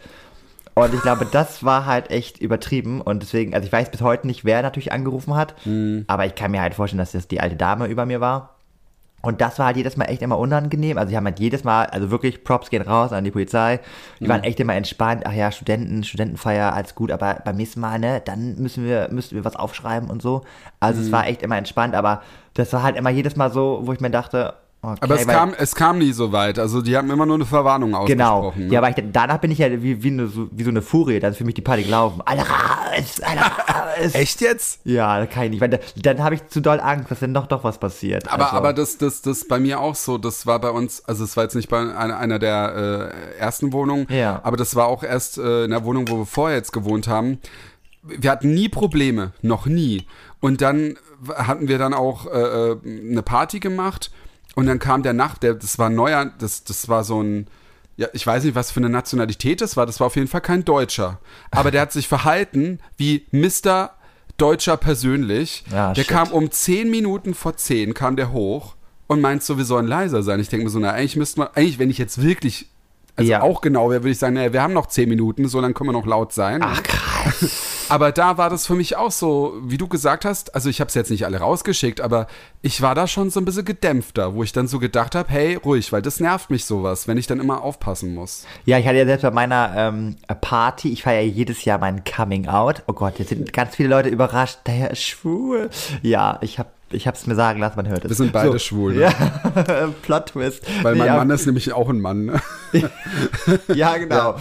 Und 0.73 0.93
ich 0.93 1.01
glaube, 1.01 1.25
das 1.29 1.65
war 1.65 1.85
halt 1.85 2.09
echt 2.11 2.39
übertrieben. 2.39 3.01
Und 3.01 3.23
deswegen, 3.23 3.53
also 3.53 3.65
ich 3.65 3.73
weiß 3.73 3.91
bis 3.91 4.01
heute 4.01 4.25
nicht, 4.25 4.45
wer 4.45 4.61
natürlich 4.61 4.93
angerufen 4.93 5.35
hat. 5.35 5.53
Mhm. 5.65 6.05
Aber 6.07 6.25
ich 6.25 6.33
kann 6.33 6.51
mir 6.51 6.61
halt 6.61 6.75
vorstellen, 6.75 6.99
dass 6.99 7.11
das 7.11 7.27
die 7.27 7.41
alte 7.41 7.57
Dame 7.57 7.87
über 7.87 8.05
mir 8.05 8.21
war. 8.21 8.55
Und 9.21 9.39
das 9.41 9.59
war 9.59 9.67
halt 9.67 9.77
jedes 9.77 9.97
Mal 9.97 10.05
echt 10.05 10.21
immer 10.23 10.39
unangenehm. 10.39 10.97
Also 10.97 11.11
die 11.11 11.17
haben 11.17 11.25
halt 11.25 11.39
jedes 11.39 11.63
Mal, 11.63 11.85
also 11.85 12.09
wirklich 12.09 12.43
Props 12.43 12.69
gehen 12.69 12.81
raus 12.81 13.11
an 13.13 13.23
die 13.23 13.31
Polizei. 13.31 13.79
Die 14.19 14.23
Mhm. 14.23 14.29
waren 14.29 14.43
echt 14.43 14.59
immer 14.59 14.73
entspannt. 14.75 15.23
Ach 15.25 15.33
ja, 15.33 15.51
Studenten, 15.51 16.03
Studentenfeier, 16.03 16.73
alles 16.73 16.95
gut. 16.95 17.11
Aber 17.11 17.35
beim 17.45 17.55
nächsten 17.55 17.79
Mal, 17.81 17.99
ne, 17.99 18.21
dann 18.23 18.55
müssen 18.57 18.83
wir, 18.83 19.09
müssten 19.11 19.35
wir 19.35 19.45
was 19.45 19.55
aufschreiben 19.55 20.09
und 20.09 20.21
so. 20.21 20.41
Also 20.79 20.99
Mhm. 20.99 21.05
es 21.05 21.11
war 21.11 21.27
echt 21.27 21.43
immer 21.43 21.57
entspannt. 21.57 21.93
Aber 21.95 22.21
das 22.55 22.73
war 22.73 22.81
halt 22.83 22.95
immer 22.97 23.09
jedes 23.11 23.35
Mal 23.35 23.51
so, 23.51 23.81
wo 23.83 23.93
ich 23.93 23.99
mir 23.99 24.09
dachte, 24.09 24.55
okay. 24.81 24.97
aber 25.01 25.15
es 25.15 25.27
kam, 25.27 25.53
es 25.57 25.75
kam 25.75 25.97
nie 25.97 26.11
so 26.11 26.31
weit. 26.31 26.59
Also 26.59 26.81
die 26.81 26.95
haben 26.97 27.09
immer 27.11 27.25
nur 27.25 27.35
eine 27.35 27.45
Verwarnung 27.45 27.91
Genau. 28.05 28.39
ausgesprochen. 28.39 28.67
ne? 28.67 28.73
Ja, 28.73 28.79
aber 28.79 28.89
ich, 28.89 28.95
danach 29.11 29.37
bin 29.39 29.51
ich 29.51 29.59
ja 29.59 29.69
wie, 29.81 30.03
wie, 30.03 30.07
eine, 30.09 30.27
so, 30.27 30.47
wie 30.51 30.63
so 30.63 30.69
eine 30.69 30.81
Furie, 30.81 31.19
dann 31.19 31.31
ist 31.31 31.37
für 31.37 31.43
mich 31.45 31.55
die 31.55 31.61
Party 31.61 31.83
gelaufen. 31.83 32.21
Alle 32.25 32.41
raus, 32.41 33.21
alle 33.21 33.41
raus. 33.41 34.13
Echt 34.15 34.41
jetzt? 34.41 34.81
Ja, 34.83 35.19
das 35.19 35.29
kann 35.29 35.43
ich 35.45 35.49
nicht, 35.51 35.61
weil 35.61 35.69
da, 35.69 35.77
dann 36.01 36.23
habe 36.23 36.35
ich 36.35 36.47
zu 36.47 36.61
doll 36.61 36.79
Angst, 36.79 37.11
dass 37.11 37.19
dann 37.19 37.33
doch 37.33 37.47
doch 37.47 37.63
was 37.63 37.77
passiert. 37.77 38.31
Aber, 38.31 38.45
also, 38.45 38.57
aber 38.57 38.73
das, 38.73 38.97
das, 38.97 39.21
das 39.21 39.47
bei 39.47 39.59
mir 39.59 39.79
auch 39.79 39.95
so. 39.95 40.17
Das 40.17 40.45
war 40.47 40.59
bei 40.59 40.69
uns, 40.71 41.03
also 41.05 41.23
es 41.23 41.35
war 41.37 41.43
jetzt 41.43 41.55
nicht 41.55 41.69
bei 41.69 41.79
einer, 41.79 42.17
einer 42.17 42.39
der 42.39 43.11
äh, 43.35 43.39
ersten 43.39 43.73
Wohnungen, 43.73 44.07
Ja. 44.09 44.39
aber 44.43 44.57
das 44.57 44.75
war 44.75 44.87
auch 44.87 45.03
erst 45.03 45.37
äh, 45.37 45.65
in 45.65 45.71
der 45.71 45.83
Wohnung, 45.83 46.07
wo 46.09 46.17
wir 46.19 46.25
vorher 46.25 46.57
jetzt 46.57 46.71
gewohnt 46.73 47.07
haben. 47.07 47.39
Wir 48.03 48.31
hatten 48.31 48.53
nie 48.53 48.67
Probleme, 48.67 49.33
noch 49.43 49.67
nie. 49.67 50.07
Und 50.39 50.61
dann 50.61 50.95
hatten 51.35 51.67
wir 51.67 51.77
dann 51.77 51.93
auch 51.93 52.25
äh, 52.25 52.71
äh, 52.71 52.77
eine 53.11 53.21
Party 53.21 53.59
gemacht 53.59 54.11
und 54.55 54.65
dann 54.65 54.79
kam 54.79 55.03
der 55.03 55.13
Nacht, 55.13 55.43
der, 55.43 55.53
das 55.53 55.79
war 55.79 55.89
ein 55.89 55.95
neuer, 55.95 56.31
das, 56.39 56.63
das 56.63 56.89
war 56.89 57.03
so 57.03 57.21
ein, 57.21 57.47
ja, 57.97 58.07
ich 58.13 58.25
weiß 58.25 58.43
nicht, 58.43 58.55
was 58.55 58.71
für 58.71 58.79
eine 58.79 58.89
Nationalität 58.89 59.61
das 59.61 59.77
war, 59.77 59.85
das 59.85 59.99
war 59.99 60.07
auf 60.07 60.15
jeden 60.15 60.27
Fall 60.27 60.41
kein 60.41 60.65
Deutscher. 60.65 61.19
Aber 61.51 61.71
der 61.71 61.81
hat 61.81 61.91
sich 61.91 62.07
verhalten 62.07 62.79
wie 62.97 63.27
Mr. 63.31 63.91
Deutscher 64.37 64.77
persönlich. 64.77 65.63
Ja, 65.71 65.93
der 65.93 66.01
shit. 66.01 66.11
kam 66.11 66.31
um 66.31 66.49
10 66.49 66.89
Minuten 66.89 67.33
vor 67.33 67.57
10 67.57 67.93
kam 67.93 68.15
der 68.15 68.31
hoch 68.31 68.75
und 69.07 69.21
meint 69.21 69.43
so, 69.43 69.57
wir 69.57 69.65
sollen 69.65 69.87
leiser 69.87 70.23
sein. 70.23 70.39
Ich 70.39 70.49
denke 70.49 70.65
mir 70.65 70.71
so, 70.71 70.79
na, 70.79 70.91
eigentlich 70.91 71.15
müssten 71.15 71.41
wir, 71.41 71.55
eigentlich, 71.55 71.79
wenn 71.79 71.89
ich 71.89 71.97
jetzt 71.97 72.21
wirklich, 72.21 72.70
also 73.15 73.29
Ja. 73.31 73.41
auch 73.41 73.61
genau 73.61 73.89
würde 73.89 74.09
ich 74.09 74.17
sagen, 74.19 74.35
naja, 74.35 74.53
wir 74.53 74.61
haben 74.61 74.73
noch 74.73 74.87
10 74.87 75.07
Minuten, 75.09 75.47
so 75.47 75.61
dann 75.61 75.73
können 75.73 75.89
wir 75.89 75.93
noch 75.93 76.05
laut 76.05 76.33
sein. 76.33 76.61
Ach, 76.63 76.81
krass. 76.83 77.51
Aber 77.89 78.11
da 78.13 78.37
war 78.37 78.49
das 78.49 78.65
für 78.67 78.75
mich 78.75 78.95
auch 78.95 79.11
so, 79.11 79.53
wie 79.65 79.77
du 79.77 79.87
gesagt 79.89 80.23
hast, 80.23 80.55
also 80.55 80.69
ich 80.69 80.79
habe 80.79 80.87
es 80.87 80.93
jetzt 80.95 81.11
nicht 81.11 81.25
alle 81.25 81.39
rausgeschickt, 81.39 81.99
aber 81.99 82.27
ich 82.61 82.81
war 82.81 82.95
da 82.95 83.05
schon 83.05 83.29
so 83.29 83.41
ein 83.41 83.43
bisschen 83.45 83.65
gedämpfter, 83.65 84.33
wo 84.33 84.43
ich 84.43 84.53
dann 84.53 84.69
so 84.69 84.79
gedacht 84.79 85.13
habe, 85.13 85.27
hey, 85.29 85.55
ruhig, 85.55 85.91
weil 85.91 86.01
das 86.01 86.21
nervt 86.21 86.49
mich 86.49 86.63
sowas, 86.63 87.09
wenn 87.09 87.17
ich 87.17 87.27
dann 87.27 87.41
immer 87.41 87.61
aufpassen 87.63 88.15
muss. 88.15 88.45
Ja, 88.63 88.77
ich 88.77 88.87
hatte 88.87 88.97
ja 88.97 89.05
selbst 89.05 89.23
bei 89.23 89.31
meiner 89.31 89.73
ähm, 89.75 90.15
Party, 90.39 90.93
ich 90.93 91.03
feiere 91.03 91.21
ja 91.23 91.27
jedes 91.27 91.65
Jahr 91.65 91.79
mein 91.79 92.05
Coming 92.05 92.47
Out. 92.47 92.83
Oh 92.87 92.93
Gott, 92.93 93.19
jetzt 93.19 93.27
sind 93.29 93.51
ganz 93.51 93.75
viele 93.75 93.89
Leute 93.89 94.07
überrascht, 94.07 94.59
der 94.67 94.91
ist 94.91 95.01
schwul. 95.03 95.69
Ja, 96.01 96.37
ich 96.41 96.59
habe 96.59 96.69
Ich 96.93 97.07
habe 97.07 97.17
es 97.17 97.25
mir 97.27 97.35
sagen 97.35 97.59
lassen, 97.59 97.75
man 97.77 97.87
hört 97.87 98.03
es. 98.05 98.09
Wir 98.09 98.15
sind 98.15 98.31
beide 98.33 98.51
So. 98.53 98.59
schwul, 98.59 98.93
ne? 98.95 99.01
Ja, 99.01 99.11
Plot 100.01 100.27
Twist. 100.27 100.63
Weil 100.83 100.95
mein 100.95 101.09
Nee, 101.09 101.15
Mann 101.17 101.29
ist 101.29 101.45
nämlich 101.45 101.71
auch 101.73 101.89
ein 101.89 101.99
Mann. 101.99 102.25
Ne? 102.25 102.41
Ja, 103.73 103.97
genau. 103.97 104.35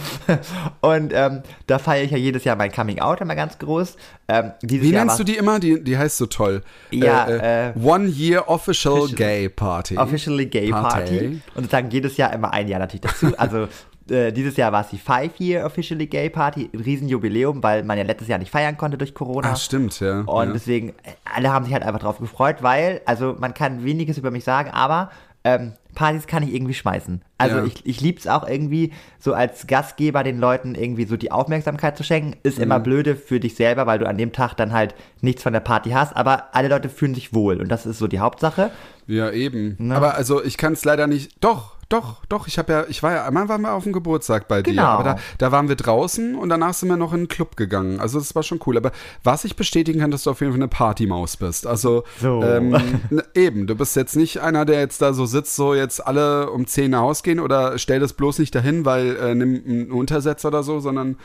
Und 0.81 1.11
ähm, 1.13 1.41
da 1.67 1.79
feiere 1.79 2.03
ich 2.05 2.11
ja 2.11 2.17
jedes 2.17 2.43
Jahr 2.43 2.55
mein 2.55 2.71
Coming 2.71 2.99
Out 2.99 3.21
immer 3.21 3.35
ganz 3.35 3.57
groß. 3.59 3.95
Ähm, 4.27 4.51
Wie 4.61 4.77
Jahr 4.91 5.05
nennst 5.05 5.19
du 5.19 5.23
die 5.23 5.35
immer? 5.35 5.59
Die, 5.59 5.83
die 5.83 5.97
heißt 5.97 6.17
so 6.17 6.25
toll. 6.27 6.61
Ja, 6.91 7.25
äh, 7.27 7.69
äh, 7.69 7.73
One 7.83 8.07
Year 8.07 8.47
Official, 8.49 8.93
Official- 9.01 9.15
Gay 9.17 9.49
Party. 9.49 9.97
Officially 9.97 10.45
Gay 10.45 10.69
Party. 10.71 11.41
Und 11.55 11.63
sozusagen 11.63 11.89
jedes 11.91 12.17
Jahr 12.17 12.31
immer 12.33 12.53
ein 12.53 12.67
Jahr 12.67 12.79
natürlich 12.79 13.01
dazu. 13.01 13.37
Also 13.37 13.67
äh, 14.09 14.31
dieses 14.31 14.57
Jahr 14.57 14.71
war 14.71 14.81
es 14.81 14.89
die 14.89 14.97
Five 14.97 15.39
Year 15.39 15.65
Officially 15.65 16.07
Gay 16.07 16.29
Party, 16.29 16.69
ein 16.73 16.79
Riesenjubiläum, 16.79 17.61
weil 17.63 17.83
man 17.83 17.97
ja 17.97 18.03
letztes 18.03 18.27
Jahr 18.27 18.39
nicht 18.39 18.51
feiern 18.51 18.77
konnte 18.77 18.97
durch 18.97 19.13
Corona. 19.13 19.51
Ah, 19.51 19.55
stimmt, 19.55 19.99
ja. 19.99 20.21
Und 20.21 20.47
ja. 20.47 20.53
deswegen, 20.53 20.93
alle 21.25 21.51
haben 21.51 21.65
sich 21.65 21.73
halt 21.73 21.83
einfach 21.83 21.99
drauf 22.01 22.17
gefreut, 22.19 22.57
weil, 22.61 23.01
also 23.05 23.35
man 23.39 23.53
kann 23.53 23.83
weniges 23.83 24.17
über 24.17 24.31
mich 24.31 24.43
sagen, 24.43 24.69
aber 24.71 25.11
ähm, 25.43 25.73
Partys 25.95 26.27
kann 26.27 26.43
ich 26.43 26.53
irgendwie 26.53 26.75
schmeißen. 26.75 27.21
Also 27.39 27.57
Ja. 27.57 27.63
ich, 27.65 27.83
ich 27.85 27.99
liebe 27.99 28.19
es 28.19 28.27
auch 28.27 28.47
irgendwie, 28.47 28.93
so 29.19 29.33
als 29.33 29.65
Gastgeber 29.65 30.23
den 30.23 30.39
Leuten 30.39 30.75
irgendwie 30.75 31.05
so 31.05 31.17
die 31.17 31.31
Aufmerksamkeit 31.31 31.97
zu 31.97 32.03
schenken. 32.03 32.37
Ist 32.43 32.59
immer 32.59 32.77
Mhm. 32.79 32.83
blöde 32.83 33.15
für 33.15 33.39
dich 33.39 33.55
selber, 33.55 33.87
weil 33.87 33.97
du 33.99 34.07
an 34.07 34.17
dem 34.17 34.31
Tag 34.33 34.53
dann 34.55 34.71
halt 34.71 34.93
nichts 35.21 35.41
von 35.41 35.51
der 35.51 35.59
Party 35.59 35.89
hast, 35.91 36.15
aber 36.15 36.53
alle 36.55 36.67
Leute 36.67 36.89
fühlen 36.89 37.15
sich 37.15 37.33
wohl 37.33 37.59
und 37.59 37.69
das 37.69 37.85
ist 37.87 37.97
so 37.97 38.07
die 38.07 38.19
Hauptsache. 38.19 38.69
Ja, 39.07 39.31
eben. 39.31 39.75
Ne? 39.79 39.95
Aber 39.95 40.13
also 40.15 40.43
ich 40.43 40.57
kann 40.57 40.73
es 40.73 40.85
leider 40.85 41.07
nicht. 41.07 41.43
Doch, 41.43 41.75
doch, 41.91 42.25
doch. 42.29 42.47
Ich 42.47 42.57
habe 42.57 42.71
ja, 42.71 42.85
ich 42.87 43.03
war 43.03 43.11
ja, 43.11 43.25
einmal 43.25 43.49
waren 43.49 43.61
wir 43.61 43.73
auf 43.73 43.83
dem 43.83 43.91
Geburtstag 43.93 44.47
bei 44.47 44.61
dir. 44.61 44.71
Genau. 44.71 44.83
Aber 44.83 45.03
da, 45.03 45.15
da 45.37 45.51
waren 45.51 45.67
wir 45.67 45.75
draußen 45.75 46.35
und 46.35 46.49
danach 46.49 46.73
sind 46.73 46.89
wir 46.89 46.97
noch 46.97 47.13
in 47.13 47.21
den 47.21 47.27
Club 47.27 47.57
gegangen. 47.57 47.99
Also 47.99 48.19
das 48.19 48.33
war 48.35 48.43
schon 48.43 48.59
cool. 48.65 48.77
Aber 48.77 48.91
was 49.23 49.43
ich 49.43 49.55
bestätigen 49.55 49.99
kann, 49.99 50.11
dass 50.11 50.23
du 50.23 50.31
auf 50.31 50.39
jeden 50.41 50.53
Fall 50.53 50.59
eine 50.59 50.67
Partymaus 50.67 51.37
bist. 51.37 51.67
Also 51.67 52.03
So. 52.19 52.41
ähm, 52.43 52.71
ne, 53.09 53.23
eben, 53.35 53.67
du 53.67 53.75
bist 53.75 53.95
jetzt 53.95 54.15
nicht 54.15 54.39
einer, 54.39 54.65
der 54.65 54.79
jetzt 54.79 55.01
da 55.01 55.13
so 55.13 55.25
sitzt, 55.25 55.55
so 55.55 55.73
jetzt 55.73 56.05
alle 56.05 56.49
um 56.51 56.65
10 56.65 56.91
nach 56.91 57.01
Hause 57.01 57.23
gehen 57.23 57.39
oder 57.39 57.77
stell 57.77 57.99
das 57.99 58.13
bloß 58.13 58.39
nicht 58.39 58.55
dahin, 58.55 58.85
weil 58.85 59.15
äh, 59.17 59.35
nimm 59.35 59.61
einen 59.65 59.91
Untersetzer 59.91 60.47
oder 60.47 60.63
so, 60.63 60.79
sondern 60.79 61.17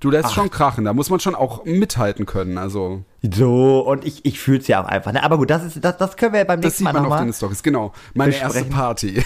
du 0.00 0.10
lässt 0.10 0.32
schon 0.32 0.50
krachen. 0.50 0.84
Da 0.84 0.92
muss 0.92 1.10
man 1.10 1.20
schon 1.20 1.34
auch 1.34 1.64
mithalten 1.64 2.26
können. 2.26 2.58
Also 2.58 3.02
So, 3.32 3.80
und 3.80 4.04
ich, 4.04 4.24
ich 4.26 4.38
fühle 4.38 4.58
es 4.58 4.66
ja 4.68 4.82
auch 4.82 4.86
einfach. 4.86 5.12
Ne? 5.12 5.22
Aber 5.22 5.38
gut, 5.38 5.48
das, 5.50 5.64
ist, 5.64 5.82
das, 5.82 5.96
das 5.96 6.16
können 6.16 6.34
wir 6.34 6.44
beim 6.44 6.60
das 6.60 6.72
nächsten 6.72 6.78
sieht 6.78 6.84
Mal 6.84 6.92
man 6.92 7.02
auf 7.04 7.08
nochmal. 7.10 7.24
den 7.26 7.32
Stories. 7.32 7.62
Genau. 7.62 7.92
Meine 8.14 8.32
erste 8.34 8.46
besprechen. 8.64 8.70
Party. 8.70 9.24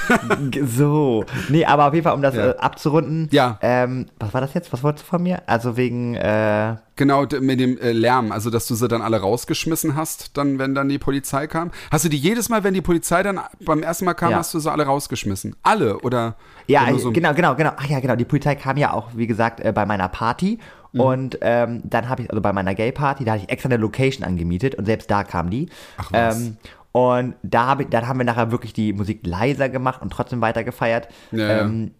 So. 0.66 1.24
Nee, 1.48 1.64
aber 1.64 1.86
auf 1.88 1.94
jeden 1.94 2.04
Fall, 2.04 2.14
um 2.14 2.22
das 2.22 2.34
Ja. 2.34 2.50
äh, 2.50 2.56
abzurunden. 2.58 3.28
Ja. 3.32 3.58
Ähm, 3.60 4.06
was 4.18 4.32
war 4.34 4.40
das 4.40 4.54
jetzt? 4.54 4.72
Was 4.72 4.82
wolltest 4.82 5.04
du 5.06 5.10
von 5.10 5.22
mir? 5.22 5.42
Also 5.46 5.76
wegen, 5.76 6.14
äh, 6.14 6.76
Genau, 6.96 7.26
mit 7.40 7.60
dem 7.60 7.78
äh, 7.78 7.92
Lärm, 7.92 8.32
also 8.32 8.50
dass 8.50 8.66
du 8.66 8.74
sie 8.74 8.88
dann 8.88 9.02
alle 9.02 9.20
rausgeschmissen 9.20 9.94
hast, 9.94 10.36
dann, 10.36 10.58
wenn 10.58 10.74
dann 10.74 10.88
die 10.88 10.98
Polizei 10.98 11.46
kam. 11.46 11.70
Hast 11.92 12.04
du 12.04 12.08
die 12.08 12.16
jedes 12.16 12.48
Mal, 12.48 12.64
wenn 12.64 12.74
die 12.74 12.80
Polizei 12.82 13.22
dann 13.22 13.38
beim 13.64 13.82
ersten 13.84 14.04
Mal 14.04 14.14
kam, 14.14 14.32
Ja. 14.32 14.38
hast 14.38 14.52
du 14.54 14.58
sie 14.58 14.70
alle 14.70 14.84
rausgeschmissen? 14.84 15.54
Alle 15.62 15.98
oder? 16.00 16.34
Ja, 16.66 16.92
so- 16.98 17.12
genau, 17.12 17.34
genau, 17.34 17.54
genau. 17.54 17.70
Ach 17.76 17.86
ja, 17.86 18.00
genau. 18.00 18.16
Die 18.16 18.24
Polizei 18.24 18.56
kam 18.56 18.76
ja 18.76 18.92
auch, 18.92 19.10
wie 19.14 19.26
gesagt, 19.28 19.60
äh, 19.60 19.72
bei 19.72 19.86
meiner 19.86 20.08
Party. 20.08 20.58
Mhm. 20.92 21.00
Und 21.00 21.38
ähm, 21.42 21.80
dann 21.84 22.08
habe 22.08 22.22
ich, 22.22 22.30
also 22.30 22.40
bei 22.40 22.52
meiner 22.52 22.74
Gay-Party, 22.74 23.24
da 23.24 23.32
hatte 23.32 23.42
ich 23.44 23.50
extra 23.50 23.68
eine 23.68 23.76
Location 23.76 24.24
angemietet 24.26 24.74
und 24.74 24.84
selbst 24.86 25.10
da 25.10 25.22
kam 25.24 25.50
die. 25.50 25.68
Ach 25.98 26.12
was. 26.12 26.36
Ähm, 26.40 26.56
und 26.92 27.34
da 27.42 27.66
hab 27.66 27.80
ich, 27.80 27.88
dann 27.88 28.08
haben 28.08 28.18
wir 28.18 28.24
nachher 28.24 28.50
wirklich 28.50 28.72
die 28.72 28.92
Musik 28.92 29.20
leiser 29.26 29.68
gemacht 29.68 30.00
und 30.02 30.10
trotzdem 30.10 30.40
weiter 30.40 30.64
gefeiert. 30.64 31.08
Ja, 31.30 31.60
ähm, 31.60 31.92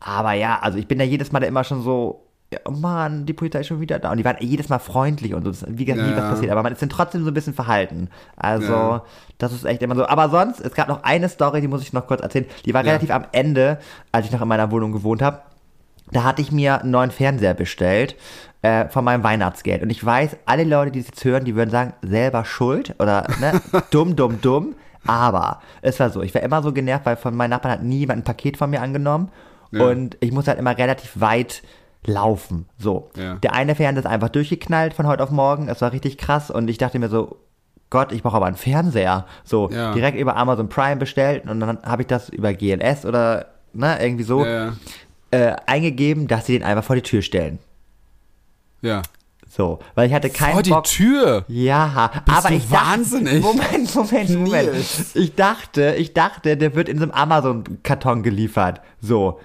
Aber 0.00 0.32
ja, 0.34 0.58
also 0.60 0.76
ich 0.78 0.86
bin 0.86 0.98
da 0.98 1.04
jedes 1.04 1.32
Mal 1.32 1.40
da 1.40 1.46
immer 1.46 1.64
schon 1.64 1.82
so, 1.82 2.20
oh 2.66 2.70
Mann, 2.70 3.24
die 3.26 3.32
Polizei 3.32 3.60
ist 3.60 3.68
schon 3.68 3.80
wieder 3.80 3.98
da. 3.98 4.10
Und 4.10 4.18
die 4.18 4.24
waren 4.24 4.36
jedes 4.38 4.68
Mal 4.68 4.78
freundlich 4.78 5.32
und 5.34 5.42
so, 5.44 5.50
das 5.50 5.64
wie 5.66 5.86
gesagt 5.86 6.06
nie 6.06 6.12
Ja. 6.14 6.18
was 6.22 6.30
passiert. 6.34 6.52
Aber 6.52 6.62
man 6.62 6.72
ist 6.74 6.82
dann 6.82 6.90
trotzdem 6.90 7.24
so 7.24 7.30
ein 7.30 7.34
bisschen 7.34 7.54
verhalten. 7.54 8.10
Also, 8.36 8.72
Ja. 8.72 9.04
das 9.38 9.52
ist 9.54 9.64
echt 9.64 9.82
immer 9.82 9.96
so. 9.96 10.06
Aber 10.06 10.28
sonst, 10.28 10.60
es 10.60 10.74
gab 10.74 10.88
noch 10.88 11.02
eine 11.02 11.28
Story, 11.30 11.62
die 11.62 11.68
muss 11.68 11.80
ich 11.82 11.92
noch 11.94 12.06
kurz 12.06 12.20
erzählen. 12.20 12.44
Die 12.66 12.74
war 12.74 12.82
Ja. 12.84 12.88
relativ 12.92 13.10
am 13.10 13.24
Ende, 13.32 13.78
als 14.12 14.26
ich 14.26 14.32
noch 14.32 14.42
in 14.42 14.48
meiner 14.48 14.70
Wohnung 14.70 14.92
gewohnt 14.92 15.22
habe. 15.22 15.40
Da 16.14 16.22
hatte 16.24 16.40
ich 16.40 16.50
mir 16.52 16.80
einen 16.80 16.90
neuen 16.92 17.10
Fernseher 17.10 17.52
bestellt 17.54 18.16
äh, 18.62 18.88
von 18.88 19.04
meinem 19.04 19.22
Weihnachtsgeld. 19.22 19.82
Und 19.82 19.90
ich 19.90 20.02
weiß, 20.04 20.36
alle 20.46 20.64
Leute, 20.64 20.92
die 20.92 21.00
es 21.00 21.08
jetzt 21.08 21.24
hören, 21.24 21.44
die 21.44 21.54
würden 21.56 21.70
sagen, 21.70 21.92
selber 22.02 22.44
schuld 22.46 22.94
oder 22.98 23.26
ne, 23.40 23.60
dumm, 23.90 24.16
dumm, 24.16 24.40
dumm. 24.40 24.74
Aber 25.06 25.60
es 25.82 26.00
war 26.00 26.08
so, 26.08 26.22
ich 26.22 26.34
war 26.34 26.42
immer 26.42 26.62
so 26.62 26.72
genervt, 26.72 27.04
weil 27.04 27.16
von 27.16 27.36
meinen 27.36 27.50
Nachbarn 27.50 27.72
hat 27.74 27.82
nie 27.82 27.98
jemand 27.98 28.20
ein 28.20 28.24
Paket 28.24 28.56
von 28.56 28.70
mir 28.70 28.80
angenommen. 28.80 29.30
Ja. 29.70 29.84
Und 29.86 30.16
ich 30.20 30.32
muss 30.32 30.48
halt 30.48 30.58
immer 30.58 30.78
relativ 30.78 31.20
weit 31.20 31.62
laufen. 32.06 32.66
So. 32.78 33.10
Ja. 33.16 33.34
Der 33.36 33.52
eine 33.54 33.74
Fernseher 33.74 34.04
ist 34.04 34.10
einfach 34.10 34.28
durchgeknallt 34.28 34.94
von 34.94 35.06
heute 35.06 35.22
auf 35.22 35.30
morgen. 35.30 35.68
Es 35.68 35.80
war 35.82 35.92
richtig 35.92 36.16
krass. 36.16 36.50
Und 36.50 36.68
ich 36.68 36.78
dachte 36.78 36.98
mir 36.98 37.08
so, 37.08 37.36
Gott, 37.90 38.12
ich 38.12 38.22
brauche 38.22 38.36
aber 38.36 38.46
einen 38.46 38.56
Fernseher. 38.56 39.26
So, 39.44 39.68
Ja. 39.70 39.92
direkt 39.92 40.18
über 40.18 40.36
Amazon 40.36 40.68
Prime 40.68 40.96
bestellt 40.96 41.48
und 41.48 41.60
dann 41.60 41.78
habe 41.82 42.02
ich 42.02 42.08
das 42.08 42.28
über 42.28 42.52
GLS 42.54 43.04
oder 43.04 43.46
ne, 43.72 43.98
irgendwie 44.00 44.24
so 44.24 44.44
Ja, 44.44 44.72
äh, 45.34 45.56
eingegeben, 45.66 46.28
dass 46.28 46.46
sie 46.46 46.52
den 46.54 46.62
einfach 46.62 46.84
vor 46.84 46.96
die 46.96 47.02
Tür 47.02 47.22
stellen. 47.22 47.58
ja. 48.82 49.02
So, 49.56 49.78
weil 49.94 50.08
ich 50.08 50.14
hatte 50.14 50.30
keinen 50.30 50.54
Vor 50.54 50.62
die 50.62 50.70
Bock. 50.70 50.82
Tür. 50.84 51.44
Ja, 51.46 52.10
aber 52.26 52.48
du 52.48 52.54
ich 52.56 52.68
dachte, 52.68 52.86
wahnsinnig? 52.88 53.40
Moment, 53.40 53.94
Moment, 53.94 54.30
Moment. 54.30 54.72
Nils. 54.72 55.14
Ich 55.14 55.36
dachte, 55.36 55.94
ich 55.96 56.12
dachte, 56.12 56.56
der 56.56 56.74
wird 56.74 56.88
in 56.88 56.96
so 56.98 57.04
einem 57.04 57.12
Amazon-Karton 57.12 58.24
geliefert. 58.24 58.80
So. 59.00 59.38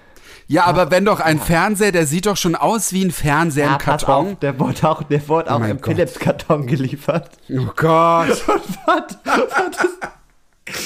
Ja, 0.48 0.64
aber 0.64 0.90
wenn 0.90 1.04
doch 1.04 1.20
ein 1.20 1.38
Fernseher, 1.38 1.92
der 1.92 2.06
sieht 2.06 2.26
doch 2.26 2.36
schon 2.36 2.56
aus 2.56 2.92
wie 2.92 3.04
ein 3.04 3.12
Fernseher 3.12 3.66
Ja, 3.66 3.72
im 3.74 3.78
Karton. 3.78 4.32
auf, 4.32 4.38
der 4.40 4.58
wurde 4.58 4.88
auch, 4.90 5.02
der 5.04 5.28
wurde 5.28 5.54
auch 5.54 5.60
mein 5.60 5.70
im. 5.78 5.78
Philips-Karton 5.84 6.66
geliefert. 6.66 7.30
Oh 7.48 7.66
Gott. 7.76 8.42
Was? 8.86 9.16
Das, 9.22 9.88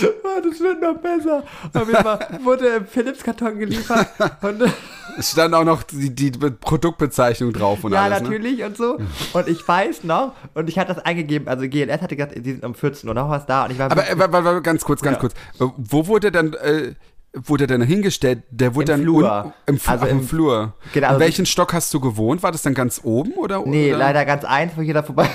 das 0.51 0.61
wird 0.61 0.81
noch 0.81 0.97
besser. 0.99 1.43
Auf 1.73 1.89
jeden 1.89 2.03
Fall 2.03 2.41
wurde 2.43 2.67
im 2.69 2.87
Philips-Karton 2.87 3.59
geliefert. 3.59 4.09
Und, 4.43 4.63
Es 5.17 5.31
stand 5.31 5.55
auch 5.55 5.63
noch 5.65 5.85
die, 5.85 6.13
die 6.13 6.31
Be- 6.33 6.51
Produktbezeichnung 6.51 7.53
drauf 7.53 7.85
und 7.85 7.93
ja, 7.93 8.03
alles. 8.03 8.23
Ne? 8.23 8.31
natürlich 8.31 8.65
und 8.65 8.77
so. 8.77 8.99
Und 9.33 9.49
ich 9.49 9.67
weiß 9.69 10.03
noch, 10.03 10.33
und 10.55 10.69
ich 10.69 10.77
hatte 10.79 10.95
das 10.95 11.05
eingegeben, 11.05 11.47
also 11.47 11.69
GLS 11.69 12.01
hatte 12.03 12.17
gesagt, 12.17 12.35
die 12.37 12.53
sind 12.53 12.65
um 12.65 12.75
14 12.75 13.09
Uhr 13.09 13.15
noch 13.15 13.29
was 13.31 13.47
da. 13.47 13.65
Und 13.67 13.71
ich 13.73 13.79
war 13.79 13.93
Aber 13.93 14.09
äh, 14.11 14.19
wa- 14.19 14.33
wa- 14.33 14.45
wa- 14.45 14.59
ganz 14.61 14.83
kurz, 14.85 15.03
ganz 15.03 15.17
Ja. 15.17 15.21
kurz. 15.21 15.35
Äh, 15.61 15.73
Wo 15.77 16.07
wurde 16.09 16.33
dann, 16.33 16.55
äh, 16.55 16.95
wurde 17.35 17.67
dann 17.69 17.83
hingestellt? 17.83 18.43
Der 18.51 18.75
wurde 18.75 18.93
Im 18.93 18.99
dann 18.99 19.03
Flur. 19.03 19.45
un- 19.45 19.53
im, 19.67 19.79
Fl 19.79 19.91
Also 19.91 20.07
im, 20.07 20.19
im- 20.21 20.27
Flur. 20.27 20.73
Genau, 20.93 21.07
In 21.07 21.11
also- 21.11 21.21
welchen 21.21 21.47
Stock 21.47 21.73
hast 21.75 21.95
du 21.95 22.01
gewohnt? 22.01 22.43
War 22.43 22.51
das 22.51 22.63
dann 22.63 22.75
ganz 22.75 23.01
oben 23.05 23.33
oder? 23.35 23.63
Nee, 23.65 23.91
oder? 23.91 23.99
leider 23.99 24.25
ganz 24.25 24.45
eins, 24.45 24.73
wo 24.75 24.81
jeder 24.81 25.05
vorbei. 25.05 25.29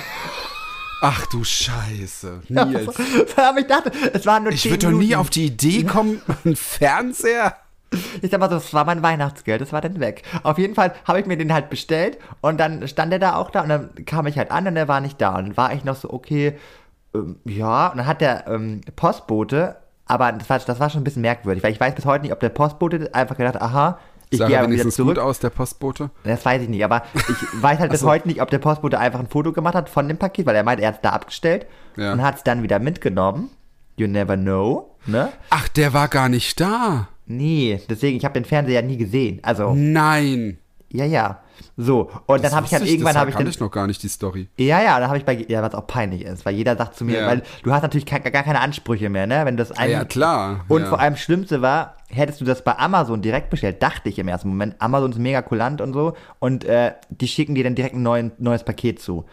Ach 1.02 1.26
du 1.28 1.44
Scheiße. 1.44 2.42
Nils. 2.50 2.96
Aber 3.38 3.60
ich 3.60 3.68
dachte, 3.68 3.92
es 4.14 4.26
waren 4.26 4.44
nur 4.44 4.52
Ich 4.52 4.64
10 4.64 4.72
würde 4.72 4.92
doch 4.92 4.98
nie 4.98 5.16
auf 5.16 5.30
die 5.30 5.46
Idee 5.46 5.84
kommen, 5.84 6.22
einen 6.46 6.56
Fernseher. 6.56 7.56
Ich 8.22 8.30
sag 8.30 8.40
mal 8.40 8.50
so, 8.50 8.56
das 8.56 8.74
war 8.74 8.86
mein 8.86 9.02
Weihnachtsgeld, 9.02 9.62
das 9.62 9.74
war 9.74 9.82
dann 9.82 10.00
weg. 10.00 10.24
Auf 10.44 10.60
jeden 10.60 10.76
Fall 10.76 10.94
habe 11.06 11.20
ich 11.20 11.26
mir 11.26 11.38
den 11.38 11.52
halt 11.52 11.70
bestellt 11.70 12.20
und 12.42 12.60
dann 12.60 12.88
stand 12.88 13.12
er 13.14 13.20
da 13.20 13.36
auch 13.36 13.50
da 13.50 13.62
und 13.62 13.70
dann 13.70 13.90
kam 14.06 14.28
ich 14.28 14.38
halt 14.38 14.52
an 14.52 14.68
und 14.68 14.78
er 14.78 14.88
war 14.88 15.02
nicht 15.02 15.20
da. 15.20 15.36
Und 15.36 15.48
dann 15.48 15.58
war 15.58 15.74
ich 15.74 15.84
noch 15.84 15.96
so, 15.96 16.12
okay, 16.12 16.56
ähm, 17.16 17.38
ja, 17.46 17.88
und 17.88 17.98
dann 17.98 18.06
hat 18.06 18.22
der 18.22 18.48
ähm, 18.48 18.82
Postbote, 18.96 19.78
aber 20.06 20.32
das 20.34 20.50
war, 20.50 20.60
das 20.60 20.80
war 20.80 20.90
schon 20.92 21.02
ein 21.02 21.04
bisschen 21.04 21.24
merkwürdig, 21.24 21.64
weil 21.64 21.72
ich 21.72 21.80
weiß 21.80 21.96
bis 21.96 22.06
heute 22.06 22.24
nicht, 22.24 22.34
ob 22.34 22.40
der 22.40 22.50
Postbote 22.50 23.10
einfach 23.14 23.38
gedacht 23.38 23.60
aha, 23.60 23.98
ich 24.30 24.40
gehe 24.40 24.50
er 24.56 24.64
aber 24.64 24.72
wieder 24.72 24.90
zurück. 24.90 25.16
gut 25.16 25.24
aus, 25.24 25.40
der 25.40 25.50
Postbote? 25.50 26.10
Das 26.24 26.46
weiß 26.46 26.62
ich 26.64 26.70
nicht, 26.70 26.84
aber 26.84 27.04
ich 27.16 27.62
weiß 27.64 27.80
halt 27.80 27.92
bis 27.92 28.04
heute 28.04 28.28
nicht, 28.28 28.42
ob 28.42 28.50
der 28.50 28.60
Postbote 28.60 29.00
einfach 29.00 29.20
ein 29.20 29.28
Foto 29.28 29.52
gemacht 29.54 29.76
hat 29.76 29.90
von 29.90 30.08
dem 30.08 30.18
Paket, 30.18 30.46
weil 30.46 30.56
er 30.56 30.64
meint, 30.64 30.80
er 30.82 30.90
hat 30.90 30.96
es 30.96 31.02
da 31.02 31.10
abgestellt 31.10 31.66
Ja. 31.98 32.14
und 32.14 32.22
hat 32.22 32.36
es 32.38 32.44
dann 32.44 32.62
wieder 32.64 32.80
mitgenommen. 32.80 33.50
You 33.98 34.08
never 34.08 34.38
know, 34.38 34.96
ne? 35.06 35.30
Ach, 35.50 35.68
der 35.70 35.94
war 35.94 36.08
gar 36.08 36.30
nicht 36.30 36.60
da. 36.62 37.10
Nee, 37.26 37.82
deswegen, 37.90 38.18
ich 38.18 38.24
habe 38.26 38.34
den 38.34 38.46
Fernseher 38.46 38.82
nie 38.82 38.98
gesehen. 38.98 39.40
Also, 39.44 39.74
Nein. 39.76 40.58
ja, 40.92 41.06
ja. 41.06 41.40
So, 41.78 42.10
und 42.26 42.44
dann 42.44 42.52
habe 42.54 42.66
ich 42.66 42.72
halt 42.74 42.82
Wusste 42.84 42.94
irgendwann 42.96 43.14
das 43.14 43.20
habe 43.22 43.30
ich 43.32 43.36
dann 43.36 43.48
ich 43.48 43.60
noch 43.60 43.72
gar 43.72 43.88
nicht, 43.88 44.02
die 44.04 44.08
Story. 44.10 44.50
ja, 44.58 44.82
ja, 44.82 45.00
dann 45.00 45.08
habe 45.10 45.18
ich 45.18 45.26
bei 45.26 45.46
ja, 45.48 45.62
was 45.62 45.74
auch 45.76 45.88
peinlich 45.88 46.24
ist, 46.26 46.46
weil 46.46 46.56
jeder 46.56 46.76
sagt 46.76 46.96
zu 46.96 47.06
mir, 47.06 47.20
Ja. 47.22 47.28
weil 47.28 47.44
du 47.64 47.72
hast 47.72 47.82
natürlich 47.82 48.06
gar 48.06 48.20
keine 48.22 48.60
Ansprüche 48.62 49.10
mehr, 49.10 49.28
ne, 49.28 49.42
wenn 49.46 49.58
das 49.58 49.72
ein 49.72 49.90
Ja, 49.92 50.06
klar. 50.06 50.66
Und 50.68 50.82
ja. 50.84 50.88
vor 50.90 51.00
allem 51.00 51.16
Schlimmste 51.16 51.62
war, 51.62 51.96
hättest 52.10 52.42
du 52.42 52.46
das 52.46 52.64
bei 52.64 52.78
Amazon 52.78 53.22
direkt 53.22 53.50
bestellt, 53.50 53.82
dachte 53.84 54.10
ich 54.10 54.20
im 54.20 54.28
ersten 54.28 54.50
Moment, 54.50 54.76
Amazon 54.80 55.12
ist 55.12 55.20
mega 55.20 55.42
kulant 55.42 55.82
und 55.82 55.94
so 55.94 56.14
und 56.40 56.66
äh, 56.66 56.94
die 57.10 57.28
schicken 57.28 57.56
dir 57.56 57.64
dann 57.64 57.76
direkt 57.76 57.96
ein 57.96 58.04
neuen, 58.04 58.32
neues 58.38 58.64
Paket 58.64 59.00
zu. 59.02 59.26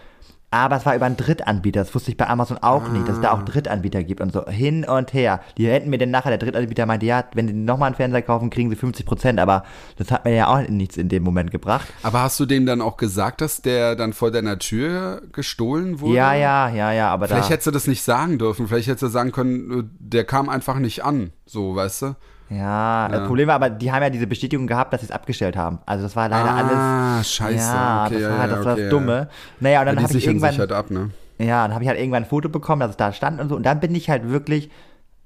Aber 0.50 0.76
es 0.76 0.87
war 0.87 0.94
über 0.94 1.06
einen 1.06 1.16
Drittanbieter, 1.16 1.80
das 1.80 1.94
wusste 1.94 2.11
ich 2.12 2.16
bei 2.16 2.28
Amazon 2.28 2.59
auch 2.59 2.88
nicht, 2.88 3.09
dass 3.09 3.16
es 3.16 3.20
da 3.22 3.30
Ah. 3.30 3.32
auch 3.35 3.42
Drittanbieter 3.42 4.04
gibt 4.04 4.20
und 4.20 4.32
so 4.32 4.46
hin 4.46 4.85
und 4.85 5.12
her. 5.12 5.40
Die 5.59 5.66
hätten 5.66 5.90
mir 5.90 5.98
dann 5.98 6.11
nachher, 6.12 6.30
der 6.30 6.38
Drittanbieter 6.38 6.87
meinte, 6.87 7.04
ja, 7.04 7.24
wenn 7.35 7.48
sie 7.48 7.52
nochmal 7.54 7.88
einen 7.88 7.96
Fernseher 7.96 8.22
kaufen, 8.22 8.48
kriegen 8.48 8.70
sie 8.70 8.76
50 8.76 9.04
Prozent, 9.04 9.40
aber 9.40 9.64
das 9.96 10.11
hat 10.12 10.24
mir 10.24 10.35
ja 10.35 10.46
auch 10.46 10.66
nichts 10.68 10.96
in 10.96 11.09
dem 11.09 11.24
Moment 11.24 11.50
gebracht. 11.50 11.87
Aber 12.04 12.22
hast 12.22 12.38
du 12.38 12.46
dem 12.46 12.64
dann 12.64 12.80
auch 12.80 12.96
gesagt, 12.96 13.40
dass 13.40 13.61
der 13.61 13.96
dann 13.96 14.12
vor 14.12 14.30
deiner 14.30 14.59
Tür 14.59 15.22
gestohlen 15.32 16.00
wurde? 16.00 16.14
Ja, 16.16 16.32
ja, 16.32 16.68
ja, 16.68 16.92
ja, 16.92 17.11
aber 17.11 17.26
Vielleicht 17.26 17.46
da... 17.48 17.50
hättest 17.50 17.66
du 17.66 17.70
das 17.72 17.87
nicht 17.88 18.02
sagen 18.02 18.38
dürfen. 18.38 18.68
Vielleicht 18.68 18.87
hättest 18.88 19.02
du 19.02 19.09
sagen 19.09 19.32
können, 19.32 19.80
äh, 19.80 19.82
der 19.98 20.24
kam 20.24 20.48
einfach 20.48 20.78
nicht 20.78 21.04
an. 21.04 21.32
So, 21.44 21.74
weißt 21.74 22.02
du? 22.02 22.16
Ja, 22.48 23.09
das 23.09 23.26
Problem 23.26 23.48
war 23.48 23.56
aber, 23.56 23.70
die 23.70 23.90
haben 23.90 24.02
ja 24.02 24.11
diese 24.11 24.26
Bestätigung 24.26 24.66
gehabt, 24.66 24.92
dass 24.92 25.00
sie 25.00 25.06
es 25.06 25.11
abgestellt 25.11 25.56
haben. 25.56 25.78
Also 25.85 26.04
das 26.04 26.14
war 26.14 26.28
leider 26.28 26.54
alles. 26.54 26.76
Ah, 26.76 27.24
scheiße. 27.24 27.56
Ja, 27.74 28.04
okay, 28.06 28.14
das 28.14 28.22
ja, 28.22 28.30
war 28.30 28.38
halt 28.38 28.50
ja, 28.50 28.56
das, 28.56 28.64
war 28.64 28.72
okay, 28.72 28.82
das 28.82 28.92
ja. 28.92 28.98
Dumme. 28.98 29.28
Naja, 29.61 29.80
und 29.80 29.87
dann 29.87 29.96
Ja, 29.96 30.02
habe 30.02 30.16
ich 30.16 30.26
irgendwann. 30.26 30.59
halt 30.59 30.72
ab, 30.72 30.90
ne? 30.90 31.11
Ja, 31.38 31.62
dann 31.64 31.74
habe 31.74 31.82
ich 31.85 31.88
halt 31.88 31.98
irgendwann 31.98 32.22
ein 32.22 32.28
Foto 32.28 32.48
bekommen, 32.48 32.80
dass 32.80 32.90
es 32.90 32.96
da 32.96 33.12
stand 33.12 33.40
und 33.40 33.48
so. 33.48 33.56
Und 33.56 33.64
dann 33.64 33.80
bin 33.80 33.94
ich 33.94 34.09
halt 34.09 34.28
wirklich 34.30 34.70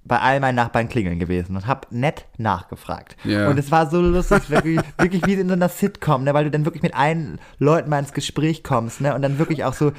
bei 0.02 0.18
all 0.18 0.40
meinen 0.40 0.54
Nachbarn 0.56 0.88
klingeln 0.88 1.18
gewesen 1.18 1.56
und 1.56 1.66
habe 1.66 1.86
nett 1.90 2.24
nachgefragt. 2.38 3.16
Ja. 3.24 3.48
Und 3.48 3.58
es 3.58 3.70
war 3.70 3.90
so 3.90 4.00
lustig, 4.00 4.48
wirklich, 4.48 4.80
wirklich 4.98 5.26
wie 5.26 5.34
in 5.34 5.46
so 5.46 5.52
einer 5.52 5.68
Sitcom, 5.68 6.24
ne, 6.24 6.32
weil 6.32 6.44
du 6.44 6.50
dann 6.50 6.64
wirklich 6.64 6.82
mit 6.82 6.94
allen 6.94 7.38
Leuten 7.58 7.90
mal 7.90 7.98
ins 7.98 8.14
Gespräch 8.14 8.64
kommst, 8.64 9.02
ne, 9.02 9.14
und 9.14 9.20
dann 9.20 9.38
wirklich 9.38 9.62
auch 9.64 9.74
so, 9.74 9.92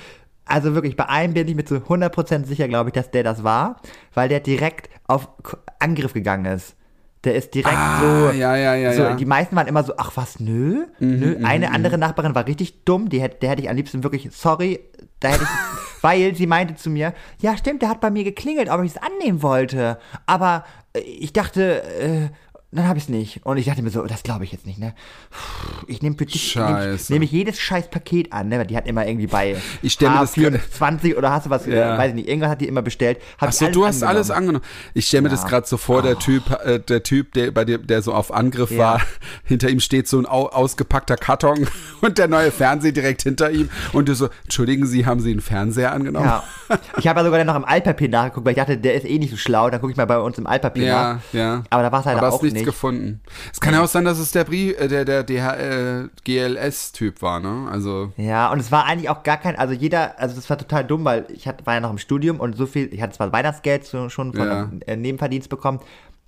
also 0.45 0.73
wirklich, 0.73 0.95
bei 0.97 1.07
einem 1.07 1.35
bin 1.35 1.47
ich 1.47 1.55
mit 1.55 1.69
so 1.69 1.75
100% 1.75 2.45
sicher, 2.45 2.67
glaube 2.67 2.89
ich, 2.89 2.93
dass 2.93 3.11
der 3.11 3.23
das 3.23 3.43
war, 3.43 3.79
weil 4.15 4.27
der 4.27 4.39
direkt 4.39 4.89
auf 5.07 5.29
Angriff 5.79 6.13
gegangen 6.13 6.45
ist. 6.45 6.75
Der 7.23 7.35
ist 7.35 7.53
direkt 7.53 7.77
Ah, 7.77 8.31
so, 8.31 8.37
ja, 8.37 8.55
ja, 8.55 8.73
ja, 8.73 8.93
so 8.93 9.03
ja. 9.03 9.09
Mhm, 9.11 9.17
die 9.17 9.25
meisten 9.25 9.55
waren 9.55 9.67
immer 9.67 9.83
so, 9.83 9.93
ach 9.97 10.11
was, 10.15 10.39
nö, 10.39 10.85
nö. 10.99 11.35
Eine 11.43 11.71
andere 11.71 11.97
Nachbarin 11.99 12.33
war 12.33 12.47
richtig 12.47 12.83
dumm, 12.83 13.09
die 13.09 13.21
hätte, 13.21 13.37
der 13.41 13.51
hätte 13.51 13.61
ich 13.61 13.69
am 13.69 13.75
liebsten 13.75 14.03
wirklich, 14.03 14.29
sorry, 14.31 14.79
da 15.19 15.29
hätte 15.29 15.43
ich, 15.43 15.49
weil 16.03 16.33
sie 16.35 16.47
meinte 16.47 16.75
zu 16.75 16.89
mir, 16.89 17.13
ja 17.39 17.55
stimmt, 17.57 17.83
der 17.83 17.89
hat 17.89 18.01
bei 18.01 18.09
mir 18.09 18.23
geklingelt, 18.23 18.69
ob 18.69 18.81
ich 18.83 18.95
es 18.95 18.97
annehmen 18.97 19.43
wollte, 19.43 19.99
aber 20.25 20.63
äh, 20.93 20.99
ich 21.01 21.31
dachte, 21.31 21.83
äh, 21.83 22.29
dann 22.71 22.87
habe 22.87 22.97
ich 22.97 23.03
es 23.05 23.09
nicht. 23.09 23.45
Und 23.45 23.57
ich 23.57 23.65
dachte 23.65 23.81
mir 23.81 23.89
so, 23.89 24.03
das 24.05 24.23
glaube 24.23 24.43
ich 24.45 24.51
jetzt 24.51 24.65
nicht, 24.65 24.79
ne? 24.79 24.93
Ich 25.87 26.01
nehme 26.01 26.15
für 26.17 26.25
dich 26.25 26.55
nehme 26.55 26.67
ich, 26.69 26.73
Scheiße. 27.01 27.13
nehm 27.13 27.21
ich 27.23 27.31
jedes 27.31 27.59
scheiß 27.59 27.89
Paket 27.89 28.31
an, 28.31 28.47
ne? 28.49 28.59
Weil 28.59 28.67
Die 28.67 28.77
hat 28.77 28.87
immer 28.87 29.05
irgendwie 29.05 29.27
bei 29.27 29.57
Ich 29.81 29.93
stell 29.93 30.09
mir 30.09 30.19
das 30.19 30.33
grad- 30.33 30.53
24 30.53 31.17
oder 31.17 31.31
hast 31.31 31.45
du 31.47 31.49
was, 31.49 31.65
Ja. 31.65 31.95
äh, 31.95 31.97
weiß 31.97 32.09
ich 32.09 32.15
nicht, 32.15 32.27
irgendwas 32.29 32.51
hat 32.51 32.61
die 32.61 32.67
immer 32.67 32.81
bestellt. 32.81 33.19
Achso, 33.39 33.67
du 33.69 33.85
hast 33.85 34.03
alles 34.03 34.29
angenommen. 34.31 34.63
angenommen. 34.63 34.65
Ich 34.93 35.07
stelle 35.07 35.23
mir 35.23 35.29
das 35.29 35.43
Ja. 35.43 35.49
gerade 35.49 35.67
so 35.67 35.77
vor, 35.77 36.01
der 36.01 36.17
Typ, 36.17 36.43
äh, 36.63 36.79
der 36.79 37.03
Typ, 37.03 37.33
der 37.33 37.51
bei 37.51 37.65
dir, 37.65 37.77
der 37.77 38.01
so 38.01 38.13
auf 38.13 38.33
Angriff 38.33 38.71
Ja. 38.71 38.77
war, 38.77 39.01
hinter 39.43 39.69
ihm 39.69 39.79
steht 39.79 40.07
so 40.07 40.17
ein 40.19 40.25
au 40.25 40.47
ausgepackter 40.47 41.17
Karton 41.17 41.67
und 42.01 42.17
der 42.17 42.27
neue 42.27 42.51
Fernseher 42.51 42.91
direkt 42.93 43.23
hinter 43.23 43.51
ihm 43.51 43.69
und 43.93 44.07
du 44.07 44.15
so, 44.15 44.29
entschuldigen 44.43 44.85
Sie, 44.85 45.05
haben 45.05 45.19
Sie 45.19 45.31
einen 45.31 45.41
Fernseher 45.41 45.91
angenommen? 45.91 46.25
Ja. 46.25 46.43
Ich 46.97 47.05
habe 47.07 47.19
ja 47.19 47.25
sogar 47.25 47.37
dann 47.37 47.47
noch 47.47 47.55
im 47.57 47.65
Altpapier 47.65 48.07
nachgeguckt, 48.07 48.45
weil 48.45 48.53
ich 48.53 48.57
dachte, 48.57 48.77
der 48.77 48.93
ist 48.93 49.05
eh 49.05 49.19
nicht 49.19 49.31
so 49.31 49.35
schlau, 49.35 49.69
dann 49.69 49.81
gucke 49.81 49.91
ich 49.91 49.97
mal 49.97 50.05
bei 50.05 50.17
uns 50.19 50.37
im 50.37 50.47
Altpapier 50.47 50.85
Ja, 50.85 51.13
nach. 51.15 51.21
ja. 51.33 51.63
Aber 51.69 51.83
da 51.83 51.91
war 51.91 51.99
es 51.99 52.05
leider 52.05 52.19
Aber 52.19 52.29
auch 52.29 52.39
nichts 52.61 52.67
nicht. 52.67 52.75
gefunden. 52.75 53.21
Es 53.53 53.59
kann 53.59 53.73
ja 53.73 53.83
auch 53.83 53.87
sein, 53.87 54.05
dass 54.05 54.19
es 54.19 54.31
der 54.31 54.43
Brief, 54.45 54.79
äh, 54.79 54.87
der, 54.87 55.05
der, 55.05 55.23
der 55.23 55.59
äh, 56.03 56.07
GLS-Typ 56.23 57.21
war, 57.21 57.39
ne? 57.39 57.67
Also, 57.71 58.11
Ja, 58.17 58.51
und 58.51 58.59
es 58.59 58.71
war 58.71 58.85
eigentlich 58.85 59.09
auch 59.09 59.23
gar 59.23 59.37
kein, 59.37 59.55
also 59.57 59.73
jeder, 59.73 60.19
also 60.19 60.35
das 60.35 60.49
war 60.49 60.57
total 60.57 60.83
dumm, 60.85 61.05
weil 61.05 61.25
ich 61.33 61.47
hatte, 61.47 61.65
war 61.65 61.73
ja 61.75 61.79
noch 61.79 61.91
im 61.91 61.97
Studium 61.97 62.39
und 62.39 62.55
so 62.55 62.65
viel, 62.65 62.93
ich 62.93 63.01
hatte 63.01 63.13
zwar 63.13 63.31
Weihnachtsgeld 63.31 63.87
schon 63.87 64.09
von 64.09 64.35
Ja. 64.35 64.59
einem 64.63 64.81
äh, 64.85 64.95
Nebenverdienst 64.95 65.49
bekommen, 65.49 65.79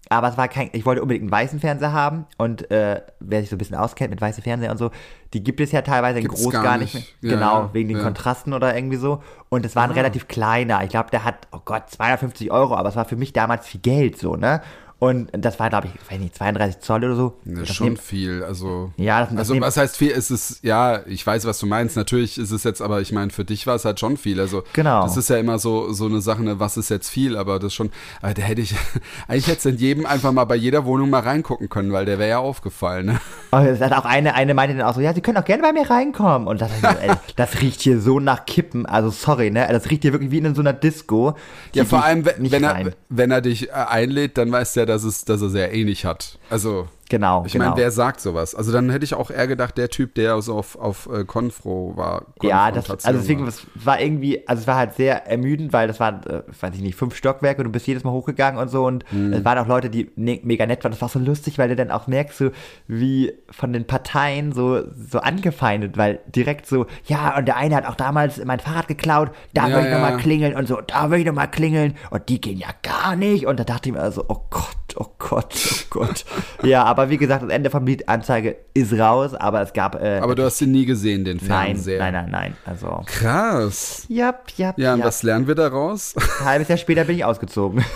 aber 0.10 0.28
es 0.28 0.38
war 0.38 0.50
kein, 0.50 0.70
ich 0.74 0.86
wollte 0.86 1.02
unbedingt 1.02 1.24
einen 1.24 1.32
weißen 1.32 1.60
Fernseher 1.62 1.94
haben 1.94 2.26
und 2.38 2.70
äh, 2.72 3.02
wer 3.22 3.40
sich 3.40 3.50
so 3.50 3.56
ein 3.56 3.58
bisschen 3.60 3.78
auskennt 3.78 4.10
mit 4.12 4.20
weißen 4.22 4.44
Fernseher 4.44 4.70
und 4.72 4.78
so, 4.78 4.92
die 5.34 5.44
gibt 5.44 5.62
es 5.62 5.72
ja 5.72 5.82
teilweise 5.82 6.20
in 6.20 6.26
Gibt's 6.26 6.44
groß 6.44 6.52
gar 6.54 6.64
gar 6.64 6.78
nicht, 6.78 6.94
mehr. 6.94 7.04
Ja, 7.22 7.30
genau, 7.36 7.60
ja, 7.62 7.70
wegen 7.74 7.88
den 7.90 7.98
ja. 7.98 8.04
Kontrasten 8.04 8.54
oder 8.54 8.76
irgendwie 8.76 8.98
so. 8.98 9.24
Und 9.50 9.66
es 9.66 9.76
war 9.76 9.84
ein 9.86 9.92
relativ 9.92 10.28
kleiner. 10.28 10.84
Ich 10.84 10.90
glaube, 10.90 11.10
der 11.10 11.24
hat, 11.24 11.48
oh 11.52 11.60
Gott, 11.64 11.90
250 11.90 12.52
Euro, 12.52 12.76
aber 12.76 12.90
es 12.90 12.96
war 12.96 13.06
für 13.06 13.16
mich 13.16 13.34
damals 13.34 13.66
viel 13.66 13.82
Geld 13.82 14.20
so, 14.20 14.36
ne? 14.36 14.62
Und 15.04 15.30
das 15.34 15.60
war, 15.60 15.70
glaube 15.70 15.88
ich, 15.88 16.12
weiß 16.12 16.18
nicht, 16.20 16.34
32 16.34 16.80
Zoll 16.80 17.04
oder 17.04 17.16
so. 17.16 17.34
Das 17.43 17.68
schon 17.76 17.88
nehm- 17.95 17.97
viel. 17.97 18.41
Also, 18.43 18.91
Ja, 18.95 19.20
das- 19.22 19.30
das 19.32 19.38
also 19.39 19.54
nehm- 19.56 19.62
was 19.64 19.76
heißt 19.76 19.97
viel? 19.97 20.12
Es 20.12 20.32
ist, 20.32 20.60
ja, 20.64 21.01
ich 21.08 21.28
weiß, 21.28 21.45
was 21.45 21.60
du 21.60 21.66
meinst. 21.66 21.97
Natürlich 21.97 22.38
ist 22.38 22.51
es 22.51 22.64
jetzt, 22.64 22.82
aber 22.82 23.01
ich 23.01 23.12
meine, 23.12 23.30
für 23.32 23.43
dich 23.43 23.68
war 23.68 23.76
es 23.76 23.84
halt 23.84 23.99
schon 23.99 24.16
viel. 24.16 24.39
Also, 24.39 24.64
Genau. 24.72 25.04
das 25.04 25.18
ist 25.18 25.30
ja 25.30 25.38
immer 25.38 25.60
so, 25.60 25.91
so 25.91 26.06
eine 26.06 26.22
Sache, 26.22 26.41
ne, 26.43 26.60
was 26.60 26.78
ist 26.78 26.89
jetzt 26.89 27.10
viel, 27.10 27.36
aber 27.36 27.60
das 27.60 27.74
schon, 27.74 27.89
aber 28.22 28.34
da 28.34 28.43
hätte 28.43 28.62
ich, 28.62 28.74
eigentlich 29.28 29.47
hätte 29.47 29.58
es 29.58 29.66
in 29.66 29.78
jedem 29.78 30.06
einfach 30.06 30.32
mal 30.32 30.45
bei 30.45 30.56
jeder 30.56 30.86
Wohnung 30.86 31.10
mal 31.10 31.20
reingucken 31.22 31.68
können, 31.68 31.91
weil 31.91 32.06
der 32.06 32.18
wäre 32.20 32.30
ja 32.30 32.38
aufgefallen, 32.38 33.06
ne? 33.08 33.20
Und 33.51 33.66
es 33.66 33.82
hat 33.82 33.91
auch 33.91 34.06
eine, 34.06 34.36
eine 34.36 34.54
meinte 34.54 34.78
dann 34.78 34.88
auch 34.88 34.95
so, 34.95 35.01
ja, 35.01 35.14
Sie 35.14 35.22
können 35.22 35.38
auch 35.38 35.45
gerne 35.45 35.62
bei 35.64 35.74
mir 35.74 35.89
reinkommen. 35.89 36.47
Und 36.47 36.62
das, 36.62 36.72
ey, 36.82 37.12
das 37.36 37.62
riecht 37.62 37.82
hier 37.82 37.99
so 37.99 38.20
nach 38.20 38.45
Kippen. 38.45 38.86
Also 38.86 39.10
sorry, 39.10 39.51
ne? 39.51 39.68
Das 39.70 39.89
riecht 39.89 40.04
hier 40.04 40.14
wirklich 40.14 40.32
wie 40.32 40.38
in 40.38 40.56
so 40.56 40.62
einer 40.62 40.74
Disco. 40.74 41.36
Ja, 41.74 41.84
vor 41.86 42.04
allem, 42.06 42.26
wenn, 42.26 42.64
er, 42.64 42.93
wenn 43.10 43.32
er 43.32 43.41
dich 43.41 43.70
äh, 43.70 43.74
einlädt, 43.74 44.38
dann 44.38 44.51
weiß 44.51 44.78
er, 44.78 44.86
dass, 44.86 44.93
es, 45.02 45.26
dass 45.26 45.41
er 45.41 45.50
sehr 45.50 45.74
ähnlich 45.74 46.06
hat. 46.06 46.38
Also, 46.52 46.88
Genau, 47.10 47.44
ich 47.46 47.54
genau. 47.54 47.66
meine, 47.66 47.78
wer 47.78 47.91
sagt 47.91 48.22
sowas? 48.22 48.56
Also, 48.56 48.72
dann 48.72 48.89
hätte 48.89 49.04
ich 49.06 49.14
auch 49.14 49.30
eher 49.30 49.46
gedacht, 49.46 49.78
der 49.78 49.89
Typ, 49.89 50.16
der 50.16 50.41
so 50.41 50.56
auf, 50.56 50.76
auf 50.80 51.08
äh, 51.14 51.26
Konfro 51.26 51.94
war. 51.96 52.26
ja, 52.41 52.72
das, 52.72 52.89
also 52.89 53.12
deswegen, 53.20 53.41
war. 53.41 53.50
es 53.50 53.68
war 53.76 54.02
irgendwie, 54.02 54.48
also 54.48 54.62
es 54.62 54.68
war 54.68 54.78
halt 54.78 54.96
sehr 54.96 55.28
ermüdend, 55.28 55.74
weil 55.74 55.88
das 55.88 56.00
waren, 56.00 56.24
äh, 56.26 56.41
weiß 56.60 56.74
ich 56.76 56.82
nicht, 56.82 56.96
fünf 56.96 57.16
Stockwerke 57.16 57.62
und 57.62 57.66
du 57.66 57.72
bist 57.72 57.86
jedes 57.86 58.04
Mal 58.04 58.12
hochgegangen 58.12 58.60
und 58.60 58.70
so 58.70 58.86
und 58.86 59.04
Mhm. 59.12 59.34
es 59.34 59.46
waren 59.46 59.60
auch 59.60 59.68
Leute, 59.68 59.89
die 59.91 60.10
ne, 60.16 60.39
mega 60.44 60.66
nett 60.66 60.84
waren. 60.84 60.91
Das 60.91 61.02
war 61.02 61.10
so 61.10 61.20
lustig, 61.20 61.58
weil 61.60 61.70
du 61.70 61.76
dann 61.76 61.91
auch 61.91 62.08
merkst, 62.08 62.38
so 62.38 62.50
wie 62.88 63.34
von 63.52 63.74
den 63.74 63.86
Parteien 63.86 64.52
so, 64.54 64.82
so 64.96 65.20
angefeindet, 65.20 65.98
weil 65.98 66.20
direkt 66.34 66.66
so, 66.66 66.88
ja, 67.06 67.38
und 67.38 67.46
der 67.46 67.58
eine 67.58 67.76
hat 67.76 67.86
auch 67.86 67.96
damals 67.96 68.44
mein 68.44 68.60
Fahrrad 68.60 68.88
geklaut, 68.88 69.30
da 69.54 69.68
Ja, 69.68 69.76
will 69.76 69.84
ich 69.86 69.91
ja. 69.91 70.00
nochmal 70.00 70.18
klingeln 70.18 70.56
und 70.56 70.68
so, 70.68 70.80
da 70.82 71.12
will 71.12 71.20
ich 71.20 71.26
nochmal 71.26 71.52
klingeln 71.52 71.96
und 72.10 72.28
die 72.30 72.41
gehen 72.41 72.58
ja 72.58 72.70
gar 72.82 73.16
nicht 73.16 73.46
und 73.46 73.60
da 73.60 73.64
dachte 73.66 73.89
ich 73.89 73.94
mir 73.94 74.02
also, 74.02 74.24
oh 74.30 74.38
Gott, 74.50 74.73
oh 74.98 75.08
Gott, 75.20 75.54
oh 75.56 75.86
Gott. 75.89 76.26
ja, 76.64 76.84
aber 76.84 77.10
wie 77.10 77.18
gesagt, 77.18 77.44
das 77.44 77.50
Ende 77.50 77.70
vom 77.70 77.86
Lied 77.86 78.08
Anzeige 78.10 78.56
ist 78.74 78.94
raus, 78.94 79.34
aber 79.34 79.62
es 79.62 79.74
gab, 79.74 80.02
äh, 80.02 80.20
Aber 80.22 80.36
du 80.36 80.44
hast 80.44 80.62
ihn 80.62 80.72
nie 80.72 80.86
gesehen, 80.86 81.26
den 81.26 81.38
nein, 81.38 81.76
Fernseher. 81.76 82.00
nein, 82.00 82.14
nein, 82.14 82.30
nein, 82.32 82.58
also, 82.66 83.02
Krass. 83.06 84.06
jap, 84.10 84.52
jap, 84.58 84.78
Ja, 84.78 84.94
und 84.94 85.00
jap. 85.00 85.08
was 85.08 85.24
lernen 85.24 85.48
wir 85.48 85.56
daraus? 85.56 86.16
Ein 86.39 86.46
halbes 86.46 86.68
Jahr 86.68 86.78
später 86.78 87.04
bin 87.06 87.16
ich 87.18 87.26
ausgezogen. 87.26 87.84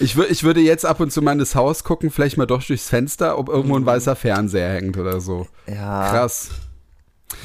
Ich, 0.00 0.18
ich 0.18 0.42
würde 0.42 0.60
jetzt 0.60 0.84
ab 0.84 0.98
und 0.98 1.12
zu 1.12 1.22
mal 1.22 1.32
in 1.32 1.38
das 1.38 1.54
Haus 1.54 1.84
gucken, 1.84 2.10
vielleicht 2.10 2.36
mal 2.36 2.46
doch 2.46 2.62
durchs 2.64 2.88
Fenster, 2.88 3.38
ob 3.38 3.48
irgendwo 3.48 3.76
ein 3.76 3.86
weißer 3.86 4.16
Fernseher 4.16 4.70
hängt 4.72 4.96
oder 4.96 5.20
so. 5.20 5.46
Ja, 5.68 6.10
Krass. 6.10 6.50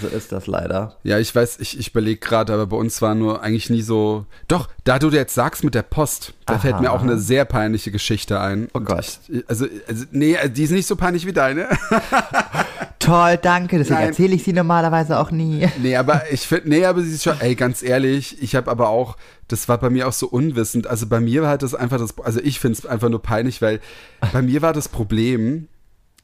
So 0.01 0.07
ist 0.07 0.31
das 0.31 0.47
leider. 0.47 0.97
Ja, 1.03 1.19
ich 1.19 1.33
weiß, 1.33 1.59
ich, 1.59 1.79
ich 1.79 1.89
überlege 1.89 2.19
gerade, 2.19 2.53
aber 2.53 2.67
bei 2.67 2.77
uns 2.77 3.01
war 3.01 3.15
nur 3.15 3.41
eigentlich 3.41 3.69
nie 3.69 3.81
so. 3.81 4.25
Doch, 4.47 4.67
da 4.83 4.99
du 4.99 5.09
jetzt 5.09 5.33
sagst 5.33 5.63
mit 5.63 5.75
der 5.75 5.83
Post, 5.83 6.33
da 6.45 6.55
Aha. 6.55 6.61
fällt 6.61 6.81
mir 6.81 6.91
auch 6.91 7.01
eine 7.01 7.17
sehr 7.17 7.45
peinliche 7.45 7.91
Geschichte 7.91 8.39
ein. 8.39 8.67
Oh 8.73 8.81
Gott. 8.81 9.19
Ich, 9.27 9.43
also, 9.47 9.65
also, 9.88 10.05
nee, 10.11 10.38
die 10.49 10.63
ist 10.63 10.71
nicht 10.71 10.88
so 10.88 10.95
peinlich 10.95 11.25
wie 11.25 11.33
deine. 11.33 11.69
Toll, 12.99 13.38
danke. 13.38 13.77
Deswegen 13.77 13.99
erzähle 13.99 14.36
ich 14.36 14.43
sie 14.43 14.53
normalerweise 14.53 15.19
auch 15.19 15.31
nie. 15.31 15.67
Nee, 15.81 15.95
aber 15.95 16.23
ich 16.31 16.41
finde, 16.41 16.69
nee, 16.69 16.86
aber 16.86 17.01
sie 17.01 17.13
ist 17.13 17.23
schon, 17.23 17.39
ey, 17.39 17.55
ganz 17.55 17.83
ehrlich, 17.83 18.41
ich 18.41 18.55
habe 18.55 18.69
aber 18.71 18.89
auch, 18.89 19.15
das 19.47 19.69
war 19.69 19.77
bei 19.77 19.89
mir 19.89 20.07
auch 20.07 20.13
so 20.13 20.27
unwissend. 20.27 20.88
Also 20.88 21.05
bei 21.05 21.19
mir 21.19 21.43
war 21.43 21.49
halt 21.49 21.61
das 21.61 21.75
einfach 21.75 21.99
das, 21.99 22.17
also 22.19 22.39
ich 22.43 22.59
finde 22.59 22.79
es 22.79 22.86
einfach 22.86 23.09
nur 23.09 23.21
peinlich, 23.21 23.61
weil 23.61 23.79
bei 24.33 24.41
mir 24.41 24.61
war 24.61 24.73
das 24.73 24.89
Problem, 24.89 25.67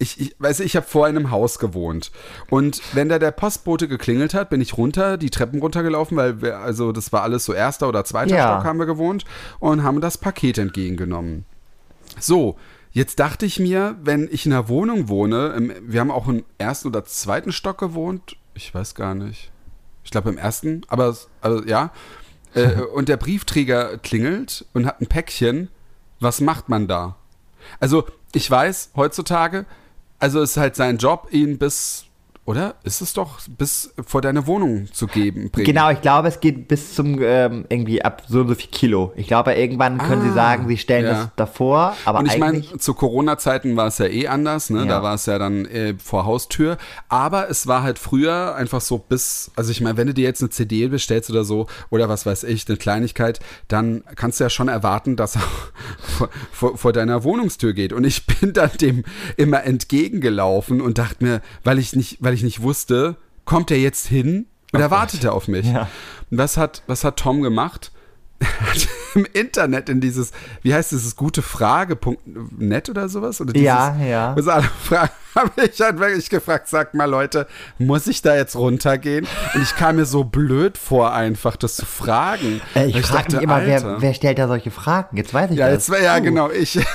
ich, 0.02 0.20
ich 0.20 0.36
weiß 0.40 0.60
ich 0.62 0.76
habe 0.76 0.88
in 1.10 1.18
einem 1.18 1.32
Haus 1.32 1.60
gewohnt 1.60 2.12
und 2.50 2.82
wenn 2.94 3.08
da 3.08 3.20
der 3.20 3.32
Postbote 3.32 3.88
geklingelt 3.88 4.34
hat, 4.34 4.50
bin 4.50 4.60
ich 4.60 4.78
runter, 4.78 5.18
die 5.18 5.30
Treppen 5.30 5.60
runtergelaufen, 5.62 6.18
weil 6.18 6.42
wir, 6.42 6.58
also 6.58 6.92
das 6.92 7.14
war 7.14 7.22
alles 7.22 7.46
so 7.46 7.54
erster 7.54 7.88
oder 7.88 8.04
zweiter 8.04 8.36
Ja. 8.36 8.56
Stock 8.56 8.66
haben 8.66 8.80
wir 8.80 8.88
gewohnt 8.88 9.26
und 9.60 9.84
haben 9.84 10.02
das 10.02 10.18
Paket 10.18 10.58
entgegengenommen. 10.58 11.46
So, 12.20 12.58
jetzt 12.92 13.20
dachte 13.20 13.46
ich 13.46 13.60
mir, 13.60 13.96
wenn 14.02 14.28
ich 14.32 14.46
in 14.46 14.54
einer 14.54 14.68
Wohnung 14.68 15.08
wohne, 15.08 15.50
im, 15.50 15.72
wir 15.82 16.00
haben 16.00 16.12
auch 16.12 16.28
im 16.28 16.44
ersten 16.58 16.88
oder 16.88 17.06
zweiten 17.06 17.52
Stock 17.52 17.78
gewohnt, 17.78 18.36
ich 18.54 18.74
weiß 18.74 18.96
gar 18.96 19.14
nicht. 19.16 19.52
Ich 20.04 20.12
glaube 20.12 20.30
im 20.30 20.38
ersten, 20.38 20.82
aber 20.88 21.16
also, 21.42 21.64
ja. 21.66 21.92
Äh, 22.54 22.82
und 22.82 23.08
der 23.08 23.16
Briefträger 23.16 23.98
klingelt 23.98 24.66
und 24.74 24.86
hat 24.86 25.00
ein 25.00 25.08
Päckchen. 25.08 25.70
Was 26.20 26.42
macht 26.42 26.68
man 26.68 26.86
da? 26.86 27.16
Also, 27.80 28.06
ich 28.34 28.52
weiß, 28.52 28.92
heutzutage, 28.98 29.66
also 30.22 30.42
ist 30.42 30.56
halt 30.56 30.76
sein 30.76 30.98
Job, 30.98 31.28
ihn 31.32 31.58
bis, 31.58 32.06
oder? 32.52 32.76
Ist 32.84 33.02
es 33.02 33.14
doch, 33.14 33.40
bis 33.58 33.94
vor 34.06 34.22
deine 34.22 34.46
Wohnung 34.46 34.88
zu 34.92 35.08
geben, 35.08 35.50
bringen. 35.50 35.66
Genau, 35.66 35.90
ich 35.90 36.02
glaube, 36.02 36.28
es 36.28 36.42
geht 36.42 36.68
bis 36.68 36.96
zum 36.96 37.22
ähm, 37.22 37.66
irgendwie 37.70 38.02
ab 38.04 38.24
so 38.28 38.42
und 38.42 38.50
so 38.50 38.56
viel 38.56 38.70
Kilo. 38.70 39.14
Ich 39.16 39.28
glaube, 39.28 39.54
irgendwann 39.54 39.98
können 39.98 40.22
sie 40.22 40.30
Ah, 40.32 40.34
sagen, 40.34 40.68
sie 40.68 40.78
stellen 40.78 41.06
ja. 41.06 41.12
das 41.14 41.30
davor, 41.38 41.96
aber 42.04 42.20
Und 42.20 42.28
ich 42.28 42.38
meine, 42.38 42.62
zu 42.62 42.94
Corona-Zeiten 42.94 43.78
war 43.78 43.88
es 43.88 43.98
ja 44.00 44.08
eh 44.08 44.28
anders, 44.28 44.70
ne? 44.70 44.80
Ja. 44.80 44.86
Da 44.86 45.04
war 45.04 45.16
es 45.16 45.26
ja 45.26 45.40
dann 45.40 45.66
äh, 45.66 45.96
vor 45.98 46.26
Haustür. 46.26 46.78
Aber 47.08 47.50
es 47.50 47.68
war 47.68 47.84
halt 47.84 47.98
früher 47.98 48.56
einfach 48.56 48.82
so 48.82 48.98
bis, 48.98 49.52
also 49.56 49.72
ich 49.72 49.80
meine, 49.80 49.96
wenn 49.98 50.08
du 50.08 50.14
dir 50.14 50.26
jetzt 50.26 50.42
eine 50.42 50.50
CD 50.50 50.88
bestellst 50.90 51.30
oder 51.30 51.46
so, 51.46 51.68
oder 51.90 52.10
was 52.10 52.26
weiß 52.26 52.44
ich, 52.44 52.68
eine 52.68 52.78
Kleinigkeit, 52.78 53.40
dann 53.70 54.04
kannst 54.16 54.40
du 54.40 54.44
ja 54.44 54.50
schon 54.50 54.68
erwarten, 54.68 55.16
dass 55.16 55.36
er 55.38 55.42
vor, 56.00 56.30
vor, 56.52 56.78
vor 56.78 56.92
deiner 56.94 57.24
Wohnungstür 57.24 57.72
geht. 57.74 57.94
Und 57.94 58.04
ich 58.04 58.26
bin 58.26 58.52
dann 58.52 58.72
dem 58.82 59.04
immer 59.38 59.64
entgegengelaufen 59.64 60.82
und 60.82 60.98
dachte 60.98 61.24
mir, 61.24 61.42
weil 61.64 61.80
ich 61.80 61.96
nicht, 61.96 62.18
weil 62.20 62.34
ich 62.34 62.41
nicht 62.44 62.62
wusste, 62.62 63.16
kommt 63.46 63.72
er 63.72 63.78
jetzt 63.80 64.08
hin 64.08 64.46
oder 64.74 64.92
wartet 64.92 65.24
er 65.24 65.34
auf 65.34 65.48
mich? 65.48 65.66
Ja. 65.68 65.88
Und 66.30 66.38
was 66.38 66.58
hat, 66.58 66.84
was 66.88 67.04
hat 67.04 67.18
Tom 67.18 67.42
gemacht? 67.42 67.92
Hat 68.42 68.88
im 69.14 69.28
Internet 69.34 69.88
in 69.88 70.02
dieses, 70.02 70.32
wie 70.64 70.74
heißt 70.74 70.92
dieses 70.94 71.16
gute 71.16 71.44
Frage.net 71.44 72.90
oder 72.90 73.08
sowas? 73.08 73.40
Oder 73.40 73.54
dieses, 73.54 73.66
Ja, 73.68 73.96
ja. 73.98 74.36
Sie 74.40 74.52
alle 74.52 74.64
fragen, 74.84 75.12
habe 75.36 75.52
ich 75.64 75.80
halt 75.80 76.00
wirklich 76.00 76.28
gefragt, 76.30 76.68
sag 76.68 76.96
mal 76.96 77.06
Leute, 77.06 77.46
muss 77.78 78.08
ich 78.08 78.24
da 78.24 78.36
jetzt 78.36 78.56
runtergehen? 78.56 79.28
Und 79.54 79.62
ich 79.62 79.76
kam 79.76 79.98
mir 79.98 80.06
so 80.06 80.24
blöd 80.24 80.80
vor, 80.80 81.14
einfach 81.14 81.56
das 81.56 81.76
zu 81.76 81.86
fragen. 81.86 82.62
Äh, 82.74 82.88
ich 82.88 83.02
frage 83.06 83.34
mich 83.34 83.42
immer, 83.44 83.64
wer, 83.64 84.02
wer 84.02 84.14
stellt 84.16 84.40
da 84.40 84.48
solche 84.48 84.72
Fragen? 84.72 85.18
Jetzt 85.18 85.34
weiß 85.36 85.52
ich 85.52 85.58
Ja, 85.58 85.70
das. 85.70 85.88
jetzt 85.88 86.02
ja 86.04 86.18
Uh. 86.18 86.22
genau 86.24 86.50
ich. 86.50 86.80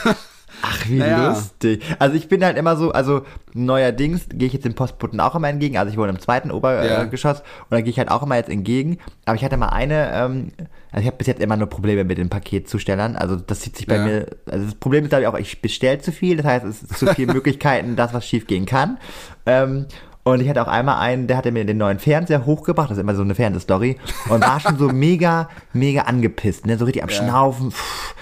Ach, 0.62 0.88
wie 0.88 0.98
Naja. 0.98 1.28
lustig. 1.28 1.82
Also 1.98 2.16
ich 2.16 2.28
bin 2.28 2.44
halt 2.44 2.56
immer 2.56 2.76
so, 2.76 2.90
also 2.92 3.22
neuerdings 3.54 4.26
gehe 4.32 4.46
ich 4.46 4.52
jetzt 4.52 4.64
dem 4.64 4.74
Postboten 4.74 5.20
auch 5.20 5.34
immer 5.34 5.48
entgegen. 5.48 5.76
Also 5.78 5.90
ich 5.92 5.98
wohne 5.98 6.10
im 6.10 6.18
zweiten 6.18 6.48
Ja. 6.48 6.54
Obergeschoss 6.54 7.40
und 7.40 7.70
da 7.70 7.80
gehe 7.80 7.90
ich 7.90 7.98
halt 7.98 8.10
auch 8.10 8.22
immer 8.22 8.36
jetzt 8.36 8.50
entgegen. 8.50 8.98
Aber 9.24 9.36
ich 9.36 9.44
hatte 9.44 9.56
mal 9.56 9.68
eine, 9.68 10.10
ähm, 10.12 10.52
also 10.90 11.00
ich 11.02 11.06
habe 11.06 11.16
bis 11.16 11.26
jetzt 11.26 11.40
immer 11.40 11.56
nur 11.56 11.68
Probleme 11.68 12.04
mit 12.04 12.18
den 12.18 12.28
Paketzustellern. 12.28 13.16
Also 13.16 13.36
das 13.36 13.60
zieht 13.60 13.76
sich 13.76 13.86
bei 13.86 13.96
Ja. 13.96 14.04
mir, 14.04 14.26
also 14.50 14.64
das 14.64 14.74
Problem 14.74 15.04
ist 15.04 15.10
glaube 15.10 15.22
ich 15.22 15.28
auch, 15.28 15.38
ich 15.38 15.60
bestelle 15.62 15.98
zu 15.98 16.12
viel. 16.12 16.36
Das 16.38 16.46
heißt, 16.46 16.64
es 16.64 16.82
ist 16.82 16.98
zu 16.98 17.06
viele 17.14 17.32
Möglichkeiten, 17.34 17.96
dass 17.96 18.12
was 18.14 18.26
schief 18.26 18.46
gehen 18.46 18.66
kann. 18.66 18.98
Ähm, 19.44 19.86
und 20.24 20.40
ich 20.40 20.48
hatte 20.48 20.60
auch 20.62 20.66
einmal 20.68 20.98
einen, 20.98 21.28
der 21.28 21.36
hatte 21.36 21.52
mir 21.52 21.64
den 21.64 21.78
neuen 21.78 22.00
Fernseher 22.00 22.46
hochgebracht, 22.46 22.90
das 22.90 22.96
ist 22.98 23.02
immer 23.02 23.14
so 23.14 23.22
eine 23.22 23.36
Fernsehstory, 23.36 23.96
und 24.28 24.40
war 24.40 24.58
schon 24.58 24.76
so 24.76 24.88
mega, 24.92 25.48
mega 25.72 26.00
angepisst, 26.02 26.66
ne? 26.66 26.76
so 26.76 26.84
richtig 26.84 27.04
am 27.04 27.10
Schnaufen. 27.10 27.70
Pff, 27.70 27.78
pff. 27.78 28.14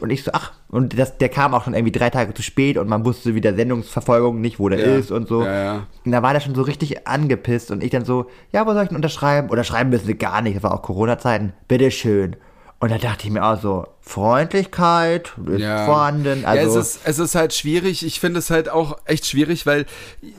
Und 0.00 0.10
ich 0.10 0.22
so, 0.24 0.30
ach, 0.34 0.52
und 0.68 0.98
das, 0.98 1.18
der 1.18 1.28
kam 1.28 1.54
auch 1.54 1.64
schon 1.64 1.74
irgendwie 1.74 1.92
drei 1.92 2.10
Tage 2.10 2.34
zu 2.34 2.42
spät 2.42 2.76
und 2.78 2.88
man 2.88 3.04
wusste 3.04 3.34
wieder 3.34 3.54
Sendungsverfolgung 3.54 4.40
nicht, 4.40 4.58
wo 4.58 4.68
der 4.68 4.78
Ja. 4.80 4.96
ist 4.96 5.10
und 5.10 5.28
so. 5.28 5.44
Ja, 5.44 5.64
ja. 5.64 5.86
Und 6.04 6.12
da 6.12 6.22
war 6.22 6.32
der 6.32 6.40
schon 6.40 6.54
so 6.54 6.62
richtig 6.62 7.06
angepisst 7.06 7.70
und 7.70 7.82
ich 7.82 7.90
dann 7.90 8.04
so, 8.04 8.26
ja, 8.52 8.66
wo 8.66 8.72
soll 8.72 8.82
ich 8.82 8.88
denn 8.88 8.96
unterschreiben? 8.96 9.50
Oder 9.50 9.64
schreiben 9.64 9.90
müssen 9.90 10.06
sie 10.06 10.16
gar 10.16 10.42
nicht, 10.42 10.56
das 10.56 10.62
war 10.62 10.74
auch 10.74 10.82
Corona-Zeiten, 10.82 11.52
bitteschön. 11.68 12.36
Und 12.84 12.90
da 12.90 12.98
dachte 12.98 13.26
ich 13.26 13.32
mir 13.32 13.42
auch 13.42 13.58
so, 13.58 13.86
Freundlichkeit 14.02 15.32
ist 15.46 15.62
vorhanden. 15.86 16.44
Also, 16.44 16.74
ja, 16.74 16.80
es 16.80 16.96
ist, 16.96 17.00
es 17.04 17.18
ist 17.18 17.34
halt 17.34 17.54
schwierig. 17.54 18.04
Ich 18.04 18.20
finde 18.20 18.40
es 18.40 18.50
halt 18.50 18.68
auch 18.68 18.98
echt 19.06 19.24
schwierig, 19.24 19.64
weil 19.64 19.86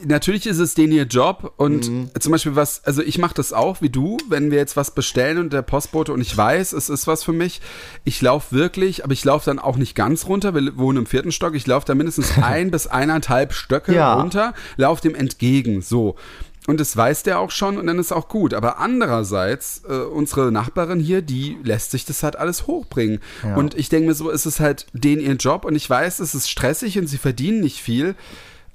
natürlich 0.06 0.46
ist 0.46 0.60
es 0.60 0.76
denen 0.76 0.94
ihr 0.94 1.06
Job 1.06 1.54
und 1.58 1.90
Mhm. 1.90 2.12
zum 2.20 2.32
Beispiel 2.32 2.56
was, 2.56 2.84
also 2.84 3.02
ich 3.02 3.18
mache 3.18 3.34
das 3.34 3.52
auch 3.52 3.82
wie 3.82 3.90
du, 3.90 4.18
wenn 4.30 4.52
wir 4.52 4.60
jetzt 4.60 4.78
was 4.78 4.92
bestellen 4.92 5.40
und 5.40 5.54
der 5.54 5.64
Postbote 5.64 6.14
und 6.14 6.22
ich 6.22 6.38
weiß, 6.38 6.74
es 6.74 6.88
ist 6.90 7.08
was 7.08 7.24
für 7.24 7.34
mich. 7.34 7.62
Ich 8.04 8.22
laufe 8.22 8.56
wirklich, 8.56 9.04
aber 9.04 9.14
ich 9.14 9.26
laufe 9.26 9.46
dann 9.50 9.58
auch 9.58 9.78
nicht 9.78 9.96
ganz 9.96 10.28
runter. 10.28 10.54
Wir 10.54 10.78
wohnen 10.78 11.00
im 11.00 11.06
vierten 11.08 11.32
Stock. 11.32 11.56
Ich 11.56 11.66
laufe 11.66 11.88
da 11.88 11.96
mindestens 11.96 12.38
ein 12.44 12.70
bis 12.70 12.86
eineinhalb 12.86 13.54
Stöcke 13.54 13.96
Ja. 13.96 14.14
runter, 14.14 14.54
laufe 14.78 15.02
dem 15.02 15.16
entgegen. 15.16 15.82
So. 15.82 16.16
Und 16.68 16.80
das 16.80 16.98
weiß 16.98 17.22
der 17.24 17.40
auch 17.40 17.52
schon 17.52 17.78
und 17.78 17.86
dann 17.86 18.00
ist 18.00 18.12
auch 18.12 18.28
gut. 18.28 18.54
Aber 18.56 18.80
andererseits, 18.80 19.84
äh, 19.88 19.94
unsere 19.94 20.52
Nachbarin 20.52 21.00
hier, 21.00 21.22
die 21.22 21.58
lässt 21.64 21.92
sich 21.92 22.06
das 22.06 22.24
halt 22.24 22.36
alles 22.38 22.66
hochbringen. 22.66 23.20
Und 23.56 23.76
ich 23.76 23.90
denke 23.90 24.08
mir 24.08 24.16
so, 24.16 24.32
es 24.32 24.46
ist 24.48 24.60
halt 24.60 24.88
denen 24.94 25.22
ihr 25.22 25.34
Job 25.34 25.64
und 25.66 25.76
ich 25.76 25.88
weiß, 25.90 26.20
es 26.20 26.34
ist 26.34 26.50
stressig 26.50 26.98
und 26.98 27.08
sie 27.08 27.18
verdienen 27.20 27.60
nicht 27.60 27.82
viel. 27.82 28.16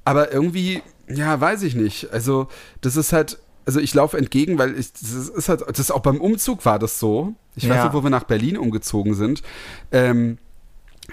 Aber 0.04 0.32
irgendwie, 0.32 0.82
ja, 1.08 1.40
weiß 1.40 1.62
ich 1.62 1.74
nicht. 1.74 2.12
Also, 2.12 2.46
das 2.80 2.96
ist 2.96 3.12
halt, 3.12 3.38
also 3.66 3.80
ich 3.80 3.92
laufe 3.92 4.16
entgegen, 4.16 4.56
weil 4.58 4.78
ich, 4.78 4.92
das 4.92 5.10
ist 5.28 5.48
halt, 5.48 5.62
das 5.68 5.78
ist 5.80 5.90
auch 5.90 6.00
beim 6.00 6.20
Umzug 6.20 6.64
war 6.64 6.78
das 6.78 6.98
so. 7.00 7.34
Ich 7.56 7.68
weiß 7.68 7.76
Ja. 7.76 7.84
nicht, 7.84 7.92
wo 7.94 8.02
wir 8.04 8.10
nach 8.10 8.24
Berlin 8.24 8.56
umgezogen 8.56 9.14
sind. 9.14 9.42
Ähm, 9.92 10.38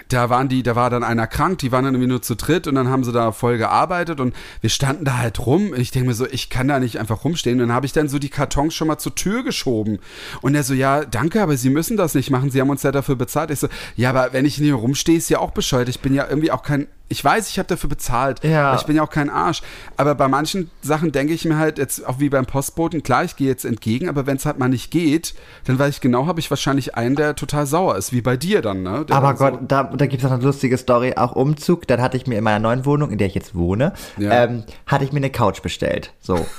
da 0.08 0.30
waren 0.30 0.48
die, 0.48 0.62
da 0.62 0.74
war 0.76 0.90
dann 0.90 1.04
einer 1.04 1.26
krank, 1.26 1.58
die 1.58 1.72
waren 1.72 1.84
dann 1.84 1.94
irgendwie 1.94 2.10
nur 2.10 2.22
zu 2.22 2.34
dritt 2.34 2.66
und 2.66 2.74
dann 2.74 2.88
haben 2.88 3.04
sie 3.04 3.12
da 3.12 3.32
voll 3.32 3.58
gearbeitet 3.58 4.20
und 4.20 4.34
wir 4.60 4.70
standen 4.70 5.04
da 5.04 5.18
halt 5.18 5.44
rum. 5.46 5.74
Ich 5.74 5.90
denke 5.90 6.08
mir 6.08 6.14
so, 6.14 6.26
ich 6.26 6.50
kann 6.50 6.68
da 6.68 6.80
nicht 6.80 6.98
einfach 6.98 7.24
rumstehen. 7.24 7.60
Und 7.60 7.68
dann 7.68 7.74
habe 7.74 7.86
ich 7.86 7.92
dann 7.92 8.08
so 8.08 8.18
die 8.18 8.28
Kartons 8.28 8.74
schon 8.74 8.88
mal 8.88 8.98
zur 8.98 9.14
Tür 9.14 9.42
geschoben. 9.42 9.98
Und 10.40 10.54
er 10.54 10.62
so, 10.62 10.74
ja, 10.74 11.04
danke, 11.04 11.42
aber 11.42 11.56
Sie 11.56 11.70
müssen 11.70 11.96
das 11.96 12.14
nicht 12.14 12.30
machen. 12.30 12.50
Sie 12.50 12.60
haben 12.60 12.70
uns 12.70 12.82
ja 12.82 12.92
dafür 12.92 13.16
bezahlt. 13.16 13.50
Ich 13.50 13.60
so, 13.60 13.68
ja, 13.96 14.10
aber 14.10 14.32
wenn 14.32 14.44
ich 14.44 14.56
hier 14.56 14.74
rumstehe, 14.74 15.16
ist 15.16 15.28
ja 15.30 15.38
auch 15.38 15.50
bescheuert. 15.50 15.88
Ich 15.88 16.00
bin 16.00 16.14
ja 16.14 16.26
irgendwie 16.28 16.50
auch 16.50 16.62
kein, 16.62 16.86
ich 17.10 17.24
weiß, 17.24 17.48
ich 17.48 17.58
habe 17.58 17.66
dafür 17.68 17.88
bezahlt. 17.88 18.44
Ja. 18.44 18.74
Ich 18.76 18.82
bin 18.82 18.94
ja 18.96 19.02
auch 19.02 19.10
kein 19.10 19.30
Arsch. 19.30 19.62
Aber 19.96 20.14
bei 20.14 20.28
manchen 20.28 20.70
Sachen 20.82 21.10
denke 21.10 21.32
ich 21.32 21.44
mir 21.46 21.56
halt 21.56 21.78
jetzt 21.78 22.06
auch 22.06 22.18
wie 22.20 22.28
beim 22.28 22.44
Postboten, 22.44 23.02
klar, 23.02 23.24
ich 23.24 23.36
gehe 23.36 23.48
jetzt 23.48 23.64
entgegen, 23.64 24.08
aber 24.08 24.26
wenn 24.26 24.36
es 24.36 24.44
halt 24.44 24.58
mal 24.58 24.68
nicht 24.68 24.90
geht, 24.90 25.34
dann 25.64 25.78
weiß 25.78 25.94
ich 25.96 26.00
genau, 26.02 26.26
habe 26.26 26.38
ich 26.40 26.50
wahrscheinlich 26.50 26.96
einen, 26.96 27.16
der 27.16 27.34
total 27.34 27.64
sauer 27.66 27.96
ist, 27.96 28.12
wie 28.12 28.20
bei 28.20 28.36
dir 28.36 28.60
dann, 28.60 28.82
ne? 28.82 29.06
Der 29.08 29.16
Aber 29.16 29.28
dann 29.28 29.36
so- 29.38 29.44
Gott, 29.44 29.60
da, 29.68 29.84
da 29.84 30.06
gibt 30.06 30.22
es 30.22 30.28
noch 30.28 30.36
eine 30.36 30.44
lustige 30.44 30.76
Story, 30.76 31.14
auch 31.16 31.32
Umzug. 31.32 31.86
Dann 31.86 32.02
hatte 32.02 32.16
ich 32.18 32.26
mir 32.26 32.36
in 32.38 32.44
meiner 32.44 32.58
neuen 32.58 32.84
Wohnung, 32.84 33.10
in 33.10 33.18
der 33.18 33.26
ich 33.28 33.34
jetzt 33.34 33.54
wohne, 33.54 33.94
Ja. 34.18 34.44
ähm, 34.44 34.64
hatte 34.86 35.04
ich 35.04 35.12
mir 35.12 35.18
eine 35.18 35.30
Couch 35.30 35.62
bestellt. 35.62 36.12
So, 36.20 36.46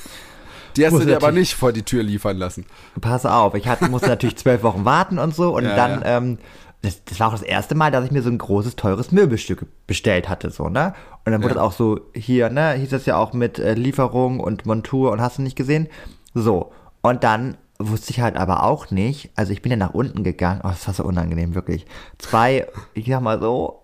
Die 0.77 0.85
hast 0.85 0.93
du 0.93 0.99
dir 1.05 1.15
aber 1.17 1.31
nicht 1.31 1.55
vor 1.55 1.73
die 1.73 1.83
Tür 1.83 2.03
liefern 2.03 2.37
lassen. 2.37 2.65
pass 3.01 3.25
auf, 3.25 3.53
ich 3.55 3.67
hatte, 3.67 3.89
musste 3.89 4.07
natürlich 4.09 4.37
zwölf 4.37 4.63
Wochen 4.63 4.85
warten 4.85 5.19
und 5.19 5.35
so. 5.35 5.55
Und 5.55 5.65
Ja, 5.65 5.75
dann, 5.75 6.01
ähm, 6.05 6.37
das, 6.81 7.03
das 7.03 7.19
war 7.19 7.27
auch 7.27 7.33
das 7.33 7.41
erste 7.41 7.75
Mal, 7.75 7.91
dass 7.91 8.05
ich 8.05 8.11
mir 8.11 8.21
so 8.21 8.29
ein 8.29 8.37
großes, 8.37 8.75
teures 8.75 9.11
Möbelstück 9.11 9.65
bestellt 9.85 10.29
hatte, 10.29 10.49
so, 10.49 10.69
ne? 10.69 10.93
Und 11.25 11.31
dann 11.33 11.41
wurde 11.43 11.55
Ja. 11.55 11.61
das 11.61 11.63
auch 11.63 11.73
so, 11.73 11.99
hier, 12.15 12.49
ne, 12.49 12.73
hieß 12.73 12.89
das 12.89 13.05
ja 13.05 13.17
auch 13.17 13.33
mit 13.33 13.59
äh, 13.59 13.73
Lieferung 13.73 14.39
und 14.39 14.65
Montur 14.65 15.11
und 15.11 15.21
hast 15.21 15.37
du 15.37 15.41
nicht 15.41 15.57
gesehen? 15.57 15.87
So, 16.33 16.71
und 17.01 17.23
dann 17.23 17.57
wusste 17.79 18.11
ich 18.11 18.21
halt 18.21 18.35
aber 18.37 18.63
auch 18.63 18.91
nicht, 18.91 19.31
also 19.35 19.51
ich 19.51 19.61
bin 19.61 19.71
ja 19.71 19.77
nach 19.77 19.93
unten 19.93 20.23
gegangen, 20.23 20.61
oh, 20.63 20.69
das 20.69 20.85
war 20.87 20.93
so 20.93 21.03
unangenehm, 21.03 21.55
wirklich. 21.55 21.85
Zwei, 22.17 22.67
ich 22.93 23.07
sag 23.07 23.21
mal 23.21 23.39
so, 23.39 23.81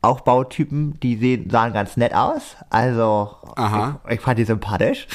auch 0.00 0.20
Bautypen, 0.22 0.98
die 1.00 1.16
sehen, 1.16 1.48
sahen 1.50 1.72
ganz 1.72 1.96
nett 1.96 2.12
aus. 2.14 2.56
Also. 2.70 3.30
Ich, 4.08 4.14
ich 4.14 4.20
fand 4.20 4.38
die 4.38 4.44
sympathisch. 4.44 5.06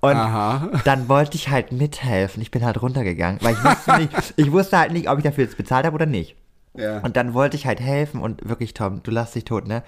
Und 0.00 0.16
Aha. 0.16 0.70
dann 0.84 1.08
wollte 1.08 1.36
ich 1.36 1.50
halt 1.50 1.72
mithelfen. 1.72 2.42
Ich 2.42 2.50
bin 2.50 2.64
halt 2.64 2.80
runtergegangen, 2.80 3.38
weil 3.42 3.54
ich 3.54 3.62
wusste 3.64 3.96
nicht, 3.98 4.34
ich 4.36 4.52
wusste 4.52 4.78
halt 4.78 4.92
nicht, 4.92 5.10
ob 5.10 5.18
ich 5.18 5.24
dafür 5.24 5.44
jetzt 5.44 5.58
bezahlt 5.58 5.84
habe 5.84 5.94
oder 5.94 6.06
nicht. 6.06 6.36
Ja. 6.74 6.98
Und 7.00 7.16
dann 7.16 7.34
wollte 7.34 7.56
ich 7.56 7.66
halt 7.66 7.80
helfen 7.80 8.20
und 8.20 8.48
wirklich, 8.48 8.74
Tom, 8.74 9.02
du 9.02 9.10
lass 9.10 9.32
dich 9.32 9.44
tot, 9.44 9.66
ne? 9.66 9.82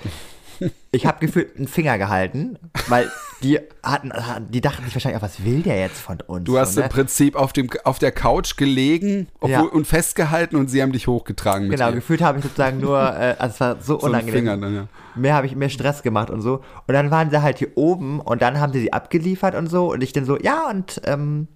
Ich 0.90 1.06
habe 1.06 1.18
gefühlt 1.20 1.56
einen 1.56 1.68
Finger 1.68 1.98
gehalten, 1.98 2.58
weil 2.88 3.10
die 3.42 3.58
hatten, 3.82 4.12
die 4.50 4.60
dachten 4.60 4.84
sich 4.84 4.94
wahrscheinlich, 4.94 5.18
auch, 5.18 5.24
was 5.24 5.44
will 5.44 5.62
der 5.62 5.78
jetzt 5.80 5.98
von 6.00 6.18
uns? 6.26 6.44
Du 6.44 6.58
hast 6.58 6.74
so, 6.74 6.80
im 6.80 6.86
ne? 6.86 6.90
Prinzip 6.92 7.34
auf, 7.34 7.52
dem, 7.52 7.68
auf 7.84 7.98
der 7.98 8.12
Couch 8.12 8.56
gelegen 8.56 9.26
obwohl, 9.40 9.50
Ja. 9.50 9.60
und 9.62 9.86
festgehalten 9.86 10.56
und 10.56 10.68
sie 10.68 10.82
haben 10.82 10.92
dich 10.92 11.06
hochgetragen 11.06 11.70
Genau, 11.70 11.88
dir. 11.88 11.94
gefühlt 11.96 12.22
habe 12.22 12.38
ich 12.38 12.44
sozusagen 12.44 12.78
nur, 12.80 12.98
äh, 13.18 13.34
also 13.38 13.54
es 13.54 13.60
war 13.60 13.76
so, 13.80 13.98
So 14.00 14.06
unangenehm. 14.06 14.44
Dann, 14.60 14.74
ja. 14.74 14.86
Mehr 15.14 15.34
habe 15.34 15.46
ich 15.46 15.56
mehr 15.56 15.68
Stress 15.70 16.02
gemacht 16.02 16.30
und 16.30 16.40
so. 16.42 16.62
Und 16.86 16.94
dann 16.94 17.10
waren 17.10 17.30
sie 17.30 17.42
halt 17.42 17.58
hier 17.58 17.68
oben 17.76 18.20
und 18.20 18.42
dann 18.42 18.60
haben 18.60 18.72
sie 18.72 18.80
sie 18.80 18.92
abgeliefert 18.92 19.54
und 19.54 19.68
so. 19.68 19.92
Und 19.92 20.02
ich 20.02 20.12
dann 20.12 20.24
so, 20.24 20.38
ja, 20.38 20.68
und 20.70 21.00
ähm, 21.04 21.48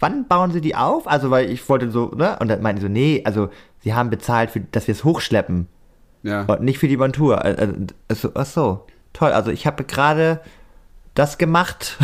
wann 0.00 0.26
bauen 0.26 0.50
sie 0.52 0.60
die 0.60 0.74
auf? 0.74 1.06
Also, 1.06 1.30
weil 1.30 1.50
ich 1.50 1.66
wollte 1.68 1.90
so, 1.90 2.06
ne? 2.16 2.36
Und 2.40 2.48
dann 2.48 2.62
meinten 2.62 2.80
die 2.80 2.86
so, 2.86 2.92
nee, 2.92 3.22
also 3.24 3.50
sie 3.82 3.94
haben 3.94 4.10
bezahlt, 4.10 4.50
für, 4.50 4.60
dass 4.60 4.86
wir 4.88 4.92
es 4.92 5.04
hochschleppen 5.04 5.68
Ja. 6.22 6.42
und 6.42 6.60
nicht 6.62 6.78
für 6.78 6.88
die 6.88 6.96
Montur. 6.96 7.44
Äh, 7.44 7.52
äh, 7.52 7.72
Also, 8.08 8.30
ach 8.34 8.46
so, 8.46 8.86
toll. 9.12 9.32
Also 9.32 9.50
ich 9.50 9.66
habe 9.66 9.84
gerade 9.84 10.40
das 11.14 11.38
gemacht, 11.38 11.96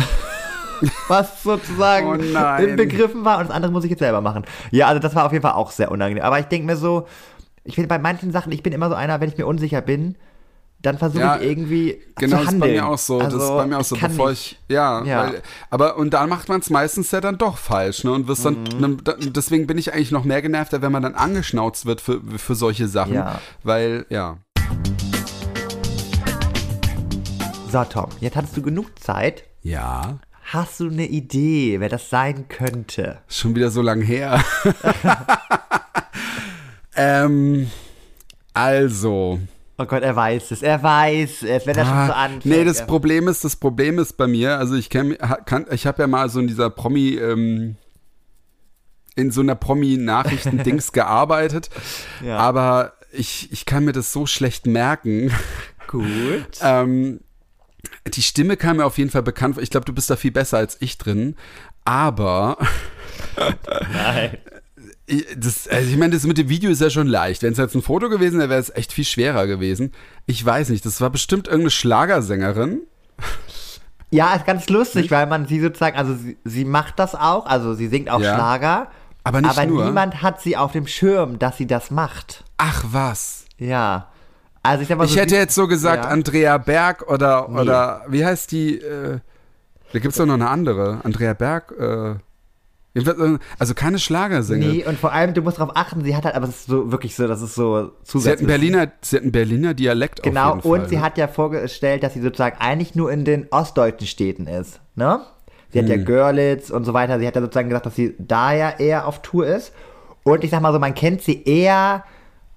was 1.07 1.43
sozusagen 1.43 2.07
Oh 2.35 2.63
im 2.63 2.75
Begriffen 2.75 3.25
war 3.25 3.39
und 3.39 3.47
das 3.49 3.55
andere 3.55 3.71
muss 3.71 3.83
ich 3.83 3.89
jetzt 3.91 3.99
selber 3.99 4.21
machen. 4.21 4.45
Ja, 4.71 4.87
also 4.87 4.99
das 4.99 5.15
war 5.15 5.25
auf 5.25 5.31
jeden 5.31 5.41
Fall 5.41 5.53
auch 5.53 5.71
sehr 5.71 5.91
unangenehm. 5.91 6.23
Aber 6.23 6.39
ich 6.39 6.45
denke 6.45 6.65
mir 6.67 6.77
so, 6.77 7.07
ich 7.63 7.75
finde 7.75 7.87
bei 7.89 7.99
manchen 7.99 8.31
Sachen, 8.31 8.51
ich 8.51 8.63
bin 8.63 8.73
immer 8.73 8.89
so 8.89 8.95
einer, 8.95 9.19
wenn 9.19 9.29
ich 9.29 9.37
mir 9.37 9.45
unsicher 9.45 9.81
bin, 9.81 10.15
dann 10.81 10.97
versuche 10.99 11.21
Ja, 11.21 11.37
ich 11.37 11.43
irgendwie 11.49 12.01
Genau, 12.15 12.15
zu 12.15 12.29
das 12.29 12.41
ist 12.41 12.47
handeln. 12.47 12.59
bei 12.59 12.67
mir 12.81 12.85
auch 12.87 12.97
so. 12.97 13.19
Also, 13.19 13.37
das 13.37 13.47
ist 13.49 13.53
bei 13.55 13.65
mir 13.67 13.77
auch 13.79 13.83
so, 13.83 13.95
kann 13.95 14.11
bevor 14.11 14.29
nicht. 14.29 14.59
ich. 14.67 14.73
Ja, 14.75 15.03
Ja. 15.03 15.23
Weil, 15.23 15.41
aber 15.69 15.97
und 15.97 16.13
dann 16.13 16.29
macht 16.29 16.49
man 16.49 16.59
es 16.61 16.69
meistens 16.69 17.09
ja 17.11 17.19
dann 17.21 17.37
doch 17.37 17.57
falsch, 17.57 18.03
ne? 18.03 18.11
Und 18.11 18.27
wirst 18.27 18.45
dann, 18.45 18.63
Mhm. 18.63 19.03
dann, 19.03 19.17
deswegen 19.33 19.65
bin 19.67 19.77
ich 19.77 19.93
eigentlich 19.93 20.11
noch 20.11 20.23
mehr 20.23 20.41
genervter, 20.41 20.81
wenn 20.81 20.91
man 20.91 21.01
dann 21.03 21.15
angeschnauzt 21.15 21.85
wird 21.85 21.99
für, 22.01 22.21
für 22.37 22.55
solche 22.55 22.87
Sachen. 22.87 23.15
Ja. 23.15 23.41
Weil, 23.63 24.05
ja. 24.09 24.37
So, 27.71 27.83
Tom, 27.83 28.07
jetzt 28.21 28.35
hattest 28.35 28.55
du 28.55 28.61
genug 28.61 28.97
Zeit. 28.99 29.43
Ja. 29.61 30.19
Hast 30.45 30.79
du 30.79 30.87
eine 30.89 31.05
Idee, 31.07 31.79
wer 31.81 31.89
das 31.89 32.09
sein 32.09 32.47
könnte? 32.47 33.17
Schon 33.27 33.55
wieder 33.55 33.69
so 33.71 33.81
lang 33.81 34.01
her. 34.01 34.41
ähm, 36.95 37.69
also. 38.53 39.39
Oh 39.79 39.85
Gott, 39.85 40.01
er 40.01 40.15
weiß 40.15 40.51
es, 40.51 40.63
er 40.63 40.81
weiß 40.81 41.43
es, 41.43 41.65
wenn 41.67 41.75
er 41.77 41.85
schon 41.85 42.07
so 42.07 42.13
Ah, 42.13 42.23
anfängt. 42.25 42.45
nee, 42.45 42.63
das 42.63 42.79
er- 42.79 42.87
Problem 42.87 43.27
ist, 43.27 43.43
das 43.43 43.55
Problem 43.55 43.99
ist 43.99 44.13
bei 44.17 44.25
mir, 44.25 44.57
also 44.57 44.73
ich 44.75 44.89
kenn, 44.89 45.15
kann, 45.45 45.67
ich 45.71 45.85
habe 45.85 46.01
ja 46.01 46.07
mal 46.07 46.29
so 46.29 46.39
in 46.39 46.47
dieser 46.47 46.69
Promi, 46.71 47.15
ähm, 47.15 47.75
in 49.15 49.29
so 49.31 49.41
einer 49.41 49.55
Promi-Nachrichten-Dings 49.55 50.91
gearbeitet, 50.93 51.69
Ja. 52.25 52.37
aber 52.37 52.93
ich, 53.11 53.51
ich 53.51 53.65
kann 53.65 53.85
mir 53.85 53.93
das 53.93 54.11
so 54.13 54.25
schlecht 54.25 54.65
merken. 54.65 55.31
Gut. 55.87 56.05
ähm, 56.61 57.19
die 58.13 58.21
Stimme 58.23 58.57
kam 58.57 58.77
mir 58.77 58.85
auf 58.85 58.97
jeden 58.97 59.09
Fall 59.11 59.23
bekannt 59.23 59.55
vor. 59.55 59.63
Ich 59.63 59.69
glaube, 59.69 59.85
du 59.85 59.93
bist 59.93 60.09
da 60.09 60.15
viel 60.15 60.31
besser 60.31 60.57
als 60.57 60.77
ich 60.81 60.97
drin, 60.97 61.35
aber 61.85 62.57
Nein. 63.93 64.37
Ich- 65.07 65.25
das, 65.37 65.67
also 65.67 65.89
ich 65.89 65.97
meine, 65.97 66.13
das 66.13 66.23
mit 66.25 66.37
dem 66.37 66.49
Video 66.49 66.69
ist 66.69 66.81
ja 66.81 66.89
schon 66.89 67.07
leicht. 67.07 67.41
Wenn 67.43 67.53
es 67.53 67.57
jetzt 67.57 67.75
ein 67.75 67.81
Foto 67.81 68.09
gewesen 68.09 68.37
wäre, 68.39 68.49
wäre 68.49 68.59
es 68.61 68.69
echt 68.75 68.93
viel 68.93 69.05
schwerer 69.05 69.47
gewesen. 69.47 69.91
Ich 70.25 70.45
weiß 70.45 70.69
nicht, 70.69 70.85
das 70.85 71.01
war 71.01 71.09
bestimmt 71.09 71.47
irgendeine 71.47 71.71
Schlagersängerin. 71.71 72.81
Ja, 74.09 74.33
ist 74.35 74.45
ganz 74.45 74.69
lustig, 74.69 75.11
weil 75.11 75.27
man 75.27 75.47
sie 75.47 75.59
sozusagen, 75.59 75.97
also 75.97 76.13
sie, 76.15 76.37
sie 76.45 76.63
macht 76.65 76.97
das 76.99 77.13
auch, 77.15 77.45
also 77.45 77.73
sie 77.73 77.87
singt 77.87 78.09
auch 78.09 78.21
Ja. 78.21 78.35
Schlager, 78.35 78.87
Aber 79.23 79.41
nicht 79.41 79.49
aber 79.57 79.65
nur. 79.65 79.85
niemand 79.85 80.21
hat 80.21 80.41
sie 80.41 80.55
auf 80.55 80.71
dem 80.71 80.87
Schirm, 80.87 81.39
dass 81.39 81.57
sie 81.57 81.67
das 81.67 81.91
macht. 81.91 82.45
Ach 82.57 82.85
was. 82.89 83.45
Ja. 83.57 84.07
Also 84.63 84.81
ich 84.83 84.87
sag 84.87 84.97
mal 84.97 85.05
Ich 85.05 85.11
so, 85.13 85.19
hätte 85.19 85.35
jetzt 85.35 85.55
so 85.55 85.67
gesagt 85.67 86.05
Ja. 86.05 86.09
Andrea 86.11 86.57
Berg 86.57 87.03
oder, 87.09 87.49
oder 87.49 88.05
wie 88.07 88.25
heißt 88.25 88.51
die? 88.51 88.79
Äh, 88.79 89.19
da 89.93 89.99
gibt 89.99 90.11
es 90.13 90.17
doch 90.17 90.25
noch 90.25 90.33
eine 90.35 90.49
andere. 90.49 90.99
Andrea 91.03 91.33
Berg, 91.33 91.73
äh, 91.77 92.15
Also 93.59 93.73
keine 93.73 93.99
Schlagersingle. 93.99 94.69
Nee, 94.71 94.85
und 94.85 94.97
vor 94.99 95.11
allem, 95.11 95.33
du 95.33 95.41
musst 95.41 95.59
darauf 95.59 95.75
achten, 95.75 96.03
sie 96.03 96.15
hat 96.15 96.25
halt, 96.25 96.35
aber 96.35 96.47
es 96.47 96.55
ist 96.61 96.65
so 96.67 96.91
wirklich 96.91 97.15
so, 97.15 97.27
das 97.27 97.41
ist 97.41 97.55
so 97.55 97.63
Sie 97.73 97.79
hat 97.79 97.83
einen 97.85 97.91
zusätzlich. 98.05 98.47
Berliner, 98.47 98.91
sie 99.01 99.15
hat 99.17 99.23
einen 99.23 99.31
Berliner 99.31 99.73
Dialekt 99.73 100.23
Genau, 100.23 100.49
auf 100.49 100.55
jeden 100.55 100.61
Fall. 100.61 100.79
und 100.83 100.89
sie 100.89 100.99
hat 100.99 101.17
ja 101.17 101.27
vorgestellt, 101.27 102.03
dass 102.03 102.13
sie 102.13 102.21
sozusagen 102.21 102.57
eigentlich 102.59 102.95
nur 102.95 103.11
in 103.11 103.25
den 103.25 103.47
ostdeutschen 103.51 104.07
Städten 104.07 104.47
ist, 104.47 104.79
ne? 104.95 105.21
Sie 105.73 105.79
Hm. 105.79 105.85
hat 105.85 105.97
ja 105.97 106.03
Görlitz 106.03 106.69
und 106.69 106.85
so 106.85 106.93
weiter. 106.93 107.19
Sie 107.19 107.27
hat 107.27 107.35
ja 107.35 107.41
sozusagen 107.41 107.67
gesagt, 107.69 107.85
dass 107.85 107.95
sie 107.95 108.15
da 108.19 108.53
ja 108.53 108.69
eher 108.79 109.05
auf 109.05 109.21
Tour 109.21 109.45
ist. 109.45 109.73
Und 110.23 110.43
ich 110.45 110.49
sag 110.51 110.61
mal 110.61 110.71
so, 110.71 110.79
man 110.79 110.95
kennt 110.95 111.21
sie 111.21 111.43
eher 111.43 112.03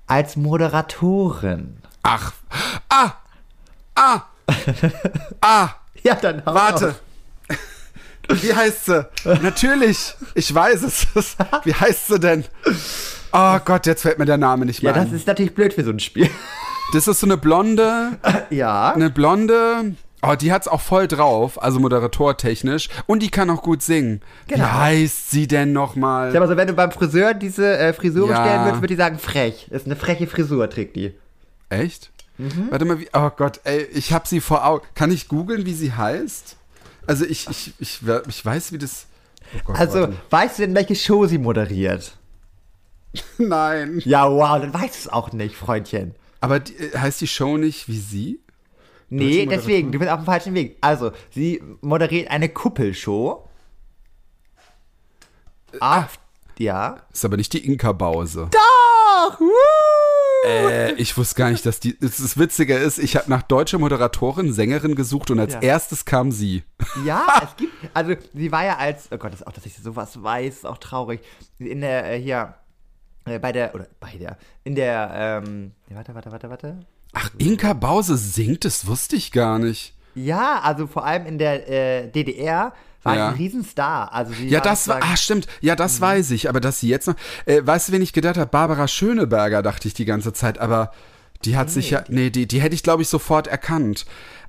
als 0.07 0.36
Moderatorin. 0.36 1.78
Ach, 2.03 2.32
ah, 2.88 3.12
ah, 3.97 4.22
ah, 5.41 5.68
Ja, 6.03 6.14
dann 6.14 6.43
hau 6.47 6.55
warte. 6.55 6.88
auf. 6.91 7.03
Wie 8.43 8.55
heißt 8.55 8.87
sie? 8.87 9.07
Natürlich, 9.43 10.14
ich 10.35 10.55
weiß 10.55 10.83
es. 10.83 11.07
Wie 11.64 11.74
heißt 11.74 12.09
sie 12.09 12.18
denn? 12.20 12.45
Oh 13.33 13.59
Gott, 13.64 13.87
jetzt 13.87 14.03
fällt 14.03 14.18
mir 14.18 14.24
der 14.26 14.39
Name 14.39 14.66
nicht 14.66 14.83
mehr 14.83 14.95
Ja, 14.95 15.05
das 15.05 15.12
ist 15.12 15.26
natürlich 15.26 15.55
blöd 15.55 15.72
für 15.74 15.85
so 15.85 15.91
ein 15.91 16.01
Spiel. 16.01 16.28
Das 16.93 17.07
ist 17.07 17.20
so 17.20 17.26
eine 17.26 17.37
blonde, 17.37 18.18
ja. 18.51 18.93
eine 18.93 19.11
blonde. 19.11 19.95
Oh, 20.22 20.35
die 20.35 20.53
hat's 20.53 20.68
auch 20.68 20.81
voll 20.83 21.07
drauf, 21.09 21.62
also 21.62 21.81
moderatortechnisch. 21.81 22.89
Und 23.07 23.22
die 23.22 23.31
kann 23.31 23.49
auch 23.49 23.62
gut 23.62 23.81
singen. 23.83 24.20
Genau. 24.49 24.64
Wie 24.64 24.68
heißt 24.68 25.31
sie 25.31 25.47
denn 25.47 25.72
nochmal? 25.72 26.31
Sag 26.33 26.41
mal 26.41 26.49
so, 26.49 26.57
wenn 26.57 26.66
du 26.66 26.74
beim 26.74 26.91
Friseur 26.91 27.33
diese 27.33 27.78
äh, 27.78 27.93
Frisur 27.95 28.28
Ja. 28.28 28.39
bestellen 28.43 28.64
würdest, 28.64 28.83
würde 28.83 28.95
ich 28.95 28.99
sagen, 28.99 29.18
frech. 29.18 29.68
Ist 29.70 29.87
eine 29.87 29.97
freche 29.97 30.26
Frisur, 30.26 30.68
trägt 30.68 30.97
die. 30.97 31.14
Echt? 31.70 32.11
Mhm. 32.37 32.66
Warte 32.70 32.85
mal, 32.85 32.99
wie, 32.99 33.09
oh 33.14 33.31
Gott, 33.35 33.61
ey, 33.64 33.83
ich 33.95 34.12
hab 34.12 34.26
sie 34.26 34.41
vor 34.41 34.66
Augen. 34.66 34.85
Kann 34.95 35.11
ich 35.11 35.28
googeln, 35.28 35.64
wie 35.64 35.74
sie 35.74 35.93
heißt? 35.93 36.57
Also 37.11 37.25
ich, 37.25 37.49
ich, 37.51 37.73
ich, 37.81 38.01
ich 38.29 38.45
weiß, 38.45 38.71
wie 38.73 38.79
das. 38.79 39.07
Oh 39.53 39.59
Gott, 39.65 39.81
Also, 39.81 40.01
warte. 40.03 40.17
weißt 40.31 40.59
du 40.59 40.63
denn, 40.63 40.77
welche 40.77 40.95
Show 40.95 41.27
sie 41.27 41.39
moderiert? 41.39 42.17
Nein. 43.39 44.01
Ja, 44.05 44.31
wow, 44.31 44.61
dann 44.61 44.73
weißt 44.73 44.95
du 44.95 44.99
es 45.01 45.09
auch 45.09 45.33
nicht, 45.33 45.57
Freundchen. 45.57 46.15
Aber 46.41 46.61
die, 46.61 46.77
äh, 46.77 46.97
heißt 46.97 47.21
die 47.21 47.27
Show 47.27 47.57
nicht 47.57 47.89
wie 47.89 47.99
sie? 47.99 48.41
Nee, 49.09 49.45
deswegen, 49.47 49.91
du 49.91 49.99
bist 49.99 50.09
auf 50.09 50.21
dem 50.21 50.25
falschen 50.27 50.55
Weg. 50.55 50.77
Also, 50.83 51.11
sie 51.35 51.61
moderiert 51.81 52.31
eine 52.31 52.49
Kuppelshow. 52.49 53.49
Ah, 55.81 56.07
ja. 56.59 56.97
Ist 57.13 57.25
aber 57.25 57.37
nicht 57.37 57.53
die 57.53 57.65
Inka-Bause. 57.67 58.49
Doch! 58.51 59.41
Woo! 59.41 59.47
Äh, 60.47 60.93
ich 60.95 61.17
wusste 61.19 61.35
gar 61.35 61.51
nicht, 61.51 61.67
dass 61.67 61.81
die. 61.81 61.99
Das, 61.99 62.39
Witzige 62.39 62.75
ist, 62.77 62.99
ich 62.99 63.17
habe 63.17 63.29
nach 63.29 63.43
deutscher 63.43 63.79
Moderatorin, 63.79 64.53
Sängerin 64.53 64.95
gesucht 64.95 65.31
und 65.31 65.39
als 65.39 65.55
Ja. 65.55 65.61
erstes 65.61 66.05
kam 66.05 66.33
sie. 66.33 66.63
Ja, 67.05 67.27
es 67.45 67.57
gibt, 67.57 67.73
also 67.93 68.15
sie 68.33 68.51
war 68.51 68.65
ja 68.65 68.77
als, 68.79 69.09
oh 69.11 69.19
Gott, 69.19 69.33
das 69.33 69.41
ist 69.41 69.47
auch, 69.47 69.53
dass 69.53 69.67
ich 69.67 69.77
sowas 69.77 70.23
weiß, 70.23 70.55
ist 70.55 70.67
auch 70.67 70.79
traurig. 70.79 71.21
In 71.59 71.83
der, 71.83 72.11
äh, 72.13 72.21
hier, 72.21 72.55
äh, 73.27 73.39
bei 73.39 73.53
der, 73.53 73.75
oder 73.75 73.87
bei 74.01 74.13
der, 74.19 74.39
in 74.65 74.75
der, 74.75 75.43
ähm, 75.45 75.73
warte, 75.91 76.15
warte, 76.15 76.33
warte, 76.33 76.49
warte. 76.51 76.87
Ach, 77.13 77.31
Inka 77.39 77.73
Bause 77.75 78.17
singt, 78.17 78.65
das 78.65 78.87
wusste 78.87 79.17
ich 79.17 79.33
gar 79.33 79.59
nicht. 79.59 79.95
Ja, 80.15 80.61
also 80.61 80.87
vor 80.87 81.05
allem 81.05 81.27
in 81.27 81.39
der 81.39 81.69
äh, 81.69 82.09
DDR 82.11 82.73
war 83.03 83.17
Ja. 83.17 83.29
ein 83.29 83.35
Riesenstar. 83.35 84.13
Also 84.13 84.33
Ja, 84.43 84.61
das 84.61 84.89
war, 84.89 85.01
ah, 85.03 85.17
stimmt. 85.17 85.47
Ja, 85.61 85.77
das 85.77 86.01
weiß 86.01 86.31
ich. 86.33 86.49
Aber 86.49 86.61
dass 86.61 86.81
sie 86.81 86.89
jetzt 86.89 87.07
noch, 87.07 87.15
äh, 87.47 87.61
weißt 87.65 87.89
du, 87.89 87.93
wen 87.93 88.03
ich 88.03 88.13
gedacht 88.13 88.37
habe? 88.37 88.51
Barbara 88.51 88.89
Schöneberger, 88.89 89.63
dachte 89.63 89.89
ich 89.89 89.95
die 89.95 90.05
ganze 90.05 90.33
Zeit. 90.33 90.59
Aber 90.59 90.93
die 91.45 91.57
hat 91.57 91.71
sich 91.71 91.91
ja, 91.91 92.05
nee, 92.09 92.31
die, 92.31 92.47
die 92.47 92.61
hätte 92.61 92.75
ich, 92.75 92.83
glaube 92.83 93.03
ich, 93.03 93.09
sofort 93.09 93.47
erkannt. 93.47 94.05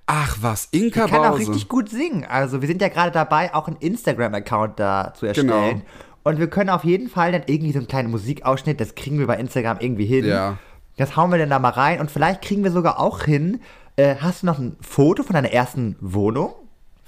Ach 0.07 0.37
was, 0.41 0.67
Inka 0.71 1.07
kann 1.07 1.23
auch 1.23 1.37
richtig 1.39 1.69
gut 1.69 1.89
singen. 1.89 2.25
Also 2.25 2.61
wir 2.61 2.67
sind 2.67 2.81
ja 2.81 2.89
gerade 2.89 3.11
dabei, 3.11 3.53
auch 3.53 3.67
einen 3.67 3.77
Instagram-Account 3.77 4.79
da 4.79 5.13
zu 5.17 5.25
erstellen. 5.25 5.47
Genau. 5.47 5.81
Und 6.23 6.37
wir 6.37 6.49
können 6.49 6.69
auf 6.69 6.83
jeden 6.83 7.09
Fall 7.09 7.31
dann 7.31 7.43
irgendwie 7.45 7.71
so 7.71 7.79
einen 7.79 7.87
kleinen 7.87 8.11
Musikausschnitt, 8.11 8.81
das 8.81 8.95
kriegen 8.95 9.19
wir 9.19 9.27
bei 9.27 9.37
Instagram 9.37 9.77
irgendwie 9.79 10.05
hin. 10.05 10.25
Ja. 10.25 10.57
Das 10.97 11.15
hauen 11.15 11.31
wir 11.31 11.37
dann 11.37 11.49
da 11.49 11.59
mal 11.59 11.69
rein 11.69 11.99
und 11.99 12.11
vielleicht 12.11 12.41
kriegen 12.41 12.63
wir 12.63 12.71
sogar 12.71 12.99
auch 12.99 13.23
hin. 13.23 13.61
Äh, 13.95 14.15
hast 14.19 14.41
du 14.43 14.47
noch 14.47 14.59
ein 14.59 14.75
Foto 14.81 15.23
von 15.23 15.33
deiner 15.33 15.51
ersten 15.51 15.95
Wohnung? 16.01 16.53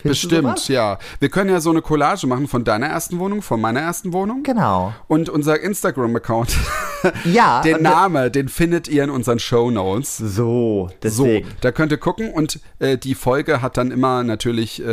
Findest 0.04 0.22
Bestimmt, 0.30 0.68
ja. 0.68 1.00
Wir 1.20 1.30
können 1.30 1.50
ja 1.50 1.60
so 1.60 1.70
eine 1.72 1.82
Collage 1.82 2.28
machen 2.28 2.48
von 2.48 2.64
deiner 2.64 2.88
ersten 2.88 3.18
Wohnung, 3.20 3.42
von 3.42 3.60
meiner 3.60 3.80
ersten 3.80 4.14
Wohnung. 4.14 4.44
Genau. 4.44 4.94
Und 5.08 5.30
unser 5.30 5.60
Instagram-Account, 5.62 6.56
Ja. 7.26 7.62
den 7.62 7.78
und- 7.78 7.82
Name, 7.84 8.30
den 8.30 8.48
findet 8.50 8.88
ihr 8.88 9.04
in 9.06 9.10
unseren 9.10 9.40
Show 9.40 9.72
Notes. 9.72 10.18
So, 10.18 10.28
So, 10.28 10.90
deswegen. 11.02 11.48
da 11.62 11.72
könnt 11.72 11.92
ihr 11.92 11.98
gucken 11.98 12.32
und 12.32 12.60
äh, 12.80 12.98
die 12.98 13.16
Folge 13.16 13.62
hat 13.62 13.78
dann 13.78 13.92
immer 13.92 14.24
natürlich 14.24 14.82
äh, 14.84 14.86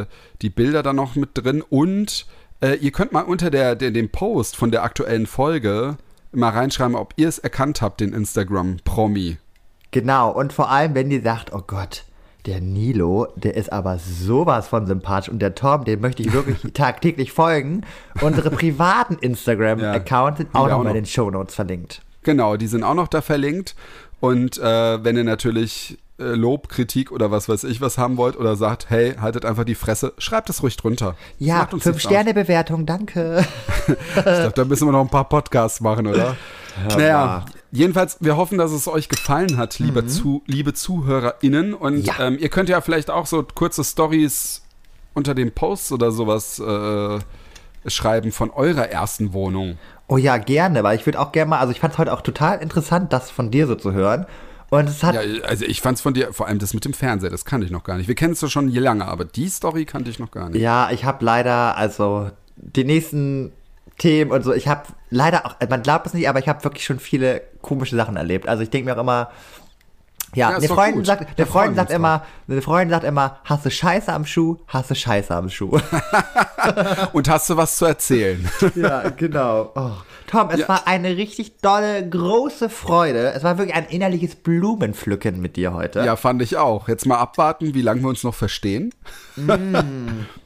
äh, 0.00 0.06
die 0.42 0.50
Bilder 0.50 0.82
dann 0.82 0.96
noch 0.96 1.14
mit 1.14 1.30
drin 1.34 1.62
und 1.62 2.26
äh, 2.60 2.74
ihr 2.74 2.90
könnt 2.90 3.12
mal 3.12 3.22
unter 3.22 3.50
der, 3.50 3.74
der, 3.76 3.90
dem 3.92 4.08
Post 4.10 4.56
von 4.56 4.70
der 4.70 4.82
aktuellen 4.82 5.26
Folge 5.26 5.96
mal 6.32 6.50
reinschreiben, 6.50 6.96
ob 6.96 7.14
ihr 7.16 7.28
es 7.28 7.38
erkannt 7.38 7.82
habt, 7.82 8.00
den 8.00 8.12
Instagram-Promi. 8.12 9.36
Genau, 9.92 10.30
und 10.32 10.52
vor 10.52 10.70
allem, 10.70 10.94
wenn 10.94 11.10
ihr 11.10 11.22
sagt, 11.22 11.52
oh 11.54 11.62
Gott, 11.66 12.04
der 12.46 12.60
Nilo, 12.60 13.28
der 13.36 13.56
ist 13.56 13.72
aber 13.72 13.98
sowas 13.98 14.68
von 14.68 14.86
sympathisch 14.86 15.28
und 15.28 15.40
der 15.40 15.54
Tom, 15.54 15.84
dem 15.84 16.00
möchte 16.00 16.22
ich 16.22 16.32
wirklich 16.32 16.58
tagtäglich 16.74 17.32
folgen. 17.32 17.82
Unsere 18.20 18.50
privaten 18.50 19.16
Instagram-Accounts 19.16 20.38
sind 20.38 20.54
Haben 20.54 20.64
auch 20.72 20.78
noch 20.78 20.84
noch. 20.84 20.92
den 20.92 21.06
Shownotes 21.06 21.54
verlinkt. 21.54 22.02
Genau, 22.22 22.56
die 22.56 22.66
sind 22.66 22.82
auch 22.82 22.94
noch 22.94 23.08
da 23.08 23.20
verlinkt. 23.20 23.74
Und 24.20 24.58
äh, 24.58 25.04
wenn 25.04 25.16
ihr 25.16 25.24
natürlich 25.24 25.98
äh, 26.18 26.24
Lob, 26.34 26.68
Kritik 26.68 27.12
oder 27.12 27.30
was 27.30 27.48
weiß 27.48 27.64
ich 27.64 27.80
was 27.80 27.98
haben 27.98 28.16
wollt 28.16 28.36
oder 28.36 28.56
sagt, 28.56 28.88
hey, 28.90 29.14
haltet 29.20 29.44
einfach 29.44 29.64
die 29.64 29.74
Fresse, 29.74 30.14
schreibt 30.18 30.48
es 30.48 30.62
ruhig 30.62 30.76
drunter. 30.76 31.14
Ja, 31.38 31.58
macht 31.58 31.74
uns 31.74 31.82
fünf 31.82 31.96
nichts 31.96 32.08
Sterne 32.10 32.32
Bewertung, 32.32 32.86
danke. 32.86 33.38
aus. 33.38 33.46
Ich 34.16 34.22
glaube, 34.22 34.52
da 34.54 34.64
müssen 34.64 34.88
wir 34.88 34.92
noch 34.92 35.02
ein 35.02 35.10
paar 35.10 35.28
Podcasts 35.28 35.80
machen, 35.80 36.06
oder? 36.06 36.36
naja, 36.88 37.44
jedenfalls, 37.72 38.18
wir 38.20 38.36
hoffen, 38.36 38.58
dass 38.58 38.72
es 38.72 38.88
euch 38.88 39.08
gefallen 39.08 39.56
hat, 39.56 39.78
liebe, 39.78 40.06
zu, 40.06 40.42
liebe 40.46 40.72
ZuhörerInnen. 40.74 41.74
Und 41.74 41.96
Mhm. 41.98 42.02
Ja. 42.04 42.14
ähm, 42.20 42.38
ihr 42.38 42.48
könnt 42.48 42.68
ja 42.68 42.80
vielleicht 42.80 43.10
auch 43.10 43.26
so 43.26 43.42
kurze 43.42 43.84
Stories 43.84 44.62
unter 45.14 45.34
den 45.34 45.52
Posts 45.52 45.92
oder 45.92 46.12
sowas 46.12 46.58
äh, 46.58 47.18
schreiben 47.86 48.32
von 48.32 48.50
eurer 48.50 48.88
ersten 48.88 49.32
Wohnung. 49.32 49.78
Oh 50.08 50.16
ja, 50.16 50.36
gerne, 50.36 50.82
weil 50.82 50.96
ich 50.98 51.06
würde 51.06 51.18
auch 51.20 51.32
gerne 51.32 51.50
mal, 51.50 51.58
also 51.58 51.72
ich 51.72 51.80
fand 51.80 51.94
es 51.94 51.98
heute 51.98 52.12
auch 52.12 52.20
total 52.20 52.60
interessant, 52.60 53.12
das 53.12 53.30
von 53.30 53.50
dir 53.50 53.66
so 53.66 53.74
zu 53.74 53.92
hören. 53.92 54.26
Und 54.68 54.88
es 54.88 55.02
hat, 55.04 55.14
Ja, 55.14 55.20
also 55.44 55.64
ich 55.64 55.80
fand's 55.80 56.00
von 56.00 56.12
dir, 56.14 56.32
vor 56.32 56.46
allem 56.48 56.58
das 56.58 56.74
mit 56.74 56.84
dem 56.84 56.92
Fernseher, 56.92 57.30
das 57.30 57.44
kannte 57.44 57.64
ich 57.66 57.72
noch 57.72 57.84
gar 57.84 57.96
nicht. 57.96 58.08
Wir 58.08 58.16
kennen 58.16 58.32
es 58.32 58.40
ja 58.40 58.48
schon 58.48 58.68
je 58.68 58.80
lange, 58.80 59.06
aber 59.06 59.24
die 59.24 59.48
Story 59.48 59.84
kannte 59.84 60.10
ich 60.10 60.18
noch 60.18 60.30
gar 60.32 60.48
nicht. 60.50 60.60
Ja, 60.60 60.90
ich 60.90 61.04
habe 61.04 61.24
leider, 61.24 61.76
also 61.76 62.30
die 62.56 62.84
nächsten 62.84 63.52
Themen 63.98 64.30
und 64.32 64.42
so, 64.42 64.52
ich 64.52 64.66
habe 64.68 64.82
leider 65.08 65.46
auch, 65.46 65.54
man 65.70 65.82
glaubt 65.82 66.06
es 66.06 66.14
nicht, 66.14 66.28
aber 66.28 66.40
ich 66.40 66.48
habe 66.48 66.62
wirklich 66.64 66.84
schon 66.84 66.98
viele 66.98 67.42
komische 67.66 67.96
Sachen 67.96 68.16
erlebt. 68.16 68.48
Also 68.48 68.62
ich 68.62 68.70
denke 68.70 68.86
mir 68.88 68.96
auch 68.96 69.00
immer, 69.02 69.30
ja, 70.34 70.50
Ja, 70.50 70.56
eine 70.56 70.68
Freundin 70.68 70.96
gut. 70.96 71.06
sagt, 71.06 71.38
eine 71.38 71.46
Freundin 71.46 71.74
wir 71.76 71.82
sagt 71.82 71.90
immer, 71.92 72.24
eine 72.48 72.62
Freundin 72.62 72.90
sagt 72.90 73.04
immer, 73.04 73.38
hast 73.44 73.64
du 73.64 73.70
Scheiße 73.70 74.12
am 74.12 74.26
Schuh, 74.26 74.56
hast 74.68 74.90
du 74.90 74.94
Scheiße 74.94 75.34
am 75.34 75.48
Schuh. 75.48 75.78
Und 77.12 77.28
hast 77.28 77.48
du 77.50 77.56
was 77.56 77.76
zu 77.76 77.84
erzählen? 77.86 78.48
ja, 78.74 79.08
genau. 79.10 79.70
Oh. 79.74 79.90
Tom, 80.26 80.50
es 80.50 80.58
Ja. 80.60 80.68
war 80.68 80.86
eine 80.88 81.16
richtig 81.16 81.58
dolle, 81.58 82.06
große 82.08 82.68
Freude. 82.68 83.32
Es 83.32 83.44
war 83.44 83.58
wirklich 83.58 83.76
ein 83.76 83.86
innerliches 83.86 84.34
Blumenpflücken 84.34 85.40
mit 85.40 85.56
dir 85.56 85.72
heute. 85.72 86.00
ja, 86.04 86.16
fand 86.16 86.42
ich 86.42 86.56
auch. 86.56 86.88
Jetzt 86.88 87.06
mal 87.06 87.18
abwarten, 87.18 87.74
wie 87.74 87.82
lange 87.82 88.00
wir 88.02 88.08
uns 88.08 88.24
noch 88.24 88.34
verstehen. 88.34 88.92
Es 89.36 89.44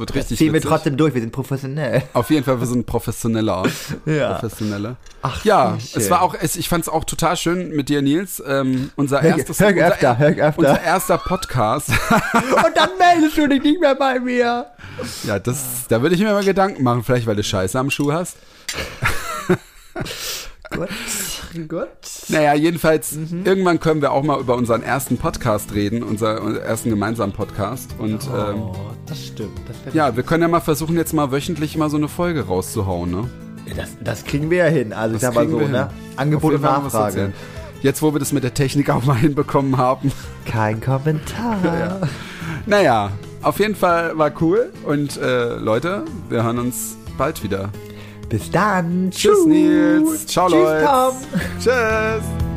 wird 0.00 0.14
richtig 0.14 0.38
Ziehen 0.38 0.52
wir 0.52 0.60
trotzdem 0.60 0.96
durch, 0.96 1.14
wir 1.14 1.20
sind 1.20 1.30
professionell. 1.32 2.02
Auf 2.12 2.30
jeden 2.30 2.44
Fall, 2.44 2.58
wir 2.58 2.66
sind 2.66 2.86
professioneller. 2.86 3.62
Ja. 4.06 4.32
Professionelle. 4.34 4.96
Ach, 5.22 5.44
ja, 5.44 5.78
schön. 5.78 6.00
es 6.02 6.10
war 6.10 6.22
auch, 6.22 6.34
es, 6.40 6.56
ich 6.56 6.68
fand 6.68 6.82
es 6.84 6.88
auch 6.88 7.04
total 7.04 7.36
schön 7.36 7.70
mit 7.76 7.88
dir, 7.88 8.02
Nils. 8.02 8.42
Ähm, 8.46 8.90
unser 8.96 9.22
Hör- 9.22 9.36
erstes, 9.36 9.60
hör 9.60 9.68
unser, 9.68 9.86
öfter, 9.88 10.18
hör 10.18 10.28
öfter. 10.30 10.58
unser 10.58 10.82
erster 10.82 11.18
Podcast. 11.18 11.90
Und 12.32 12.76
dann 12.76 12.90
meldest 12.98 13.36
du 13.36 13.46
dich 13.48 13.62
nicht 13.62 13.80
mehr 13.80 13.94
bei 13.94 14.18
mir. 14.18 14.66
ja, 15.24 15.38
das, 15.38 15.86
da 15.88 16.02
würde 16.02 16.14
ich 16.16 16.20
mir 16.20 16.32
mal 16.32 16.42
Gedanken 16.44 16.82
machen, 16.82 17.04
vielleicht 17.04 17.26
weil 17.26 17.36
du 17.36 17.44
Scheiße 17.44 17.78
am 17.78 17.90
Schuh 17.90 18.12
hast. 18.12 18.36
Gut, 20.70 20.88
gut. 21.68 21.88
Naja, 22.28 22.54
jedenfalls, 22.54 23.12
Mhm. 23.12 23.44
irgendwann 23.44 23.80
können 23.80 24.00
wir 24.02 24.12
auch 24.12 24.22
mal 24.22 24.38
über 24.40 24.56
unseren 24.56 24.82
ersten 24.82 25.16
Podcast 25.18 25.74
reden, 25.74 26.02
unser, 26.02 26.40
unseren 26.42 26.62
ersten 26.64 26.90
gemeinsamen 26.90 27.32
Podcast. 27.32 27.90
Und 27.98 28.22
ähm, 28.26 28.62
Oh, 28.62 28.74
das 29.06 29.26
stimmt. 29.26 29.58
Das, 29.84 29.94
ja, 29.94 30.14
wir 30.16 30.22
können 30.22 30.42
ja 30.42 30.48
mal 30.48 30.60
versuchen, 30.60 30.96
jetzt 30.96 31.12
mal 31.12 31.32
wöchentlich 31.32 31.76
mal 31.76 31.90
so 31.90 31.96
eine 31.96 32.08
Folge 32.08 32.46
rauszuhauen, 32.46 33.10
ne? 33.10 33.28
das, 33.76 33.90
das 34.02 34.24
kriegen 34.24 34.50
wir 34.50 34.58
ja 34.58 34.64
hin. 34.66 34.92
Also 34.92 35.16
ich 35.16 35.20
Das 35.22 35.34
sag 35.34 35.44
mal 35.44 35.48
so, 35.50 35.58
ne? 35.60 35.90
Angebot 36.16 36.54
und 36.54 36.62
Nachfrage. 36.62 37.32
Jetzt, 37.82 38.02
wo 38.02 38.12
wir 38.12 38.18
das 38.20 38.32
mit 38.32 38.44
der 38.44 38.52
Technik 38.54 38.90
auch 38.90 39.04
mal 39.04 39.14
hinbekommen 39.16 39.76
haben. 39.76 40.12
Kein 40.46 40.80
Kommentar. 40.80 41.56
Ja. 41.64 42.00
Naja, 42.66 43.10
auf 43.42 43.58
jeden 43.58 43.74
Fall 43.74 44.16
war 44.18 44.30
cool. 44.40 44.70
Und 44.84 45.16
äh, 45.16 45.54
Leute, 45.56 46.04
wir 46.28 46.42
hören 46.44 46.58
uns 46.58 46.96
bald 47.16 47.42
wieder. 47.42 47.70
Bis 48.30 48.48
dann. 48.50 49.10
Tschüss, 49.10 49.44
Nils. 49.44 50.26
Ciao, 50.26 50.48
Tschüss, 50.48 50.58
Leute. 50.60 50.84
Tom. 50.86 51.16
Tschüss. 51.58 52.49